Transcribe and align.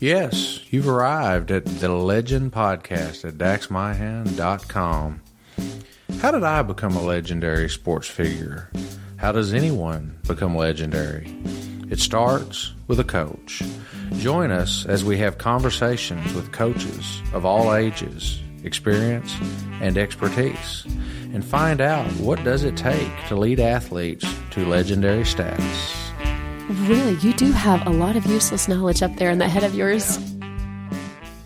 Yes, 0.00 0.60
you've 0.72 0.88
arrived 0.88 1.50
at 1.50 1.66
the 1.66 1.90
Legend 1.90 2.52
Podcast 2.52 3.26
at 3.28 3.34
daxmyhan.com. 3.34 5.20
How 6.20 6.30
did 6.30 6.42
I 6.42 6.62
become 6.62 6.96
a 6.96 7.02
legendary 7.02 7.68
sports 7.68 8.08
figure? 8.08 8.70
How 9.18 9.30
does 9.32 9.52
anyone 9.52 10.18
become 10.26 10.56
legendary? 10.56 11.36
It 11.90 11.98
starts 11.98 12.72
with 12.88 12.98
a 12.98 13.04
coach. 13.04 13.62
Join 14.16 14.50
us 14.50 14.86
as 14.86 15.04
we 15.04 15.18
have 15.18 15.36
conversations 15.36 16.32
with 16.32 16.50
coaches 16.50 17.20
of 17.34 17.44
all 17.44 17.74
ages, 17.74 18.40
experience, 18.64 19.36
and 19.82 19.98
expertise 19.98 20.86
and 21.34 21.44
find 21.44 21.82
out 21.82 22.10
what 22.12 22.42
does 22.42 22.64
it 22.64 22.74
take 22.74 23.12
to 23.28 23.36
lead 23.36 23.60
athletes 23.60 24.24
to 24.52 24.64
legendary 24.64 25.26
status. 25.26 26.09
Really, 26.70 27.14
you 27.16 27.32
do 27.32 27.50
have 27.50 27.84
a 27.84 27.90
lot 27.90 28.14
of 28.14 28.24
useless 28.26 28.68
knowledge 28.68 29.02
up 29.02 29.16
there 29.16 29.30
in 29.30 29.38
that 29.38 29.48
head 29.48 29.64
of 29.64 29.74
yours. 29.74 30.18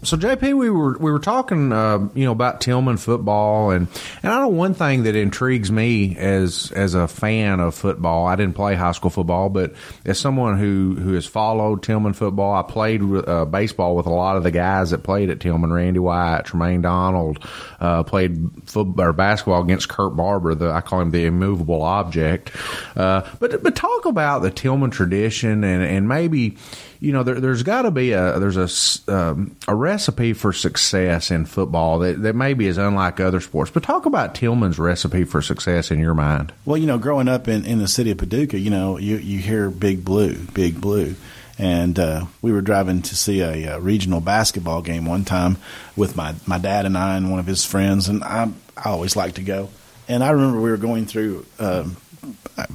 So 0.05 0.19
JP, 0.19 0.59
we 0.59 0.69
were 0.69 0.99
we 0.99 1.11
were 1.11 1.19
talking, 1.19 1.73
uh, 1.73 2.09
you 2.15 2.27
know, 2.27 2.33
about 2.33 2.61
Tillman 2.61 2.99
football, 2.99 3.71
and 3.71 3.89
and 4.23 4.33
I 4.33 4.41
know 4.41 4.49
one 4.49 4.75
thing 4.75 5.05
that 5.05 5.17
intrigues 5.17 5.73
me 5.73 6.15
as 6.19 6.71
as 6.73 6.95
a 6.95 7.09
fan 7.09 7.59
of 7.59 7.75
football. 7.75 8.27
I 8.27 8.37
didn't 8.37 8.55
play 8.55 8.75
high 8.75 8.93
school 8.93 9.11
football, 9.11 9.49
but 9.49 9.73
as 10.05 10.19
someone 10.19 10.59
who 10.59 10.95
who 10.95 11.15
has 11.15 11.25
followed 11.25 11.83
Tillman 11.83 12.13
football, 12.13 12.55
I 12.55 12.63
played 12.63 13.01
uh, 13.03 13.47
baseball 13.47 13.97
with 13.97 14.05
a 14.05 14.11
lot 14.11 14.37
of 14.37 14.43
the 14.43 14.51
guys 14.51 14.91
that 14.91 15.05
played 15.05 15.31
at 15.31 15.41
Tillman: 15.41 15.73
Randy 15.73 16.01
White, 16.01 16.43
Tremaine 16.45 16.83
Donald, 16.83 17.39
uh, 17.81 18.03
played 18.03 18.51
football 18.67 19.07
or 19.07 19.13
basketball 19.15 19.63
against 19.63 19.89
Kurt 19.89 20.15
Barber. 20.15 20.55
The, 20.55 20.71
I 20.71 20.83
call 20.83 21.01
him 21.01 21.13
the 21.13 21.25
immovable 21.25 21.81
object. 21.81 22.53
Uh, 22.95 23.27
but 23.41 23.63
but 23.63 23.75
talk 23.75 24.05
about 24.05 24.41
the 24.41 24.51
Tillman 24.51 24.91
tradition 24.91 25.65
and 25.65 25.83
and 25.83 26.09
maybe 26.09 26.59
you 27.05 27.13
know, 27.13 27.23
there, 27.23 27.37
has 27.37 27.63
got 27.63 27.83
to 27.83 27.91
be 27.91 28.13
a 28.13 28.39
there's 28.39 28.57
a 28.57 29.15
um, 29.15 29.57
a 29.69 29.75
recipe 29.95 30.33
for 30.33 30.53
success 30.53 31.31
in 31.31 31.47
football 31.47 32.01
that, 32.01 32.21
that 32.23 32.35
maybe 32.35 32.67
is 32.67 32.79
unlike 32.79 33.21
other 33.21 33.41
sports. 33.41 33.71
But 33.71 33.85
talk 33.85 34.07
about 34.07 34.35
Tillman's 34.35 34.77
recipe 34.77 35.23
for 35.23 35.41
success 35.41 35.93
in 35.93 36.01
your 36.01 36.15
mind. 36.15 36.53
Well, 36.65 36.77
you 36.77 36.87
know, 36.87 36.99
growing 36.99 37.29
up 37.29 37.47
in, 37.47 37.65
in 37.65 37.79
the 37.79 37.87
city 37.87 38.11
of 38.11 38.19
Paducah, 38.19 38.59
you 38.59 38.71
know, 38.71 38.99
you 38.99 39.19
you 39.19 39.39
hear 39.39 39.71
Big 39.71 40.05
Blue, 40.05 40.35
Big 40.53 40.81
Blue. 40.81 41.15
And 41.57 41.97
uh, 42.01 42.27
we 42.43 42.51
were 42.51 42.63
driving 42.63 43.03
to 43.03 43.15
see 43.15 43.41
a, 43.41 43.77
a, 43.77 43.81
regional 43.81 44.21
basketball 44.21 44.83
game 44.83 45.07
one 45.07 45.25
time 45.25 45.57
with 45.95 46.17
my, 46.17 46.35
my 46.47 46.59
dad 46.59 46.85
and 46.85 46.99
I 46.99 47.17
and 47.17 47.31
one 47.31 47.39
of 47.39 47.47
his 47.47 47.65
friends, 47.65 48.09
and 48.09 48.25
I 48.25 48.51
I 48.77 48.91
always 48.91 49.15
like 49.15 49.35
to 49.35 49.43
go. 49.43 49.69
And 50.09 50.25
I 50.25 50.31
remember 50.31 50.61
we 50.61 50.73
were 50.73 50.77
going 50.77 51.07
through 51.07 51.47
um, 51.61 51.97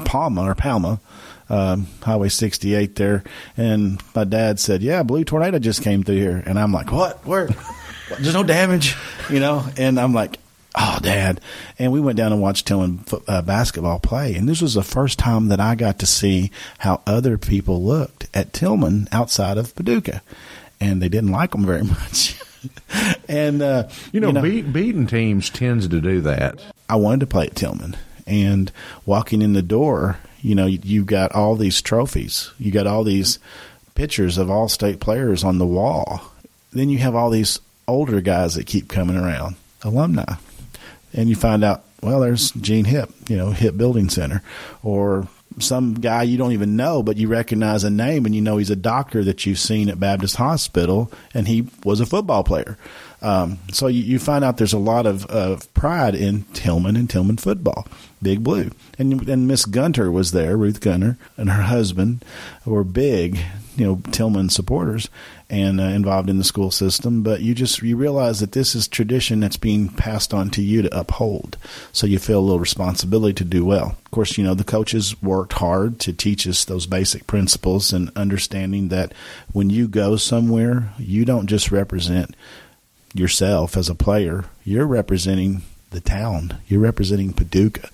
Palma 0.06 0.44
or 0.44 0.56
Palma, 0.56 1.02
um, 1.50 1.88
Highway 2.04 2.30
68 2.30 2.96
there, 2.96 3.24
and 3.58 4.02
my 4.16 4.24
dad 4.24 4.60
said, 4.60 4.82
"Yeah, 4.82 5.04
blue 5.04 5.24
tornado 5.24 5.60
just 5.60 5.84
came 5.84 6.04
through 6.04 6.18
here," 6.18 6.44
and 6.46 6.60
I'm 6.60 6.72
like, 6.72 6.92
"What? 6.92 7.26
Where? 7.26 7.50
There's 8.10 8.34
no 8.34 8.44
damage, 8.44 8.96
you 9.30 9.40
know?" 9.40 9.66
And 9.78 10.00
I'm 10.00 10.14
like, 10.14 10.38
"Oh, 10.76 11.00
Dad!" 11.02 11.42
And 11.78 11.92
we 11.92 12.00
went 12.00 12.18
down 12.18 12.32
and 12.32 12.42
watched 12.42 12.68
Tillman 12.68 13.04
uh, 13.28 13.42
basketball 13.42 14.00
play, 14.00 14.36
and 14.36 14.48
this 14.48 14.62
was 14.62 14.76
the 14.76 14.84
first 14.84 15.18
time 15.20 15.48
that 15.48 15.60
I 15.60 15.76
got 15.76 16.00
to 16.00 16.06
see 16.06 16.52
how 16.80 17.02
other 17.08 17.38
people 17.38 17.84
looked 17.84 18.28
at 18.34 18.54
Tillman 18.54 19.08
outside 19.12 19.58
of 19.58 19.76
Paducah, 19.76 20.22
and 20.80 21.02
they 21.02 21.10
didn't 21.10 21.32
like 21.32 21.52
them 21.52 21.66
very 21.66 21.84
much. 21.84 22.40
and 23.28 23.62
uh, 23.62 23.88
you 24.12 24.20
know, 24.20 24.28
you 24.28 24.34
know 24.34 24.42
beat, 24.42 24.74
beating 24.74 25.08
teams 25.08 25.50
tends 25.50 25.88
to 25.88 26.00
do 26.02 26.22
that. 26.22 26.60
I 26.88 26.96
wanted 26.98 27.22
to 27.22 27.28
play 27.28 27.46
at 27.48 27.56
Tillman, 27.56 27.96
and 28.28 28.72
walking 29.06 29.42
in 29.42 29.54
the 29.54 29.62
door, 29.62 30.18
you 30.42 30.56
know, 30.56 30.66
you, 30.66 31.02
have 31.02 31.08
got 31.08 31.32
all 31.34 31.56
these 31.56 31.82
trophies. 31.82 32.52
You 32.58 32.72
got 32.72 32.88
all 32.88 33.04
these 33.04 33.40
pictures 33.96 34.38
of 34.38 34.50
all 34.50 34.70
state 34.70 35.00
players 35.00 35.44
on 35.44 35.58
the 35.58 35.66
wall. 35.66 36.22
Then 36.72 36.90
you 36.90 37.00
have 37.00 37.16
all 37.16 37.30
these 37.30 37.60
older 37.88 38.22
guys 38.22 38.56
that 38.56 38.68
keep 38.68 38.88
coming 38.88 39.18
around, 39.18 39.56
alumni. 39.84 40.36
And 41.14 41.30
you 41.30 41.36
find 41.36 41.64
out, 41.64 41.84
well, 42.02 42.22
there's 42.22 42.52
Gene 42.52 42.86
Hip, 42.86 43.10
you 43.28 43.36
know, 43.36 43.52
Hip 43.52 43.76
Building 43.76 44.10
Center, 44.10 44.42
or 44.84 45.28
some 45.58 45.96
guy 45.96 46.24
you 46.24 46.38
don't 46.38 46.52
even 46.52 46.76
know, 46.76 47.04
but 47.04 47.18
you 47.18 47.28
recognize 47.28 47.84
a 47.84 47.90
name 47.90 48.26
and 48.26 48.36
you 48.36 48.42
know 48.42 48.58
he's 48.58 48.70
a 48.70 48.76
doctor 48.76 49.24
that 49.24 49.46
you've 49.46 49.60
seen 49.60 49.90
at 49.90 50.00
Baptist 50.00 50.36
Hospital, 50.38 51.12
and 51.34 51.48
he 51.48 51.68
was 51.84 52.00
a 52.00 52.06
football 52.06 52.44
player. 52.44 52.78
Um, 53.22 53.60
so 53.72 53.88
you, 53.88 54.02
you, 54.02 54.20
find 54.20 54.46
out 54.46 54.58
there's 54.58 54.74
a 54.74 54.80
lot 54.80 55.06
of, 55.06 55.26
of 55.26 55.72
pride 55.74 56.16
in 56.16 56.44
Tillman 56.54 56.96
and 56.96 57.10
Tillman 57.10 57.38
football, 57.38 57.86
Big 58.22 58.44
Blue. 58.44 58.72
And, 58.98 59.28
and 59.28 59.48
Miss 59.48 59.66
Gunter 59.66 60.10
was 60.10 60.32
there, 60.32 60.56
Ruth 60.56 60.80
Gunter, 60.80 61.18
and 61.36 61.50
her 61.50 61.64
husband 61.64 62.24
were 62.66 62.86
big, 62.86 63.38
you 63.76 63.86
know, 63.86 64.02
Tillman 64.12 64.50
supporters 64.50 65.10
and 65.50 65.82
uh, 65.82 65.86
involved 65.86 66.30
in 66.30 66.38
the 66.38 66.44
school 66.46 66.72
system. 66.72 67.22
But 67.22 67.42
you 67.42 67.54
just 67.54 67.82
you 67.82 67.98
realize 67.98 68.40
that 68.40 68.54
this 68.54 68.74
is 68.74 68.88
tradition 68.88 69.42
that's 69.42 69.58
being 69.58 69.90
passed 69.90 70.34
on 70.34 70.50
to 70.52 70.62
you 70.62 70.82
to 70.84 71.00
uphold. 71.00 71.58
So 71.92 72.08
you 72.08 72.20
feel 72.20 72.40
a 72.40 72.42
little 72.42 72.60
responsibility 72.60 73.34
to 73.34 73.44
do 73.44 73.66
well. 73.66 73.98
Of 74.06 74.12
course, 74.12 74.38
you 74.38 74.44
know 74.44 74.54
the 74.54 74.64
coaches 74.64 75.22
worked 75.22 75.54
hard 75.54 76.00
to 76.02 76.14
teach 76.14 76.48
us 76.48 76.64
those 76.64 76.86
basic 76.86 77.28
principles 77.28 77.92
and 77.92 78.12
understanding 78.16 78.90
that 78.90 79.14
when 79.52 79.70
you 79.70 79.88
go 79.88 80.16
somewhere, 80.16 80.94
you 80.98 81.26
don't 81.26 81.48
just 81.48 81.72
represent 81.72 82.36
yourself 83.14 83.76
as 83.78 83.90
a 83.90 83.96
player, 83.96 84.46
you're 84.64 84.88
representing 84.88 85.64
the 85.92 86.00
town. 86.00 86.58
You're 86.68 86.82
representing 86.82 87.34
Paducah. 87.34 87.90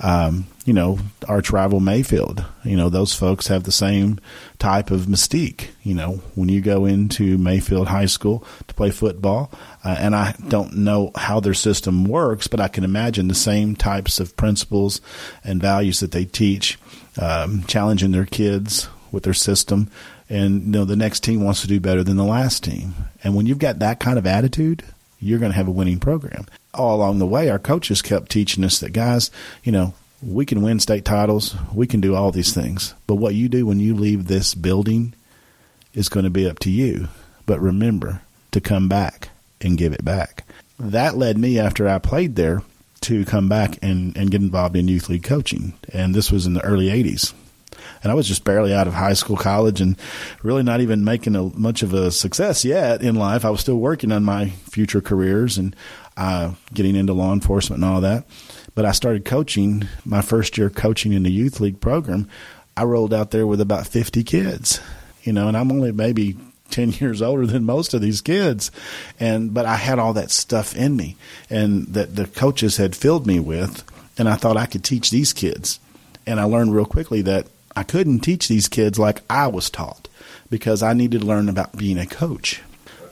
Um, 0.00 0.46
you 0.64 0.74
know, 0.74 0.98
arch 1.26 1.50
rival 1.50 1.80
Mayfield. 1.80 2.44
You 2.62 2.76
know, 2.76 2.90
those 2.90 3.14
folks 3.14 3.46
have 3.46 3.64
the 3.64 3.72
same 3.72 4.20
type 4.58 4.90
of 4.90 5.02
mystique. 5.02 5.68
You 5.82 5.94
know, 5.94 6.20
when 6.34 6.50
you 6.50 6.60
go 6.60 6.84
into 6.84 7.38
Mayfield 7.38 7.88
High 7.88 8.06
School 8.06 8.44
to 8.66 8.74
play 8.74 8.90
football, 8.90 9.50
uh, 9.82 9.96
and 9.98 10.14
I 10.14 10.34
don't 10.48 10.76
know 10.76 11.10
how 11.16 11.40
their 11.40 11.54
system 11.54 12.04
works, 12.04 12.48
but 12.48 12.60
I 12.60 12.68
can 12.68 12.84
imagine 12.84 13.28
the 13.28 13.34
same 13.34 13.76
types 13.76 14.20
of 14.20 14.36
principles 14.36 15.00
and 15.42 15.62
values 15.62 16.00
that 16.00 16.12
they 16.12 16.26
teach, 16.26 16.78
um, 17.20 17.64
challenging 17.64 18.12
their 18.12 18.26
kids 18.26 18.88
with 19.10 19.22
their 19.22 19.34
system 19.34 19.90
and 20.30 20.62
you 20.62 20.70
know 20.72 20.84
the 20.84 20.96
next 20.96 21.20
team 21.20 21.42
wants 21.42 21.62
to 21.62 21.66
do 21.66 21.80
better 21.80 22.04
than 22.04 22.16
the 22.16 22.24
last 22.24 22.62
team. 22.62 22.94
And 23.22 23.34
when 23.34 23.46
you've 23.46 23.58
got 23.58 23.78
that 23.80 24.00
kind 24.00 24.18
of 24.18 24.26
attitude, 24.26 24.84
you're 25.20 25.38
going 25.38 25.52
to 25.52 25.56
have 25.56 25.68
a 25.68 25.72
winning 25.72 26.00
program. 26.00 26.46
All 26.74 26.96
along 26.96 27.18
the 27.18 27.26
way, 27.26 27.48
our 27.48 27.58
coaches 27.58 28.02
kept 28.02 28.30
teaching 28.30 28.64
us 28.64 28.78
that 28.80 28.92
guys, 28.92 29.30
you 29.64 29.72
know, 29.72 29.94
we 30.22 30.46
can 30.46 30.62
win 30.62 30.80
state 30.80 31.04
titles, 31.04 31.56
we 31.72 31.86
can 31.86 32.00
do 32.00 32.14
all 32.14 32.32
these 32.32 32.52
things, 32.52 32.94
but 33.06 33.16
what 33.16 33.34
you 33.34 33.48
do 33.48 33.66
when 33.66 33.78
you 33.78 33.94
leave 33.94 34.26
this 34.26 34.54
building 34.54 35.14
is 35.94 36.08
going 36.08 36.24
to 36.24 36.30
be 36.30 36.48
up 36.48 36.58
to 36.60 36.70
you. 36.70 37.08
But 37.46 37.60
remember 37.60 38.22
to 38.50 38.60
come 38.60 38.88
back 38.88 39.30
and 39.60 39.78
give 39.78 39.92
it 39.92 40.04
back. 40.04 40.44
That 40.78 41.16
led 41.16 41.38
me 41.38 41.58
after 41.58 41.88
I 41.88 41.98
played 41.98 42.36
there 42.36 42.62
to 43.02 43.24
come 43.24 43.48
back 43.48 43.78
and, 43.82 44.16
and 44.16 44.30
get 44.30 44.40
involved 44.40 44.76
in 44.76 44.88
youth 44.88 45.08
league 45.08 45.24
coaching. 45.24 45.74
And 45.92 46.14
this 46.14 46.30
was 46.30 46.46
in 46.46 46.54
the 46.54 46.64
early 46.64 46.86
80s 46.86 47.32
and 48.08 48.12
I 48.12 48.14
was 48.14 48.26
just 48.26 48.42
barely 48.42 48.72
out 48.72 48.86
of 48.86 48.94
high 48.94 49.12
school, 49.12 49.36
college, 49.36 49.82
and 49.82 49.94
really 50.42 50.62
not 50.62 50.80
even 50.80 51.04
making 51.04 51.36
a, 51.36 51.42
much 51.42 51.82
of 51.82 51.92
a 51.92 52.10
success 52.10 52.64
yet 52.64 53.02
in 53.02 53.16
life. 53.16 53.44
I 53.44 53.50
was 53.50 53.60
still 53.60 53.76
working 53.76 54.12
on 54.12 54.24
my 54.24 54.48
future 54.48 55.02
careers 55.02 55.58
and 55.58 55.76
uh, 56.16 56.54
getting 56.72 56.96
into 56.96 57.12
law 57.12 57.34
enforcement 57.34 57.82
and 57.82 57.92
all 57.92 58.00
that. 58.00 58.24
But 58.74 58.86
I 58.86 58.92
started 58.92 59.26
coaching 59.26 59.86
my 60.06 60.22
first 60.22 60.56
year 60.56 60.70
coaching 60.70 61.12
in 61.12 61.22
the 61.22 61.30
youth 61.30 61.60
league 61.60 61.82
program. 61.82 62.30
I 62.78 62.84
rolled 62.84 63.12
out 63.12 63.30
there 63.30 63.46
with 63.46 63.60
about 63.60 63.86
50 63.86 64.24
kids, 64.24 64.80
you 65.22 65.34
know, 65.34 65.46
and 65.46 65.54
I'm 65.54 65.70
only 65.70 65.92
maybe 65.92 66.38
10 66.70 66.92
years 67.00 67.20
older 67.20 67.46
than 67.46 67.64
most 67.64 67.92
of 67.92 68.00
these 68.00 68.22
kids 68.22 68.70
and 69.20 69.52
but 69.52 69.66
I 69.66 69.76
had 69.76 69.98
all 69.98 70.14
that 70.14 70.30
stuff 70.30 70.74
in 70.74 70.96
me 70.96 71.16
and 71.50 71.86
that 71.88 72.16
the 72.16 72.26
coaches 72.26 72.78
had 72.78 72.96
filled 72.96 73.26
me 73.26 73.38
with 73.38 73.84
and 74.18 74.28
I 74.28 74.36
thought 74.36 74.56
I 74.56 74.66
could 74.66 74.84
teach 74.84 75.10
these 75.10 75.34
kids 75.34 75.78
and 76.26 76.38
I 76.38 76.44
learned 76.44 76.74
real 76.74 76.84
quickly 76.84 77.22
that 77.22 77.46
I 77.78 77.84
couldn't 77.84 78.20
teach 78.20 78.48
these 78.48 78.66
kids 78.66 78.98
like 78.98 79.22
I 79.30 79.46
was 79.46 79.70
taught 79.70 80.08
because 80.50 80.82
I 80.82 80.94
needed 80.94 81.20
to 81.20 81.26
learn 81.28 81.48
about 81.48 81.76
being 81.76 81.96
a 81.96 82.06
coach. 82.06 82.60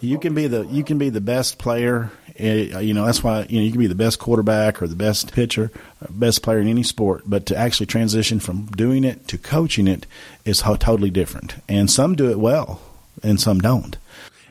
You 0.01 0.19
can 0.19 0.35
be 0.35 0.49
the 0.49 0.67
you 0.67 0.83
can 0.83 0.99
be 0.99 1.09
the 1.09 1.21
best 1.21 1.59
player. 1.59 2.11
Eh, 2.37 2.81
you 2.81 2.93
know 2.93 3.07
that's 3.07 3.23
why 3.23 3.47
you 3.49 3.61
know 3.61 3.65
you 3.65 3.71
can 3.71 3.79
be 3.79 3.87
the 3.87 3.95
best 3.95 4.19
quarterback 4.19 4.83
or 4.83 4.89
the 4.89 4.97
best 4.97 5.33
pitcher, 5.33 5.71
best 6.11 6.43
player 6.43 6.59
in 6.59 6.67
any 6.67 6.83
sport. 6.83 7.23
But 7.27 7.47
to 7.47 7.57
actually 7.57 7.87
transition 7.87 8.41
from 8.41 8.67
doing 8.67 9.05
it 9.05 9.29
to 9.29 9.39
coaching 9.39 9.87
it 9.87 10.05
is 10.45 10.63
totally 10.63 11.11
different. 11.11 11.55
And 11.69 11.89
some 11.89 12.17
do 12.17 12.29
it 12.29 12.41
well, 12.41 12.81
and 13.23 13.41
some 13.41 13.61
don't. 13.61 13.97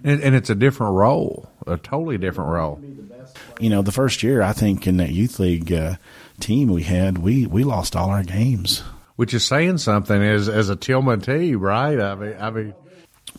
And, 0.01 0.21
and 0.21 0.33
it's 0.33 0.49
a 0.49 0.55
different 0.55 0.93
role, 0.93 1.49
a 1.67 1.75
totally 1.75 2.17
different 2.17 2.51
role. 2.51 2.81
You 3.59 3.69
know, 3.69 3.81
the 3.81 3.91
first 3.91 4.23
year 4.23 4.41
I 4.41 4.53
think 4.53 4.87
in 4.87 4.95
that 4.95 5.11
youth 5.11 5.39
league 5.39 5.73
uh, 5.73 5.95
team 6.39 6.69
we 6.69 6.83
had, 6.83 7.17
we 7.17 7.45
we 7.45 7.65
lost 7.65 7.97
all 7.97 8.09
our 8.11 8.23
games 8.23 8.81
which 9.15 9.33
is 9.33 9.43
saying 9.43 9.77
something 9.77 10.21
as 10.21 10.49
as 10.49 10.69
a 10.69 10.75
Tillman 10.75 11.21
team, 11.21 11.59
right? 11.59 11.99
I 11.99 12.15
mean, 12.15 12.35
I 12.39 12.49
mean, 12.51 12.73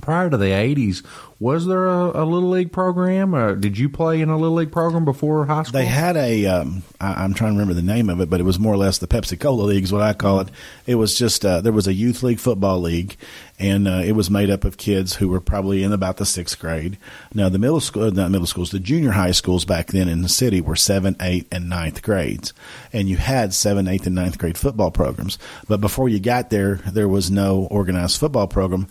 prior 0.00 0.31
to 0.31 0.37
the 0.37 0.46
'80s, 0.46 1.05
was 1.38 1.66
there 1.66 1.86
a, 1.86 2.22
a 2.22 2.24
little 2.24 2.48
league 2.48 2.72
program? 2.72 3.34
Or 3.34 3.56
did 3.56 3.76
you 3.76 3.90
play 3.90 4.22
in 4.22 4.30
a 4.30 4.38
little 4.38 4.56
league 4.56 4.72
program 4.72 5.04
before 5.04 5.44
high 5.44 5.64
school? 5.64 5.78
They 5.78 5.84
had 5.84 6.16
a. 6.16 6.46
Um, 6.46 6.82
I, 6.98 7.24
am 7.24 7.34
trying 7.34 7.52
to 7.52 7.58
remember 7.58 7.74
the 7.74 7.82
name 7.82 8.08
of 8.08 8.20
it, 8.20 8.30
but 8.30 8.40
it 8.40 8.44
was 8.44 8.58
more 8.58 8.72
or 8.72 8.78
less 8.78 8.98
the 8.98 9.06
Pepsi 9.06 9.38
Cola 9.38 9.64
League, 9.64 9.84
is 9.84 9.92
what 9.92 10.02
I 10.02 10.14
call 10.14 10.40
it. 10.40 10.48
It 10.86 10.94
was 10.94 11.18
just 11.18 11.44
uh, 11.44 11.60
there 11.60 11.72
was 11.72 11.86
a 11.86 11.92
youth 11.92 12.22
league 12.22 12.38
football 12.38 12.80
league, 12.80 13.16
and 13.58 13.86
uh, 13.86 14.02
it 14.02 14.12
was 14.12 14.30
made 14.30 14.48
up 14.48 14.64
of 14.64 14.78
kids 14.78 15.16
who 15.16 15.28
were 15.28 15.40
probably 15.40 15.82
in 15.82 15.92
about 15.92 16.16
the 16.16 16.24
sixth 16.24 16.58
grade. 16.58 16.96
Now 17.34 17.50
the 17.50 17.58
middle 17.58 17.80
school, 17.80 18.10
not 18.10 18.30
middle 18.30 18.46
schools, 18.46 18.70
the 18.70 18.80
junior 18.80 19.10
high 19.10 19.32
schools 19.32 19.66
back 19.66 19.88
then 19.88 20.08
in 20.08 20.22
the 20.22 20.30
city 20.30 20.62
were 20.62 20.76
seven, 20.76 21.16
eight, 21.20 21.48
and 21.52 21.68
ninth 21.68 22.00
grades, 22.02 22.54
and 22.94 23.10
you 23.10 23.18
had 23.18 23.52
seven, 23.52 23.88
eighth, 23.88 24.06
and 24.06 24.14
ninth 24.14 24.38
grade 24.38 24.56
football 24.56 24.90
programs. 24.90 25.38
But 25.68 25.82
before 25.82 26.08
you 26.08 26.18
got 26.18 26.48
there, 26.48 26.76
there 26.76 27.08
was 27.08 27.30
no 27.30 27.68
organized 27.70 28.18
football 28.18 28.46
program. 28.46 28.88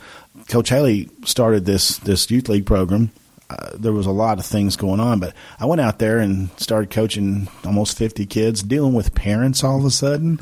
Coach 0.48 0.70
Haley 0.70 1.10
started 1.24 1.66
this 1.66 1.98
this 1.98 2.30
youth 2.30 2.50
league 2.50 2.66
program 2.66 3.12
uh, 3.50 3.70
there 3.76 3.94
was 3.94 4.06
a 4.06 4.12
lot 4.12 4.40
of 4.40 4.46
things 4.46 4.76
going 4.76 5.00
on, 5.00 5.20
but 5.20 5.34
I 5.60 5.66
went 5.66 5.82
out 5.82 6.00
there 6.00 6.20
and 6.20 6.50
started 6.60 6.90
coaching 6.90 7.48
almost 7.64 7.98
50 7.98 8.26
kids, 8.26 8.64
dealing 8.64 8.94
with 8.94 9.14
parents 9.14 9.64
all 9.64 9.78
of 9.78 9.86
a 9.86 9.92
sudden. 9.92 10.40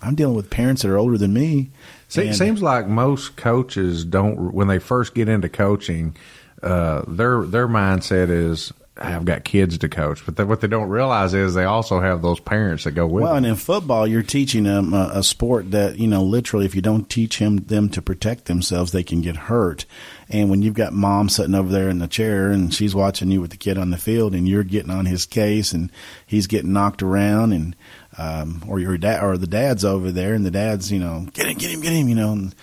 I'm 0.00 0.16
dealing 0.16 0.34
with 0.34 0.50
parents 0.50 0.82
that 0.82 0.90
are 0.90 0.98
older 0.98 1.16
than 1.16 1.32
me. 1.32 1.70
See, 2.08 2.22
it 2.22 2.34
seems 2.34 2.60
like 2.60 2.88
most 2.88 3.36
coaches 3.36 4.04
don't, 4.04 4.52
when 4.52 4.66
they 4.66 4.80
first 4.80 5.14
get 5.14 5.28
into 5.28 5.48
coaching, 5.48 6.16
uh, 6.62 7.02
their 7.06 7.44
their 7.44 7.68
mindset 7.68 8.28
is 8.28 8.72
I've 8.94 9.24
got 9.24 9.44
kids 9.44 9.78
to 9.78 9.88
coach, 9.88 10.22
but 10.26 10.46
what 10.46 10.60
they 10.60 10.68
don't 10.68 10.90
realize 10.90 11.32
is 11.32 11.54
they 11.54 11.64
also 11.64 12.00
have 12.00 12.20
those 12.20 12.40
parents 12.40 12.84
that 12.84 12.90
go 12.90 13.06
with. 13.06 13.22
Well, 13.22 13.34
them. 13.34 13.44
and 13.44 13.52
in 13.52 13.56
football, 13.56 14.06
you're 14.06 14.22
teaching 14.22 14.64
them 14.64 14.92
a, 14.92 15.12
a, 15.14 15.22
sport 15.22 15.70
that 15.70 15.98
you 15.98 16.06
know, 16.06 16.22
literally, 16.22 16.66
if 16.66 16.74
you 16.74 16.82
don't 16.82 17.08
teach 17.08 17.38
him 17.38 17.56
them 17.56 17.88
to 17.88 18.02
protect 18.02 18.44
themselves, 18.44 18.92
they 18.92 19.02
can 19.02 19.22
get 19.22 19.36
hurt. 19.36 19.86
And 20.28 20.50
when 20.50 20.60
you've 20.60 20.74
got 20.74 20.92
mom 20.92 21.30
sitting 21.30 21.54
over 21.54 21.72
there 21.72 21.88
in 21.88 22.00
the 22.00 22.06
chair 22.06 22.50
and 22.50 22.72
she's 22.72 22.94
watching 22.94 23.30
you 23.30 23.40
with 23.40 23.50
the 23.50 23.56
kid 23.56 23.78
on 23.78 23.90
the 23.90 23.96
field, 23.96 24.34
and 24.34 24.46
you're 24.46 24.62
getting 24.62 24.90
on 24.90 25.06
his 25.06 25.24
case, 25.24 25.72
and 25.72 25.90
he's 26.26 26.46
getting 26.46 26.74
knocked 26.74 27.02
around, 27.02 27.52
and 27.52 27.74
um, 28.18 28.62
or 28.68 28.78
your 28.78 28.98
dad 28.98 29.24
or 29.24 29.38
the 29.38 29.46
dad's 29.46 29.86
over 29.86 30.12
there, 30.12 30.34
and 30.34 30.44
the 30.44 30.50
dad's 30.50 30.92
you 30.92 30.98
know, 30.98 31.26
get 31.32 31.46
him, 31.46 31.56
get 31.56 31.70
him, 31.70 31.80
get 31.80 31.94
him, 31.94 32.08
you 32.08 32.14
know, 32.14 32.32
and 32.32 32.54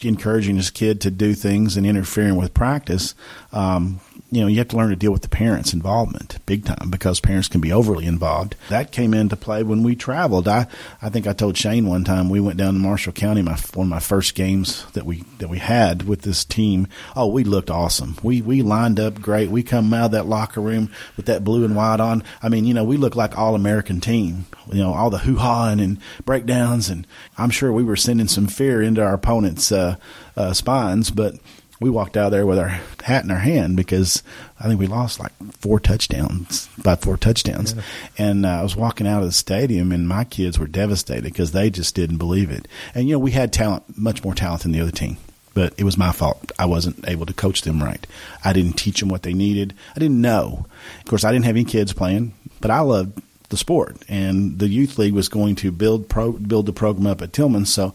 encouraging 0.00 0.56
his 0.56 0.70
kid 0.70 1.00
to 1.00 1.10
do 1.10 1.34
things 1.34 1.76
and 1.76 1.86
interfering 1.86 2.36
with 2.36 2.54
practice. 2.54 3.14
Um, 3.52 4.00
you 4.30 4.40
know, 4.40 4.46
you 4.46 4.58
have 4.58 4.68
to 4.68 4.76
learn 4.78 4.88
to 4.88 4.96
deal 4.96 5.12
with 5.12 5.22
the 5.22 5.28
parents' 5.28 5.74
involvement 5.74 6.38
big 6.46 6.64
time 6.64 6.88
because 6.90 7.20
parents 7.20 7.48
can 7.48 7.60
be 7.60 7.70
overly 7.70 8.06
involved. 8.06 8.56
That 8.70 8.90
came 8.90 9.12
into 9.12 9.36
play 9.36 9.62
when 9.62 9.82
we 9.82 9.94
traveled. 9.94 10.48
I, 10.48 10.66
I 11.02 11.10
think 11.10 11.26
I 11.26 11.34
told 11.34 11.56
Shane 11.56 11.86
one 11.86 12.04
time 12.04 12.30
we 12.30 12.40
went 12.40 12.56
down 12.56 12.74
to 12.74 12.80
Marshall 12.80 13.12
County, 13.12 13.42
my 13.42 13.58
one 13.74 13.86
of 13.86 13.90
my 13.90 14.00
first 14.00 14.34
games 14.34 14.86
that 14.92 15.04
we 15.04 15.24
that 15.38 15.48
we 15.48 15.58
had 15.58 16.04
with 16.04 16.22
this 16.22 16.44
team. 16.44 16.88
Oh, 17.14 17.26
we 17.26 17.44
looked 17.44 17.70
awesome. 17.70 18.16
We 18.22 18.40
we 18.40 18.62
lined 18.62 18.98
up 18.98 19.20
great. 19.20 19.50
We 19.50 19.62
come 19.62 19.92
out 19.92 20.06
of 20.06 20.10
that 20.12 20.26
locker 20.26 20.62
room 20.62 20.90
with 21.16 21.26
that 21.26 21.44
blue 21.44 21.64
and 21.64 21.76
white 21.76 22.00
on. 22.00 22.22
I 22.42 22.48
mean, 22.48 22.64
you 22.64 22.72
know, 22.72 22.84
we 22.84 22.96
looked 22.96 23.16
like 23.16 23.36
all 23.38 23.54
American 23.54 24.00
team. 24.00 24.46
You 24.72 24.78
know, 24.78 24.94
all 24.94 25.10
the 25.10 25.18
hoo 25.18 25.36
ha 25.36 25.68
and, 25.68 25.80
and 25.80 25.98
breakdowns, 26.24 26.88
and 26.88 27.06
I'm 27.36 27.50
sure 27.50 27.72
we 27.72 27.84
were 27.84 27.96
sending 27.96 28.28
some 28.28 28.46
fear 28.46 28.80
into 28.80 29.02
our 29.02 29.12
opponents' 29.12 29.71
uh, 29.72 29.96
uh, 30.36 30.52
spines, 30.52 31.10
but 31.10 31.34
we 31.82 31.90
walked 31.90 32.16
out 32.16 32.30
there 32.30 32.46
with 32.46 32.58
our 32.58 32.80
hat 33.02 33.24
in 33.24 33.30
our 33.30 33.38
hand 33.38 33.76
because 33.76 34.22
I 34.58 34.68
think 34.68 34.78
we 34.78 34.86
lost 34.86 35.18
like 35.18 35.32
four 35.58 35.80
touchdowns, 35.80 36.68
about 36.78 37.02
four 37.02 37.16
touchdowns. 37.16 37.74
Yeah. 37.74 37.82
And 38.18 38.46
uh, 38.46 38.60
I 38.60 38.62
was 38.62 38.76
walking 38.76 39.06
out 39.06 39.22
of 39.22 39.28
the 39.28 39.32
stadium, 39.32 39.92
and 39.92 40.08
my 40.08 40.24
kids 40.24 40.58
were 40.58 40.68
devastated 40.68 41.24
because 41.24 41.52
they 41.52 41.68
just 41.70 41.94
didn't 41.94 42.18
believe 42.18 42.50
it. 42.50 42.68
And 42.94 43.08
you 43.08 43.14
know, 43.14 43.18
we 43.18 43.32
had 43.32 43.52
talent, 43.52 43.98
much 43.98 44.22
more 44.22 44.34
talent 44.34 44.62
than 44.62 44.72
the 44.72 44.80
other 44.80 44.92
team. 44.92 45.18
But 45.54 45.74
it 45.76 45.84
was 45.84 45.98
my 45.98 46.12
fault. 46.12 46.50
I 46.58 46.64
wasn't 46.64 47.06
able 47.06 47.26
to 47.26 47.34
coach 47.34 47.60
them 47.60 47.82
right. 47.82 48.06
I 48.42 48.54
didn't 48.54 48.78
teach 48.78 49.00
them 49.00 49.10
what 49.10 49.22
they 49.22 49.34
needed. 49.34 49.74
I 49.94 49.98
didn't 49.98 50.20
know. 50.20 50.64
Of 51.00 51.04
course, 51.04 51.24
I 51.24 51.32
didn't 51.32 51.44
have 51.44 51.56
any 51.56 51.64
kids 51.64 51.92
playing, 51.92 52.32
but 52.62 52.70
I 52.70 52.80
loved 52.80 53.20
the 53.50 53.58
sport, 53.58 53.98
and 54.08 54.58
the 54.58 54.68
youth 54.68 54.96
league 54.98 55.12
was 55.12 55.28
going 55.28 55.56
to 55.56 55.70
build 55.70 56.08
pro, 56.08 56.32
build 56.32 56.64
the 56.64 56.72
program 56.72 57.06
up 57.06 57.20
at 57.20 57.34
Tillman. 57.34 57.66
So 57.66 57.92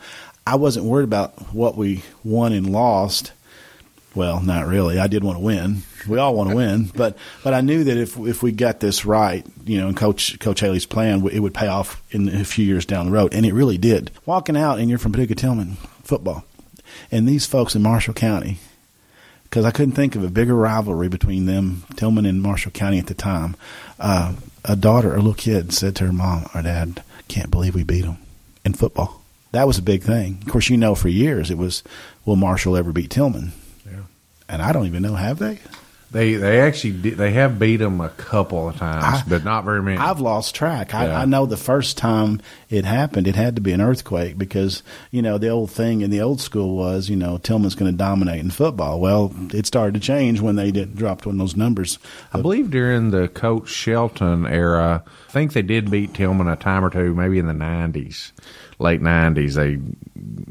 I 0.48 0.56
wasn't 0.56 0.86
worried 0.86 1.04
about 1.04 1.54
what 1.54 1.76
we 1.78 2.04
won 2.24 2.54
and 2.54 2.72
lost 2.72 3.34
well, 4.18 4.42
not 4.42 4.66
really. 4.66 4.98
I 4.98 5.06
did 5.06 5.24
want 5.24 5.38
to 5.38 5.44
win. 5.44 5.84
We 6.08 6.18
all 6.18 6.34
want 6.34 6.50
to 6.50 6.56
win, 6.56 6.86
but 6.96 7.16
but 7.44 7.54
I 7.54 7.62
knew 7.62 7.84
that 7.84 7.98
if 7.98 8.18
if 8.18 8.42
we 8.42 8.52
got 8.52 8.80
this 8.80 9.06
right, 9.06 9.46
you 9.64 9.80
know, 9.80 9.88
and 9.88 9.96
Coach 9.96 10.40
Coach 10.40 10.60
Haley's 10.60 10.88
plan, 10.88 11.26
it 11.28 11.40
would 11.40 11.54
pay 11.54 11.68
off 11.68 12.02
in 12.10 12.28
a 12.28 12.44
few 12.44 12.66
years 12.66 12.86
down 12.86 13.06
the 13.06 13.12
road, 13.12 13.34
and 13.34 13.46
it 13.46 13.54
really 13.54 13.78
did. 13.78 14.10
Walking 14.26 14.58
out, 14.58 14.80
and 14.80 14.90
you're 14.90 14.98
from 14.98 15.12
Paducah 15.12 15.36
Tillman 15.36 15.78
football, 16.04 16.46
and 17.12 17.28
these 17.28 17.46
folks 17.46 17.76
in 17.76 17.84
Marshall 17.84 18.16
County, 18.16 18.58
because 19.44 19.66
I 19.66 19.72
couldn't 19.72 19.94
think 19.94 20.16
of 20.16 20.24
a 20.24 20.32
bigger 20.32 20.56
rivalry 20.56 21.10
between 21.10 21.46
them, 21.46 21.84
Tillman 21.96 22.26
and 22.26 22.42
Marshall 22.42 22.72
County 22.72 22.98
at 22.98 23.08
the 23.08 23.14
time. 23.14 23.56
Uh, 24.00 24.34
a 24.66 24.76
daughter, 24.76 25.14
a 25.14 25.18
little 25.18 25.36
kid, 25.36 25.74
said 25.74 25.96
to 25.98 26.08
her 26.08 26.14
mom 26.14 26.50
or 26.56 26.64
dad, 26.64 27.04
"Can't 27.28 27.52
believe 27.52 27.76
we 27.76 27.84
beat 27.84 28.02
them 28.02 28.18
in 28.66 28.74
football." 28.74 29.22
That 29.52 29.68
was 29.68 29.78
a 29.78 29.84
big 29.84 30.04
thing. 30.04 30.40
Of 30.46 30.52
course, 30.52 30.70
you 30.70 30.78
know, 30.78 30.96
for 30.96 31.10
years 31.10 31.50
it 31.52 31.58
was, 31.58 31.84
"Will 32.26 32.36
Marshall 32.36 32.78
ever 32.78 32.92
beat 32.92 33.10
Tillman?" 33.10 33.54
and 34.50 34.62
I 34.62 34.72
don't 34.72 34.86
even 34.86 35.04
know 35.04 35.16
have 35.16 35.40
they. 35.40 35.60
They 36.10 36.36
they 36.36 36.62
actually 36.62 36.94
did, 36.94 37.18
they 37.18 37.32
have 37.34 37.60
beat 37.60 37.78
them 37.78 38.00
a 38.00 38.08
couple 38.08 38.70
of 38.70 38.78
times, 38.78 39.04
I, 39.04 39.24
but 39.28 39.44
not 39.44 39.66
very 39.66 39.82
many. 39.82 39.98
I've 39.98 40.22
lost 40.22 40.56
track. 40.56 40.96
I, 40.96 41.08
yeah. 41.08 41.20
I, 41.20 41.26
know 41.26 41.46
the 41.46 41.58
first 41.58 41.98
time 41.98 42.42
it 42.70 42.86
happened, 42.86 43.28
it 43.28 43.36
had 43.36 43.58
to 43.58 43.62
be 43.62 43.74
an 43.74 43.82
earthquake 43.82 44.38
because 44.38 44.84
you 45.12 45.22
know 45.22 45.38
the 45.38 45.50
old 45.50 45.70
thing 45.70 46.00
in 46.00 46.10
the 46.10 46.22
old 46.22 46.40
school 46.40 46.78
was 46.78 47.10
you 47.10 47.18
know 47.18 47.38
Tillman's 47.40 47.76
going 47.76 47.92
to 47.92 47.98
dominate 47.98 48.40
in 48.40 48.52
football. 48.52 49.02
Well, 49.02 49.36
it 49.54 49.66
started 49.66 49.96
to 49.96 50.00
change 50.00 50.40
when 50.40 50.56
they 50.56 50.72
did 50.72 50.96
dropped 50.96 51.26
one 51.26 51.36
of 51.36 51.40
those 51.40 51.58
numbers. 51.58 52.00
I 52.32 52.42
believe 52.42 52.72
during 52.72 53.12
the 53.12 53.28
Coach 53.28 53.68
Shelton 53.68 54.48
era, 54.48 55.04
I 55.28 55.32
think 55.34 55.52
they 55.52 55.62
did 55.62 55.92
beat 55.92 56.14
Tillman 56.14 56.48
a 56.48 56.56
time 56.56 56.86
or 56.86 56.90
two, 56.90 57.14
maybe 57.16 57.38
in 57.38 57.48
the 57.48 57.54
nineties 57.54 58.32
late 58.80 59.02
'90s 59.02 59.56
they 59.56 59.80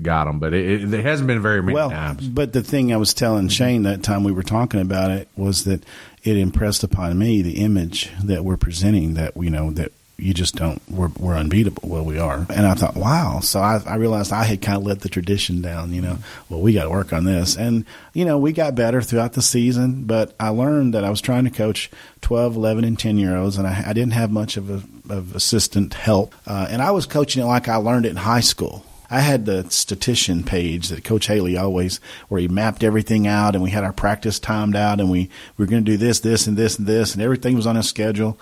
got 0.03 0.25
them, 0.25 0.39
but 0.39 0.55
it, 0.55 0.83
it, 0.83 0.95
it 0.95 1.05
hasn't 1.05 1.27
been 1.27 1.43
very 1.43 1.63
many 1.63 1.75
well, 1.75 1.91
times. 1.91 2.27
But 2.29 2.53
the 2.53 2.63
thing 2.63 2.93
I 2.93 2.97
was 2.97 3.15
telling 3.15 3.49
Shane 3.49 3.83
that 3.83 4.03
time 4.03 4.25
we 4.25 4.33
were 4.33 4.43
talking 4.43 4.81
about 4.81 5.11
it 5.11 5.29
was 5.37 5.65
that 5.65 5.85
it 6.23 6.37
impressed 6.37 6.85
upon 6.85 7.19
me 7.19 7.43
the 7.43 7.63
image 7.63 8.11
that 8.23 8.45
we're 8.45 8.57
presenting 8.57 9.15
that 9.15 9.37
you 9.37 9.51
know 9.51 9.71
that 9.73 9.93
you 10.19 10.33
just 10.33 10.57
don't 10.57 10.81
we're, 10.91 11.11
we're 11.19 11.35
unbeatable 11.35 11.89
well 11.89 12.05
we 12.05 12.19
are. 12.19 12.47
And 12.49 12.67
i 12.67 12.75
thought 12.75 12.97
wow. 12.97 13.41
So 13.41 13.61
I, 13.61 13.83
I 13.87 13.97
realized 13.97 14.33
i 14.33 14.45
had 14.45 14.63
kind 14.63 14.79
of 14.79 14.85
let 14.85 15.01
the 15.01 15.09
tradition 15.09 15.61
down 15.61 15.93
you 15.93 16.01
know 16.01 16.19
well 16.49 16.61
we 16.61 16.73
got 16.73 16.85
to 16.85 16.91
work 16.91 17.13
on 17.13 17.25
this. 17.25 17.57
And 17.57 17.85
you 18.15 18.25
know 18.25 18.39
we 18.39 18.53
got 18.53 18.75
better 18.75 19.03
throughout 19.03 19.35
the 19.35 19.43
season 19.43 20.05
but 20.05 20.35
i 20.41 20.49
learned 20.49 20.95
that 20.95 21.05
i 21.05 21.11
was 21.11 21.21
trying 21.21 21.45
to 21.45 21.51
coach 21.51 21.91
12 22.23 22.57
11 22.57 22.85
and 22.85 22.99
10 22.99 23.19
year 23.19 23.37
olds 23.37 23.59
and 23.59 23.67
i, 23.67 23.85
I 23.89 23.93
didn't 23.93 24.13
have 24.13 24.31
much 24.31 24.57
of 24.57 24.71
a 24.71 24.83
of 25.13 25.37
assistant 25.37 25.95
help. 25.95 26.35
Uh, 26.47 26.67
and 26.71 26.83
i 26.83 26.91
was 26.91 27.07
coaching 27.07 27.43
it 27.43 27.47
like 27.47 27.69
i 27.69 27.77
learned 27.77 28.07
it 28.07 28.11
in 28.11 28.17
high 28.17 28.41
school. 28.41 28.85
I 29.09 29.21
had 29.21 29.47
the 29.47 29.71
statistician 29.71 30.43
page 30.43 30.89
that 30.89 31.05
Coach 31.05 31.27
Haley 31.27 31.57
always, 31.57 32.01
where 32.29 32.41
he 32.41 32.49
mapped 32.49 32.83
everything 32.83 33.27
out, 33.27 33.55
and 33.55 33.63
we 33.63 33.71
had 33.71 33.85
our 33.85 33.93
practice 33.93 34.41
timed 34.41 34.75
out, 34.75 35.01
and 35.01 35.11
we, 35.11 35.31
we 35.57 35.65
were 35.65 35.71
going 35.71 35.85
to 35.85 35.91
do 35.93 35.97
this, 35.97 36.21
this, 36.21 36.47
and 36.47 36.57
this, 36.57 36.79
and 36.79 36.87
this, 36.89 37.15
and 37.15 37.23
everything 37.23 37.55
was 37.55 37.69
on 37.69 37.77
a 37.77 37.83
schedule 37.83 38.39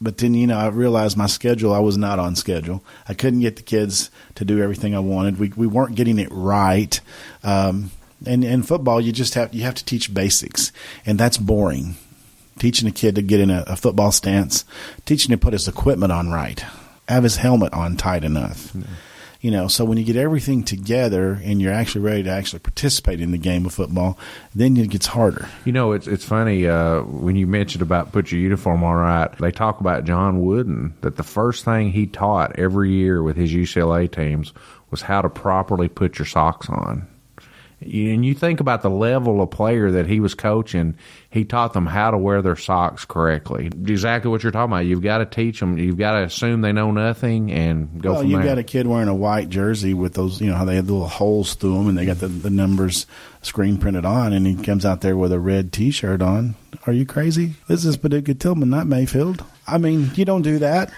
but 0.00 0.18
then 0.18 0.34
you 0.34 0.46
know 0.46 0.58
I 0.58 0.68
realized 0.68 1.16
my 1.16 1.26
schedule 1.26 1.72
I 1.74 1.78
was 1.80 1.96
not 1.96 2.18
on 2.18 2.36
schedule. 2.36 2.82
I 3.08 3.14
couldn't 3.14 3.40
get 3.40 3.56
the 3.56 3.62
kids 3.62 4.10
to 4.36 4.44
do 4.44 4.62
everything 4.62 4.94
I 4.94 5.00
wanted. 5.00 5.38
We 5.38 5.52
we 5.56 5.66
weren't 5.66 5.96
getting 5.96 6.18
it 6.18 6.28
right. 6.30 7.00
Um, 7.44 7.90
and 8.26 8.44
in 8.44 8.62
football, 8.62 9.00
you 9.00 9.12
just 9.12 9.34
have 9.34 9.54
you 9.54 9.62
have 9.62 9.74
to 9.76 9.84
teach 9.84 10.12
basics, 10.12 10.72
and 11.06 11.18
that's 11.18 11.38
boring. 11.38 11.96
Teaching 12.58 12.88
a 12.88 12.92
kid 12.92 13.14
to 13.14 13.22
get 13.22 13.40
in 13.40 13.48
a, 13.48 13.64
a 13.66 13.76
football 13.76 14.12
stance, 14.12 14.66
teaching 15.06 15.32
him 15.32 15.38
to 15.38 15.42
put 15.42 15.54
his 15.54 15.66
equipment 15.66 16.12
on 16.12 16.30
right, 16.30 16.62
have 17.08 17.22
his 17.22 17.36
helmet 17.36 17.72
on 17.72 17.96
tight 17.96 18.22
enough. 18.22 18.76
You 19.40 19.50
know, 19.50 19.68
so 19.68 19.84
when 19.84 19.96
you 19.96 20.04
get 20.04 20.16
everything 20.16 20.62
together 20.62 21.40
and 21.42 21.62
you're 21.62 21.72
actually 21.72 22.02
ready 22.02 22.22
to 22.24 22.30
actually 22.30 22.58
participate 22.58 23.20
in 23.20 23.30
the 23.30 23.38
game 23.38 23.64
of 23.64 23.72
football, 23.72 24.18
then 24.54 24.76
it 24.76 24.90
gets 24.90 25.06
harder. 25.06 25.48
You 25.64 25.72
know, 25.72 25.92
it's 25.92 26.06
it's 26.06 26.24
funny 26.24 26.66
uh, 26.66 27.02
when 27.02 27.36
you 27.36 27.46
mentioned 27.46 27.80
about 27.80 28.12
put 28.12 28.30
your 28.30 28.40
uniform 28.40 28.84
on 28.84 28.96
right. 28.96 29.32
They 29.38 29.50
talk 29.50 29.80
about 29.80 30.04
John 30.04 30.42
Wooden 30.42 30.94
that 31.00 31.16
the 31.16 31.22
first 31.22 31.64
thing 31.64 31.90
he 31.90 32.06
taught 32.06 32.58
every 32.58 32.90
year 32.90 33.22
with 33.22 33.36
his 33.36 33.52
UCLA 33.52 34.10
teams 34.10 34.52
was 34.90 35.02
how 35.02 35.22
to 35.22 35.30
properly 35.30 35.88
put 35.88 36.18
your 36.18 36.26
socks 36.26 36.68
on 36.68 37.06
and 37.80 38.26
you 38.26 38.34
think 38.34 38.60
about 38.60 38.82
the 38.82 38.90
level 38.90 39.40
of 39.40 39.50
player 39.50 39.90
that 39.92 40.06
he 40.06 40.20
was 40.20 40.34
coaching, 40.34 40.96
he 41.30 41.44
taught 41.44 41.72
them 41.72 41.86
how 41.86 42.10
to 42.10 42.18
wear 42.18 42.42
their 42.42 42.56
socks 42.56 43.06
correctly. 43.06 43.66
Exactly 43.66 44.30
what 44.30 44.42
you're 44.42 44.52
talking 44.52 44.72
about. 44.72 44.84
You've 44.84 45.02
got 45.02 45.18
to 45.18 45.26
teach 45.26 45.60
them. 45.60 45.78
You've 45.78 45.96
got 45.96 46.18
to 46.18 46.24
assume 46.24 46.60
they 46.60 46.72
know 46.72 46.90
nothing 46.90 47.50
and 47.50 48.02
go 48.02 48.12
well, 48.12 48.20
from 48.20 48.30
you've 48.30 48.42
there. 48.42 48.50
got 48.50 48.58
a 48.58 48.64
kid 48.64 48.86
wearing 48.86 49.08
a 49.08 49.14
white 49.14 49.48
jersey 49.48 49.94
with 49.94 50.12
those, 50.14 50.40
you 50.40 50.50
know, 50.50 50.56
how 50.56 50.66
they 50.66 50.76
have 50.76 50.90
little 50.90 51.08
holes 51.08 51.54
through 51.54 51.78
them 51.78 51.88
and 51.88 51.96
they 51.96 52.04
got 52.04 52.18
the, 52.18 52.28
the 52.28 52.50
numbers 52.50 53.06
screen 53.42 53.78
printed 53.78 54.04
on, 54.04 54.34
and 54.34 54.46
he 54.46 54.54
comes 54.54 54.84
out 54.84 55.00
there 55.00 55.16
with 55.16 55.32
a 55.32 55.40
red 55.40 55.72
T-shirt 55.72 56.20
on. 56.20 56.56
Are 56.86 56.92
you 56.92 57.06
crazy? 57.06 57.54
This 57.68 57.86
is 57.86 57.96
Paducah 57.96 58.34
Tillman, 58.34 58.68
not 58.68 58.86
Mayfield. 58.86 59.42
I 59.66 59.78
mean, 59.78 60.10
you 60.14 60.26
don't 60.26 60.42
do 60.42 60.58
that 60.58 60.92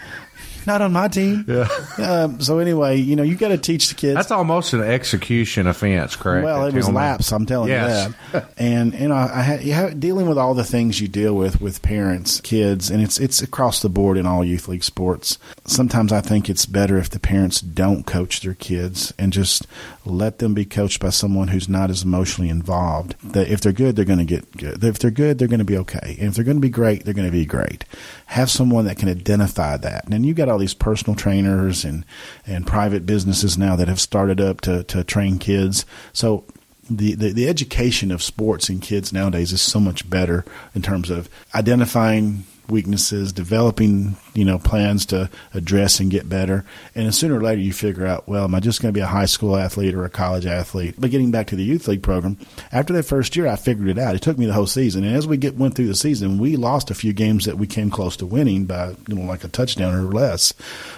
not 0.66 0.82
on 0.82 0.92
my 0.92 1.08
team. 1.08 1.44
Yeah. 1.46 1.68
Um, 2.02 2.40
so 2.40 2.58
anyway, 2.58 2.96
you 2.96 3.16
know, 3.16 3.22
you 3.22 3.36
got 3.36 3.48
to 3.48 3.58
teach 3.58 3.88
the 3.88 3.94
kids. 3.94 4.14
That's 4.14 4.30
almost 4.30 4.72
an 4.72 4.80
execution 4.80 5.66
offense, 5.66 6.16
correct? 6.16 6.44
Well, 6.44 6.66
it 6.66 6.74
was 6.74 6.88
lapse. 6.88 7.32
I'm 7.32 7.46
telling 7.46 7.68
yes. 7.68 8.08
you 8.08 8.14
that. 8.32 8.52
and 8.56 8.92
you 8.94 9.08
know, 9.08 9.14
I 9.14 9.42
had, 9.42 9.62
you 9.62 9.72
have, 9.72 10.00
dealing 10.00 10.28
with 10.28 10.38
all 10.38 10.54
the 10.54 10.64
things 10.64 11.00
you 11.00 11.08
deal 11.08 11.34
with 11.34 11.60
with 11.60 11.82
parents, 11.82 12.40
kids, 12.40 12.90
and 12.90 13.02
it's 13.02 13.20
it's 13.20 13.40
across 13.40 13.82
the 13.82 13.88
board 13.88 14.16
in 14.16 14.26
all 14.26 14.44
youth 14.44 14.68
league 14.68 14.82
sports. 14.82 15.38
sometimes 15.64 16.12
I 16.12 16.20
think 16.20 16.50
it's 16.50 16.66
better 16.66 16.98
if 16.98 17.10
the 17.10 17.20
parents 17.20 17.60
don't 17.60 18.04
coach 18.04 18.40
their 18.40 18.54
kids 18.54 19.12
and 19.18 19.32
just 19.32 19.66
let 20.04 20.38
them 20.38 20.54
be 20.54 20.64
coached 20.64 21.00
by 21.00 21.10
someone 21.10 21.48
who's 21.48 21.68
not 21.68 21.90
as 21.90 22.02
emotionally 22.02 22.50
involved. 22.50 23.14
That 23.22 23.48
if 23.48 23.60
they're 23.60 23.72
good, 23.72 23.96
they're 23.96 24.04
going 24.04 24.18
to 24.18 24.24
get 24.24 24.56
good. 24.56 24.82
If 24.82 24.98
they're 24.98 25.10
good, 25.10 25.38
they're 25.38 25.48
going 25.48 25.58
to 25.58 25.64
be 25.64 25.78
okay. 25.78 26.16
And 26.18 26.28
if 26.28 26.34
they're 26.34 26.44
going 26.44 26.56
to 26.56 26.60
be 26.60 26.70
great, 26.70 27.04
they're 27.04 27.14
going 27.14 27.28
to 27.28 27.32
be 27.32 27.46
great. 27.46 27.84
Have 28.26 28.50
someone 28.50 28.86
that 28.86 28.98
can 28.98 29.08
identify 29.08 29.76
that. 29.76 30.06
And 30.08 30.26
you 30.26 30.34
got 30.34 30.48
all 30.52 30.58
these 30.58 30.74
personal 30.74 31.16
trainers 31.16 31.84
and 31.84 32.04
and 32.46 32.66
private 32.66 33.04
businesses 33.04 33.58
now 33.58 33.74
that 33.76 33.88
have 33.88 34.00
started 34.00 34.40
up 34.40 34.60
to 34.60 34.84
to 34.84 35.02
train 35.02 35.38
kids. 35.38 35.84
So 36.12 36.44
the, 36.90 37.14
the, 37.14 37.32
the 37.32 37.48
education 37.48 38.10
of 38.10 38.22
sports 38.22 38.68
in 38.68 38.80
kids 38.80 39.12
nowadays 39.12 39.52
is 39.52 39.62
so 39.62 39.80
much 39.80 40.08
better 40.10 40.44
in 40.74 40.82
terms 40.82 41.10
of 41.10 41.28
identifying 41.54 42.44
weaknesses, 42.68 43.32
developing 43.32 44.16
you 44.34 44.44
know 44.44 44.58
plans 44.58 45.06
to 45.06 45.30
address 45.54 46.00
and 46.00 46.10
get 46.10 46.28
better, 46.28 46.64
and 46.94 47.14
sooner 47.14 47.38
or 47.38 47.42
later 47.42 47.60
you 47.60 47.72
figure 47.72 48.06
out, 48.06 48.28
well, 48.28 48.44
am 48.44 48.54
I 48.54 48.60
just 48.60 48.80
going 48.80 48.92
to 48.92 48.98
be 48.98 49.02
a 49.02 49.06
high 49.06 49.26
school 49.26 49.56
athlete 49.56 49.94
or 49.94 50.04
a 50.04 50.10
college 50.10 50.46
athlete? 50.46 50.94
But 50.98 51.10
getting 51.10 51.30
back 51.30 51.48
to 51.48 51.56
the 51.56 51.64
youth 51.64 51.88
league 51.88 52.02
program, 52.02 52.38
after 52.70 52.92
that 52.94 53.04
first 53.04 53.36
year, 53.36 53.46
I 53.46 53.56
figured 53.56 53.88
it 53.88 53.98
out. 53.98 54.14
It 54.14 54.22
took 54.22 54.38
me 54.38 54.46
the 54.46 54.52
whole 54.52 54.66
season, 54.66 55.04
and 55.04 55.16
as 55.16 55.26
we 55.26 55.36
get 55.36 55.56
went 55.56 55.74
through 55.74 55.88
the 55.88 55.94
season, 55.94 56.38
we 56.38 56.56
lost 56.56 56.90
a 56.90 56.94
few 56.94 57.12
games 57.12 57.44
that 57.44 57.58
we 57.58 57.66
came 57.66 57.90
close 57.90 58.16
to 58.16 58.26
winning 58.26 58.64
by 58.64 58.94
you 59.08 59.14
know 59.14 59.22
like 59.22 59.44
a 59.44 59.48
touchdown 59.48 59.94
or 59.94 60.02
less. 60.02 60.54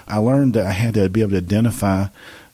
I 0.07 0.19
learned 0.19 0.55
that 0.55 0.67
I 0.67 0.73
had 0.73 0.95
to 0.95 1.09
be 1.09 1.21
able 1.21 1.33
to 1.33 1.39
identify 1.39 2.07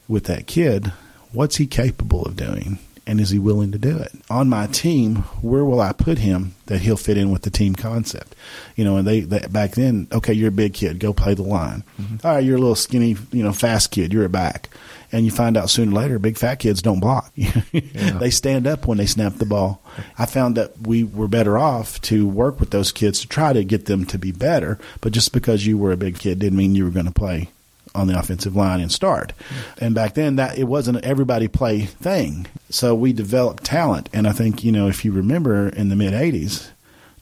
with 0.09 0.25
that 0.25 0.47
kid 0.47 0.93
what's 1.33 1.57
he 1.57 1.67
capable 1.67 2.25
of 2.25 2.37
doing 2.37 2.79
and 3.07 3.21
is 3.21 3.30
he 3.30 3.38
willing 3.38 3.73
to 3.73 3.78
do 3.78 3.99
it? 3.99 4.12
On 4.28 4.49
my 4.49 4.66
team, 4.66 5.16
where 5.42 5.64
will 5.64 5.80
I 5.80 5.92
put 5.92 6.19
him 6.19 6.54
that 6.66 6.80
he'll 6.80 6.97
fit 6.97 7.16
in 7.16 7.30
with 7.30 7.42
the 7.42 7.50
team 7.50 7.75
concept? 7.75 8.35
You 8.76 8.85
know, 8.85 8.97
and 8.97 9.07
they, 9.07 9.21
they 9.21 9.40
back 9.50 9.73
then, 9.73 10.07
okay, 10.12 10.33
you're 10.33 10.49
a 10.49 10.52
big 10.52 10.75
kid, 10.75 11.00
go 11.00 11.12
play 11.12 11.35
the 11.35 11.42
line. 11.42 11.83
Mm-hmm. 12.00 12.26
All 12.26 12.35
right, 12.35 12.45
you're 12.45 12.57
a 12.57 12.61
little 12.61 12.75
skinny, 12.75 13.16
you 13.33 13.42
know, 13.42 13.52
fast 13.52 13.90
kid, 13.90 14.12
you're 14.12 14.25
a 14.25 14.28
back. 14.28 14.69
And 15.12 15.25
you 15.25 15.33
find 15.33 15.57
out 15.57 15.71
sooner 15.71 15.90
or 15.90 15.95
later, 15.95 16.19
big 16.21 16.38
fat 16.38 16.57
kids 16.57 16.83
don't 16.83 17.00
block. 17.00 17.33
yeah. 17.35 17.62
They 17.73 18.30
stand 18.30 18.69
up 18.69 18.87
when 18.87 18.99
they 18.99 19.07
snap 19.07 19.35
the 19.35 19.47
ball. 19.47 19.83
I 20.16 20.26
found 20.26 20.57
that 20.57 20.87
we 20.87 21.02
were 21.02 21.26
better 21.26 21.59
off 21.59 22.00
to 22.02 22.28
work 22.28 22.61
with 22.61 22.71
those 22.71 22.92
kids 22.92 23.21
to 23.21 23.28
try 23.28 23.52
to 23.52 23.64
get 23.64 23.87
them 23.87 24.04
to 24.07 24.19
be 24.19 24.30
better. 24.30 24.78
But 25.00 25.12
just 25.12 25.33
because 25.33 25.66
you 25.66 25.76
were 25.78 25.90
a 25.90 25.97
big 25.97 26.16
kid 26.16 26.38
didn't 26.38 26.57
mean 26.57 26.76
you 26.76 26.85
were 26.85 26.92
going 26.92 27.07
to 27.07 27.12
play 27.12 27.49
on 27.94 28.06
the 28.06 28.18
offensive 28.18 28.56
line 28.56 28.80
and 28.80 28.90
start. 28.90 29.32
And 29.78 29.94
back 29.94 30.14
then 30.14 30.37
that 30.37 30.59
it 30.59 30.64
wasn't 30.64 30.99
an 30.99 31.04
everybody 31.04 31.49
play 31.49 31.80
thing. 31.80 32.47
So 32.68 32.94
we 32.94 33.12
developed 33.12 33.64
talent 33.64 34.09
and 34.12 34.26
I 34.26 34.32
think, 34.32 34.64
you 34.64 34.73
know, 34.73 34.88
if 34.88 35.04
you 35.04 35.12
remember 35.12 35.68
in 35.68 35.88
the 35.88 35.97
mid 35.97 36.12
80s, 36.12 36.70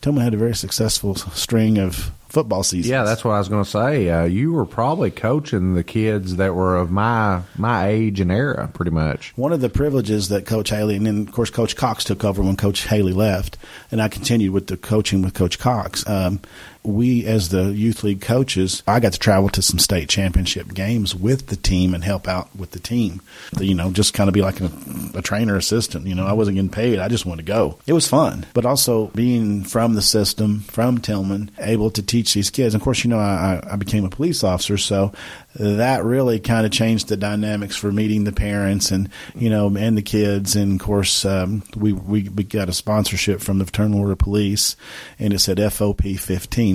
Tillman 0.01 0.23
had 0.23 0.35
a 0.35 0.39
very 0.39 0.55
successful 0.55 1.17
string 1.17 1.79
of 1.79 2.13
football 2.29 2.63
seasons. 2.63 2.91
Yeah, 2.91 3.03
that's 3.03 3.25
what 3.25 3.33
I 3.33 3.39
was 3.39 3.49
going 3.49 3.65
to 3.65 3.71
say. 3.71 4.09
Uh, 4.09 4.25
you 4.25 4.53
were 4.53 4.67
probably 4.67 5.11
coaching 5.11 5.75
the 5.75 5.83
kids 5.83 6.37
that 6.37 6.55
were 6.55 6.77
of 6.77 6.91
my 6.91 7.43
my 7.57 7.89
age 7.89 8.21
and 8.21 8.31
era, 8.31 8.71
pretty 8.73 8.91
much. 8.91 9.37
One 9.37 9.53
of 9.53 9.61
the 9.61 9.69
privileges 9.69 10.29
that 10.29 10.47
Coach 10.47 10.71
Haley, 10.71 10.97
and 10.97 11.07
then 11.07 11.27
of 11.27 11.33
course 11.33 11.51
Coach 11.51 11.75
Cox 11.75 12.05
took 12.05 12.25
over 12.25 12.43
when 12.43 12.57
Coach 12.57 12.87
Haley 12.87 13.13
left, 13.13 13.57
and 13.91 14.01
I 14.01 14.09
continued 14.09 14.53
with 14.53 14.69
the 14.69 14.77
coaching 14.77 15.23
with 15.23 15.35
Coach 15.35 15.59
Cox. 15.59 16.07
Um, 16.09 16.41
we 16.83 17.27
as 17.27 17.51
the 17.51 17.65
youth 17.73 18.03
league 18.05 18.21
coaches, 18.21 18.83
I 18.87 19.01
got 19.01 19.13
to 19.13 19.19
travel 19.19 19.49
to 19.51 19.63
some 19.63 19.79
state 19.79 20.09
championship 20.09 20.73
games 20.75 21.15
with 21.15 21.49
the 21.49 21.57
team 21.57 21.95
and 21.95 22.03
help 22.03 22.29
out 22.29 22.55
with 22.57 22.71
the 22.71 22.79
team. 22.79 23.21
You 23.59 23.75
know, 23.75 23.91
just 23.91 24.15
kind 24.15 24.29
of 24.29 24.35
be 24.35 24.43
like 24.43 24.61
a, 24.61 24.71
a 25.15 25.23
trainer 25.23 25.57
assistant. 25.57 26.07
You 26.07 26.15
know, 26.15 26.27
I 26.27 26.33
wasn't 26.33 26.57
getting 26.57 26.71
paid; 26.71 26.99
I 26.99 27.09
just 27.09 27.27
wanted 27.27 27.47
to 27.47 27.53
go. 27.53 27.79
It 27.87 27.93
was 27.93 28.09
fun, 28.09 28.47
but 28.55 28.65
also 28.65 29.09
being 29.09 29.65
from 29.65 29.95
the 29.95 30.03
system, 30.03 30.61
from 30.61 30.99
Tillman, 30.99 31.51
able 31.59 31.91
to 31.93 32.03
teach 32.03 32.35
these 32.35 32.51
kids. 32.51 32.75
And 32.75 32.81
of 32.81 32.85
course, 32.85 33.05
you 33.05 33.11
know, 33.11 33.19
I, 33.19 33.61
I 33.71 33.77
became 33.77 34.05
a 34.05 34.11
police 34.11 34.45
officer, 34.45 34.79
so 34.79 35.13
that 35.59 36.05
really 36.05 36.39
kind 36.39 36.65
of 36.65 36.73
changed 36.73 37.09
the 37.09 37.17
dynamics 37.17 37.77
for 37.77 37.91
meeting 37.91 38.25
the 38.25 38.33
parents 38.33 38.91
and 38.91 39.09
you 39.35 39.51
know 39.51 39.75
and 39.77 39.97
the 39.97 40.03
kids. 40.03 40.57
And 40.57 40.81
of 40.81 40.87
course, 40.87 41.25
um, 41.25 41.63
we, 41.77 41.93
we 41.93 42.29
we 42.29 42.45
got 42.45 42.69
a 42.69 42.73
sponsorship 42.73 43.41
from 43.41 43.59
the 43.59 43.65
Fraternal 43.65 44.01
Order 44.01 44.13
of 44.13 44.19
Police, 44.19 44.77
and 45.19 45.33
it 45.33 45.41
said 45.41 45.59
FOP 45.59 46.19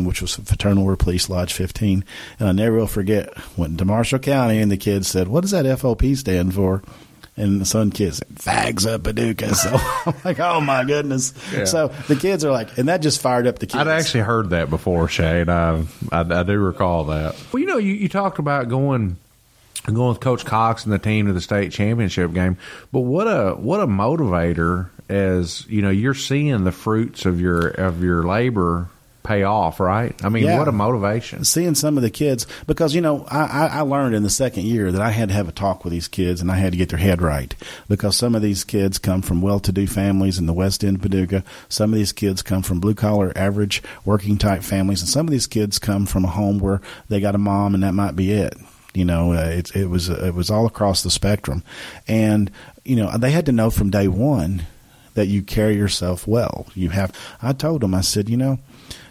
15, 0.03 0.07
which 0.07 0.21
was 0.21 0.35
Fraternal 0.35 0.83
Order 0.83 0.97
Police 0.97 1.29
Lodge 1.29 1.53
15. 1.53 2.03
And 2.39 2.49
I 2.49 2.51
never 2.51 2.77
will 2.77 2.87
forget 2.87 3.33
went 3.57 3.77
to 3.77 3.85
Marshall 3.85 4.19
County, 4.19 4.59
and 4.59 4.71
the 4.71 4.77
kids 4.77 5.07
said, 5.07 5.27
"What 5.27 5.41
does 5.41 5.51
that 5.51 5.65
FOP 5.65 6.15
stand 6.15 6.53
for?" 6.53 6.81
and 7.35 7.59
the 7.59 7.65
son 7.65 7.89
kids 7.89 8.21
fags 8.35 8.85
up 8.87 9.05
Paducah. 9.05 9.55
So 9.55 9.75
I'm 10.05 10.13
like, 10.23 10.39
oh 10.39 10.61
my 10.61 10.83
goodness. 10.83 11.33
Yeah. 11.51 11.65
So 11.65 11.87
the 12.07 12.15
kids 12.15 12.45
are 12.45 12.51
like, 12.51 12.77
and 12.77 12.89
that 12.89 13.01
just 13.01 13.21
fired 13.21 13.47
up 13.47 13.57
the 13.57 13.65
kids. 13.65 13.75
I'd 13.75 13.87
actually 13.87 14.19
heard 14.19 14.51
that 14.51 14.69
before, 14.69 15.07
Shane. 15.07 15.49
I, 15.49 15.83
I, 16.11 16.19
I 16.19 16.43
do 16.43 16.59
recall 16.59 17.05
that. 17.05 17.35
Well, 17.51 17.59
you 17.59 17.65
know, 17.65 17.77
you, 17.77 17.93
you 17.93 18.07
talked 18.07 18.37
about 18.37 18.69
going 18.69 19.17
going 19.85 20.09
with 20.09 20.19
Coach 20.19 20.45
Cox 20.45 20.83
and 20.83 20.93
the 20.93 20.99
team 20.99 21.25
to 21.25 21.33
the 21.33 21.41
state 21.41 21.71
championship 21.71 22.33
game, 22.33 22.57
but 22.91 23.01
what 23.01 23.25
a 23.25 23.55
what 23.55 23.79
a 23.79 23.87
motivator 23.87 24.89
as 25.09 25.65
you 25.67 25.81
know 25.81 25.89
you're 25.89 26.13
seeing 26.13 26.63
the 26.65 26.71
fruits 26.71 27.25
of 27.25 27.41
your 27.41 27.67
of 27.67 28.03
your 28.03 28.23
labor 28.23 28.89
pay 29.23 29.43
off, 29.43 29.79
right? 29.79 30.13
I 30.23 30.29
mean, 30.29 30.43
yeah. 30.43 30.59
what 30.59 30.67
a 30.67 30.71
motivation. 30.71 31.43
Seeing 31.43 31.75
some 31.75 31.97
of 31.97 32.03
the 32.03 32.09
kids, 32.09 32.45
because, 32.67 32.93
you 32.93 33.01
know, 33.01 33.25
I, 33.29 33.67
I 33.71 33.81
learned 33.81 34.15
in 34.15 34.23
the 34.23 34.29
second 34.29 34.65
year 34.65 34.91
that 34.91 35.01
I 35.01 35.11
had 35.11 35.29
to 35.29 35.35
have 35.35 35.47
a 35.47 35.53
talk 35.53 35.83
with 35.83 35.91
these 35.91 36.07
kids 36.07 36.41
and 36.41 36.51
I 36.51 36.55
had 36.55 36.73
to 36.73 36.77
get 36.77 36.89
their 36.89 36.99
head 36.99 37.21
right 37.21 37.55
because 37.87 38.15
some 38.15 38.35
of 38.35 38.41
these 38.41 38.63
kids 38.63 38.99
come 38.99 39.21
from 39.21 39.41
well 39.41 39.59
to 39.61 39.71
do 39.71 39.87
families 39.87 40.37
in 40.37 40.45
the 40.45 40.53
West 40.53 40.83
End 40.83 41.01
Paducah. 41.01 41.43
Some 41.69 41.93
of 41.93 41.97
these 41.97 42.13
kids 42.13 42.41
come 42.41 42.61
from 42.61 42.79
blue 42.79 42.95
collar, 42.95 43.31
average, 43.35 43.81
working 44.05 44.37
type 44.37 44.63
families. 44.63 45.01
And 45.01 45.09
some 45.09 45.27
of 45.27 45.31
these 45.31 45.47
kids 45.47 45.79
come 45.79 46.05
from 46.05 46.25
a 46.25 46.29
home 46.29 46.59
where 46.59 46.81
they 47.09 47.19
got 47.19 47.35
a 47.35 47.39
mom 47.39 47.73
and 47.73 47.83
that 47.83 47.93
might 47.93 48.15
be 48.15 48.31
it. 48.31 48.55
You 48.93 49.05
know, 49.05 49.33
uh, 49.33 49.45
it, 49.45 49.75
it 49.75 49.87
was 49.87 50.09
it 50.09 50.35
was 50.35 50.51
all 50.51 50.67
across 50.67 51.01
the 51.01 51.09
spectrum, 51.09 51.63
and 52.07 52.51
you 52.85 52.95
know 52.95 53.17
they 53.17 53.31
had 53.31 53.47
to 53.47 53.51
know 53.51 53.71
from 53.71 53.89
day 53.89 54.07
one 54.07 54.67
that 55.15 55.25
you 55.25 55.41
carry 55.41 55.75
yourself 55.75 56.27
well. 56.27 56.67
You 56.75 56.89
have. 56.89 57.11
I 57.41 57.53
told 57.53 57.81
them. 57.81 57.95
I 57.95 58.01
said, 58.01 58.29
you 58.29 58.37
know, 58.37 58.59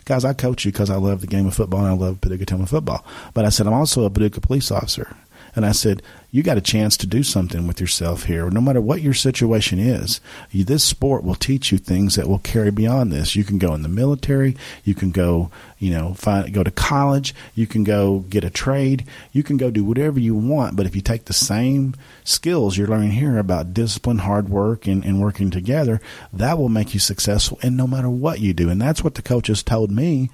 guys, 0.04 0.24
I 0.24 0.32
coach 0.32 0.64
you 0.64 0.72
because 0.72 0.90
I 0.90 0.96
love 0.96 1.20
the 1.20 1.26
game 1.26 1.46
of 1.46 1.54
football 1.54 1.80
and 1.80 1.88
I 1.88 1.92
love 1.92 2.20
Paducah 2.20 2.46
Tillman 2.46 2.66
football. 2.66 3.04
But 3.34 3.44
I 3.44 3.48
said, 3.48 3.66
I'm 3.66 3.72
also 3.72 4.04
a 4.04 4.10
Paducah 4.10 4.40
police 4.40 4.70
officer. 4.70 5.16
And 5.54 5.66
I 5.66 5.72
said, 5.72 6.02
you 6.30 6.42
got 6.42 6.56
a 6.56 6.62
chance 6.62 6.96
to 6.96 7.06
do 7.06 7.22
something 7.22 7.66
with 7.66 7.78
yourself 7.78 8.24
here. 8.24 8.48
No 8.48 8.62
matter 8.62 8.80
what 8.80 9.02
your 9.02 9.12
situation 9.12 9.78
is, 9.78 10.18
you, 10.50 10.64
this 10.64 10.82
sport 10.82 11.24
will 11.24 11.34
teach 11.34 11.70
you 11.70 11.76
things 11.76 12.14
that 12.14 12.26
will 12.26 12.38
carry 12.38 12.70
beyond 12.70 13.12
this. 13.12 13.36
You 13.36 13.44
can 13.44 13.58
go 13.58 13.74
in 13.74 13.82
the 13.82 13.88
military. 13.90 14.56
You 14.82 14.94
can 14.94 15.10
go, 15.10 15.50
you 15.78 15.90
know, 15.90 16.14
find, 16.14 16.50
go 16.54 16.62
to 16.62 16.70
college. 16.70 17.34
You 17.54 17.66
can 17.66 17.84
go 17.84 18.20
get 18.30 18.44
a 18.44 18.50
trade. 18.50 19.04
You 19.32 19.42
can 19.42 19.58
go 19.58 19.70
do 19.70 19.84
whatever 19.84 20.18
you 20.18 20.34
want. 20.34 20.74
But 20.74 20.86
if 20.86 20.96
you 20.96 21.02
take 21.02 21.26
the 21.26 21.34
same 21.34 21.94
skills 22.24 22.78
you're 22.78 22.88
learning 22.88 23.10
here 23.10 23.36
about 23.36 23.74
discipline, 23.74 24.18
hard 24.18 24.48
work, 24.48 24.86
and, 24.86 25.04
and 25.04 25.20
working 25.20 25.50
together, 25.50 26.00
that 26.32 26.56
will 26.56 26.70
make 26.70 26.94
you 26.94 27.00
successful. 27.00 27.58
And 27.62 27.76
no 27.76 27.86
matter 27.86 28.08
what 28.08 28.40
you 28.40 28.54
do, 28.54 28.70
and 28.70 28.80
that's 28.80 29.04
what 29.04 29.16
the 29.16 29.22
coaches 29.22 29.62
told 29.62 29.90
me 29.90 30.30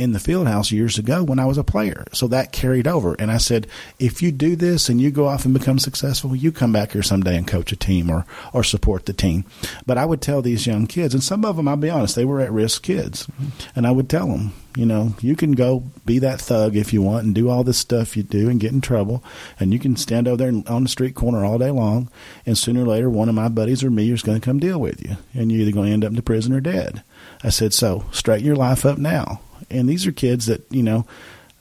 in 0.00 0.12
the 0.12 0.18
field 0.18 0.48
house 0.48 0.72
years 0.72 0.96
ago 0.96 1.22
when 1.22 1.38
I 1.38 1.44
was 1.44 1.58
a 1.58 1.62
player. 1.62 2.06
So 2.14 2.26
that 2.28 2.52
carried 2.52 2.88
over. 2.88 3.14
And 3.18 3.30
I 3.30 3.36
said, 3.36 3.66
if 3.98 4.22
you 4.22 4.32
do 4.32 4.56
this 4.56 4.88
and 4.88 4.98
you 4.98 5.10
go 5.10 5.28
off 5.28 5.44
and 5.44 5.52
become 5.52 5.78
successful, 5.78 6.34
you 6.34 6.50
come 6.50 6.72
back 6.72 6.92
here 6.92 7.02
someday 7.02 7.36
and 7.36 7.46
coach 7.46 7.70
a 7.70 7.76
team 7.76 8.08
or, 8.08 8.24
or 8.54 8.64
support 8.64 9.04
the 9.04 9.12
team. 9.12 9.44
But 9.86 9.98
I 9.98 10.06
would 10.06 10.22
tell 10.22 10.40
these 10.40 10.66
young 10.66 10.86
kids, 10.86 11.12
and 11.12 11.22
some 11.22 11.44
of 11.44 11.56
them, 11.56 11.68
I'll 11.68 11.76
be 11.76 11.90
honest, 11.90 12.16
they 12.16 12.24
were 12.24 12.40
at 12.40 12.50
risk 12.50 12.82
kids. 12.82 13.28
And 13.76 13.86
I 13.86 13.90
would 13.90 14.08
tell 14.08 14.28
them, 14.28 14.54
you 14.74 14.86
know, 14.86 15.14
you 15.20 15.36
can 15.36 15.52
go 15.52 15.84
be 16.06 16.18
that 16.20 16.40
thug 16.40 16.76
if 16.76 16.94
you 16.94 17.02
want 17.02 17.26
and 17.26 17.34
do 17.34 17.50
all 17.50 17.62
this 17.62 17.76
stuff 17.76 18.16
you 18.16 18.22
do 18.22 18.48
and 18.48 18.58
get 18.58 18.72
in 18.72 18.80
trouble. 18.80 19.22
And 19.58 19.74
you 19.74 19.78
can 19.78 19.96
stand 19.96 20.26
over 20.26 20.38
there 20.38 20.62
on 20.66 20.84
the 20.84 20.88
street 20.88 21.14
corner 21.14 21.44
all 21.44 21.58
day 21.58 21.70
long. 21.70 22.08
And 22.46 22.56
sooner 22.56 22.84
or 22.84 22.86
later, 22.86 23.10
one 23.10 23.28
of 23.28 23.34
my 23.34 23.48
buddies 23.48 23.84
or 23.84 23.90
me 23.90 24.10
is 24.10 24.22
going 24.22 24.40
to 24.40 24.44
come 24.44 24.60
deal 24.60 24.80
with 24.80 25.06
you. 25.06 25.18
And 25.34 25.52
you're 25.52 25.60
either 25.60 25.72
going 25.72 25.88
to 25.88 25.92
end 25.92 26.04
up 26.04 26.10
in 26.10 26.16
the 26.16 26.22
prison 26.22 26.54
or 26.54 26.60
dead. 26.60 27.02
I 27.44 27.50
said, 27.50 27.74
so 27.74 28.06
straighten 28.12 28.46
your 28.46 28.56
life 28.56 28.86
up 28.86 28.96
now 28.96 29.42
and 29.70 29.88
these 29.88 30.06
are 30.06 30.12
kids 30.12 30.46
that 30.46 30.64
you 30.70 30.82
know 30.82 31.06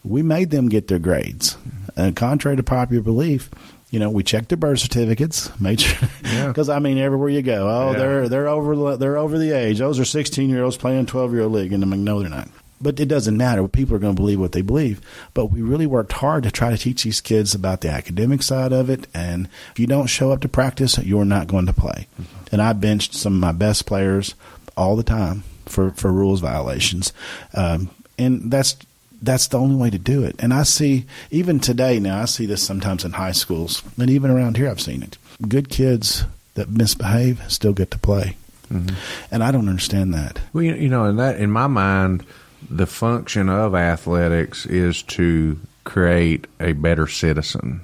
we 0.03 0.21
made 0.21 0.49
them 0.49 0.69
get 0.69 0.87
their 0.87 0.99
grades. 0.99 1.57
And 1.95 2.15
contrary 2.15 2.57
to 2.57 2.63
popular 2.63 3.03
belief, 3.03 3.49
you 3.89 3.99
know, 3.99 4.09
we 4.09 4.23
checked 4.23 4.49
their 4.49 4.57
birth 4.57 4.79
certificates, 4.79 5.57
made 5.59 5.81
sure 5.81 6.07
because 6.21 6.69
yeah. 6.69 6.75
I 6.75 6.79
mean, 6.79 6.97
everywhere 6.97 7.29
you 7.29 7.41
go, 7.41 7.67
oh, 7.67 7.91
yeah. 7.91 7.97
they're 7.97 8.29
they're 8.29 8.47
over 8.47 8.97
they're 8.97 9.17
over 9.17 9.37
the 9.37 9.51
age. 9.51 9.79
Those 9.79 9.99
are 9.99 10.05
sixteen 10.05 10.49
year 10.49 10.63
olds 10.63 10.77
playing 10.77 11.07
twelve 11.07 11.33
year 11.33 11.43
old 11.43 11.53
league, 11.53 11.73
and 11.73 11.83
I'm 11.83 11.89
like, 11.89 11.99
no, 11.99 12.19
they're 12.19 12.29
not. 12.29 12.49
But 12.81 12.97
it 12.99 13.07
doesn't 13.07 13.35
matter. 13.35 13.67
People 13.67 13.95
are 13.95 13.99
going 13.99 14.15
to 14.15 14.21
believe 14.21 14.39
what 14.39 14.53
they 14.53 14.61
believe. 14.61 15.01
But 15.33 15.47
we 15.47 15.61
really 15.61 15.85
worked 15.85 16.13
hard 16.13 16.43
to 16.43 16.51
try 16.51 16.69
to 16.69 16.77
teach 16.77 17.03
these 17.03 17.19
kids 17.19 17.53
about 17.53 17.81
the 17.81 17.89
academic 17.89 18.41
side 18.41 18.71
of 18.71 18.89
it. 18.89 19.05
And 19.13 19.49
if 19.71 19.79
you 19.79 19.85
don't 19.85 20.07
show 20.07 20.31
up 20.31 20.39
to 20.41 20.47
practice, 20.47 20.97
you're 20.97 21.25
not 21.25 21.47
going 21.47 21.65
to 21.65 21.73
play. 21.73 22.07
Mm-hmm. 22.13 22.45
And 22.53 22.61
I 22.61 22.71
benched 22.71 23.15
some 23.15 23.33
of 23.33 23.41
my 23.41 23.51
best 23.51 23.85
players 23.85 24.33
all 24.77 24.95
the 24.95 25.03
time 25.03 25.43
for, 25.69 25.91
for 25.91 26.11
rules 26.11 26.39
violations. 26.41 27.13
Um, 27.53 27.89
and 28.17 28.51
that's 28.51 28.77
that's 29.21 29.47
the 29.47 29.59
only 29.59 29.75
way 29.75 29.89
to 29.89 29.97
do 29.97 30.23
it. 30.23 30.35
And 30.39 30.53
I 30.53 30.63
see 30.63 31.05
even 31.29 31.59
today 31.59 31.99
now 31.99 32.21
I 32.21 32.25
see 32.25 32.45
this 32.45 32.63
sometimes 32.63 33.03
in 33.03 33.13
high 33.13 33.33
schools 33.33 33.83
and 33.97 34.09
even 34.09 34.31
around 34.31 34.57
here 34.57 34.69
I've 34.69 34.81
seen 34.81 35.03
it. 35.03 35.17
Good 35.47 35.69
kids 35.69 36.23
that 36.55 36.69
misbehave 36.69 37.41
still 37.51 37.73
get 37.73 37.91
to 37.91 37.99
play. 37.99 38.35
Mm-hmm. 38.71 38.95
And 39.31 39.43
I 39.43 39.51
don't 39.51 39.67
understand 39.67 40.13
that. 40.13 40.39
Well, 40.53 40.63
you 40.63 40.89
know, 40.89 41.05
in 41.05 41.17
that 41.17 41.39
in 41.39 41.51
my 41.51 41.67
mind, 41.67 42.25
the 42.69 42.85
function 42.85 43.49
of 43.49 43.75
athletics 43.75 44.65
is 44.65 45.01
to 45.03 45.59
create 45.83 46.45
a 46.59 46.73
better 46.73 47.07
citizen. 47.07 47.81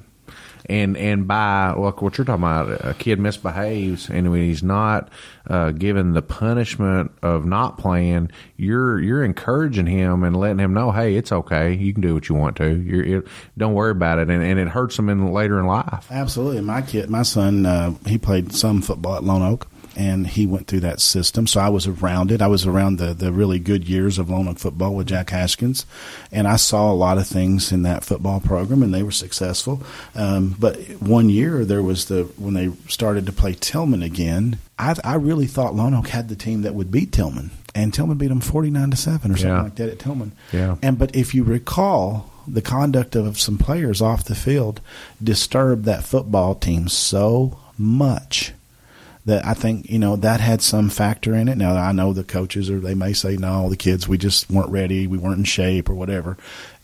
And 0.68 0.98
and 0.98 1.28
by 1.28 1.74
what 1.76 2.02
you're 2.18 2.26
talking 2.26 2.44
about, 2.44 2.86
a 2.86 2.94
kid 2.96 3.20
misbehaves, 3.20 4.10
and 4.10 4.32
when 4.32 4.42
he's 4.42 4.64
not 4.64 5.10
uh, 5.48 5.72
given 5.72 6.14
the 6.14 6.22
punishment 6.22 7.12
of 7.22 7.46
not 7.46 7.78
playing, 7.78 8.32
you're 8.58 9.00
you're 9.00 9.24
encouraging 9.24 9.86
him 9.86 10.24
and 10.24 10.36
letting 10.36 10.60
him 10.60 10.74
know, 10.74 10.92
hey, 10.92 11.16
it's 11.16 11.32
okay, 11.32 11.74
you 11.74 11.94
can 11.94 12.02
do 12.02 12.14
what 12.16 12.30
you 12.30 12.36
want 12.36 12.56
to. 12.58 12.66
It, 12.66 13.28
don't 13.58 13.74
worry 13.74 13.92
about 13.92 14.20
it, 14.20 14.30
and, 14.30 14.44
and 14.44 14.60
it 14.60 14.68
hurts 14.68 14.98
him 14.98 15.10
in 15.10 15.32
later 15.32 15.60
in 15.60 15.68
life. 15.68 16.08
Absolutely, 16.10 16.62
my 16.62 16.82
kid, 16.82 17.10
my 17.10 17.24
son, 17.24 17.66
uh, 17.66 17.94
he 18.08 18.18
played 18.18 18.54
some 18.54 18.82
football 18.82 19.16
at 19.16 19.24
Lone 19.24 19.44
Oak 19.44 19.68
and 19.96 20.28
he 20.28 20.46
went 20.46 20.68
through 20.68 20.82
that 20.82 21.00
system. 21.00 21.48
So 21.48 21.60
I 21.60 21.70
was 21.70 21.88
around 21.88 22.32
it. 22.32 22.42
I 22.42 22.48
was 22.48 22.66
around 22.66 22.98
the, 22.98 23.14
the 23.14 23.32
really 23.32 23.60
good 23.60 23.88
years 23.88 24.18
of 24.20 24.30
Lone 24.30 24.48
Oak 24.48 24.60
football 24.60 24.94
with 24.96 25.08
Jack 25.08 25.30
Haskins, 25.30 25.86
and 26.32 26.48
I 26.48 26.56
saw 26.58 26.92
a 26.92 26.94
lot 26.94 27.18
of 27.18 27.28
things 27.28 27.72
in 27.72 27.84
that 27.84 28.04
football 28.04 28.40
program, 28.40 28.84
and 28.84 28.94
they 28.94 29.04
were 29.04 29.12
successful. 29.12 29.82
Um, 30.16 30.56
but 30.60 30.78
one 31.02 31.30
year 31.30 31.66
there 31.66 31.84
was 31.84 32.06
the 32.06 32.24
when 32.38 32.54
they 32.54 32.72
started 32.88 33.26
to 33.26 33.32
play 33.32 33.54
Tillman 33.54 34.04
again. 34.04 34.60
I, 34.78 34.96
I 35.04 35.16
really 35.16 35.48
thought 35.48 35.74
Lone 35.76 35.94
Oak 35.94 36.10
had 36.10 36.28
the 36.30 36.36
team 36.36 36.64
that 36.64 36.76
would 36.76 36.92
beat 36.92 37.12
Tillman, 37.12 37.52
and 37.74 37.94
Tillman 37.94 38.18
beat 38.18 38.28
them 38.28 38.42
forty 38.42 38.70
nine 38.70 38.92
to 38.92 38.98
seven 38.98 39.32
or 39.32 39.38
something 39.38 39.50
Yeah. 39.56 39.62
like 39.64 39.76
that 39.76 39.90
at 39.90 40.00
Tillman. 40.00 40.34
Yeah. 40.52 40.76
And 40.82 40.98
but 41.00 41.16
if 41.16 41.34
you 41.34 41.44
recall. 41.44 42.32
The 42.48 42.62
conduct 42.62 43.16
of 43.16 43.40
some 43.40 43.58
players 43.58 44.04
off 44.04 44.26
the 44.26 44.36
field 44.36 44.80
disturbed 45.24 45.86
that 45.86 46.04
football 46.04 46.54
team 46.54 46.88
so 46.88 47.58
much 47.76 48.54
that 49.26 49.46
I 49.46 49.54
think 49.54 49.90
you 49.90 50.00
know 50.00 50.16
that 50.18 50.40
had 50.40 50.62
some 50.62 50.90
factor 50.90 51.36
in 51.36 51.48
it. 51.48 51.58
Now 51.58 51.76
I 51.76 51.92
know 51.92 52.14
the 52.14 52.24
coaches 52.24 52.70
or 52.70 52.80
they 52.80 52.96
may 52.96 53.14
say 53.14 53.38
no, 53.38 53.70
the 53.70 53.78
kids 53.78 54.08
we 54.08 54.18
just 54.18 54.50
weren't 54.50 54.70
ready, 54.70 55.08
we 55.08 55.18
weren't 55.18 55.40
in 55.40 55.44
shape 55.44 55.90
or 55.90 55.96
whatever, 55.96 56.38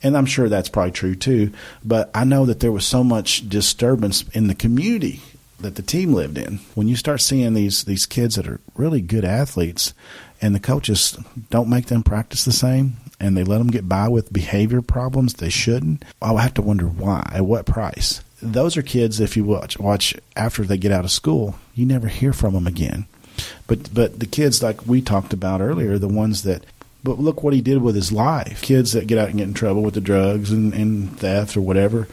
and 0.04 0.18
I'm 0.18 0.26
sure 0.26 0.50
that's 0.50 0.70
probably 0.70 0.92
true 0.92 1.16
too. 1.16 1.52
But 1.84 2.10
I 2.14 2.24
know 2.24 2.46
that 2.46 2.60
there 2.60 2.72
was 2.72 2.86
so 2.86 3.04
much 3.04 3.48
disturbance 3.48 4.24
in 4.34 4.48
the 4.48 4.56
community 4.56 5.22
that 5.60 5.76
the 5.76 5.82
team 5.84 6.14
lived 6.14 6.38
in. 6.38 6.60
When 6.74 6.88
you 6.88 6.96
start 6.96 7.22
seeing 7.22 7.54
these 7.54 7.84
these 7.84 8.06
kids 8.06 8.36
that 8.36 8.48
are 8.48 8.60
really 8.76 9.02
good 9.02 9.26
athletes, 9.26 9.94
and 10.42 10.56
the 10.56 10.60
coaches 10.60 11.18
don't 11.50 11.70
make 11.70 11.86
them 11.86 12.04
practice 12.04 12.46
the 12.46 12.52
same, 12.52 12.98
and 13.20 13.38
they 13.38 13.44
let 13.44 13.60
them 13.60 13.68
get 13.68 13.88
by 13.88 14.08
with 14.08 14.34
behavior 14.34 14.82
problems 14.82 15.36
they 15.36 15.50
shouldn't, 15.50 16.04
I 16.22 16.34
have 16.42 16.56
to 16.56 16.62
wonder 16.64 16.88
why. 16.88 17.30
At 17.34 17.46
what 17.46 17.68
price? 17.68 18.22
Those 18.42 18.78
are 18.78 18.82
kids. 18.82 19.20
If 19.20 19.38
you 19.38 19.44
watch 19.44 19.80
watch 19.80 20.16
after 20.36 20.64
they 20.64 20.78
get 20.78 20.92
out 20.92 21.06
of 21.06 21.12
school, 21.12 21.56
you 21.76 21.86
never 21.86 22.08
hear 22.08 22.34
from 22.34 22.54
them 22.54 22.68
again. 22.68 23.06
But 23.68 23.94
but 23.94 24.20
the 24.20 24.26
kids 24.26 24.62
like 24.62 24.86
we 24.86 25.02
talked 25.02 25.34
about 25.34 25.62
earlier, 25.62 25.98
the 25.98 26.08
ones 26.08 26.44
that. 26.44 26.66
But 27.04 27.18
look 27.18 27.42
what 27.42 27.54
he 27.54 27.62
did 27.62 27.82
with 27.82 27.96
his 27.96 28.12
life. 28.12 28.62
Kids 28.62 28.92
that 28.92 29.08
get 29.08 29.18
out 29.18 29.30
and 29.30 29.40
get 29.40 29.48
in 29.48 29.56
trouble 29.56 29.82
with 29.82 29.96
the 29.96 30.02
drugs 30.02 30.52
and, 30.52 30.72
and 30.72 31.18
theft 31.18 31.58
or 31.58 31.62
whatever, 31.62 32.08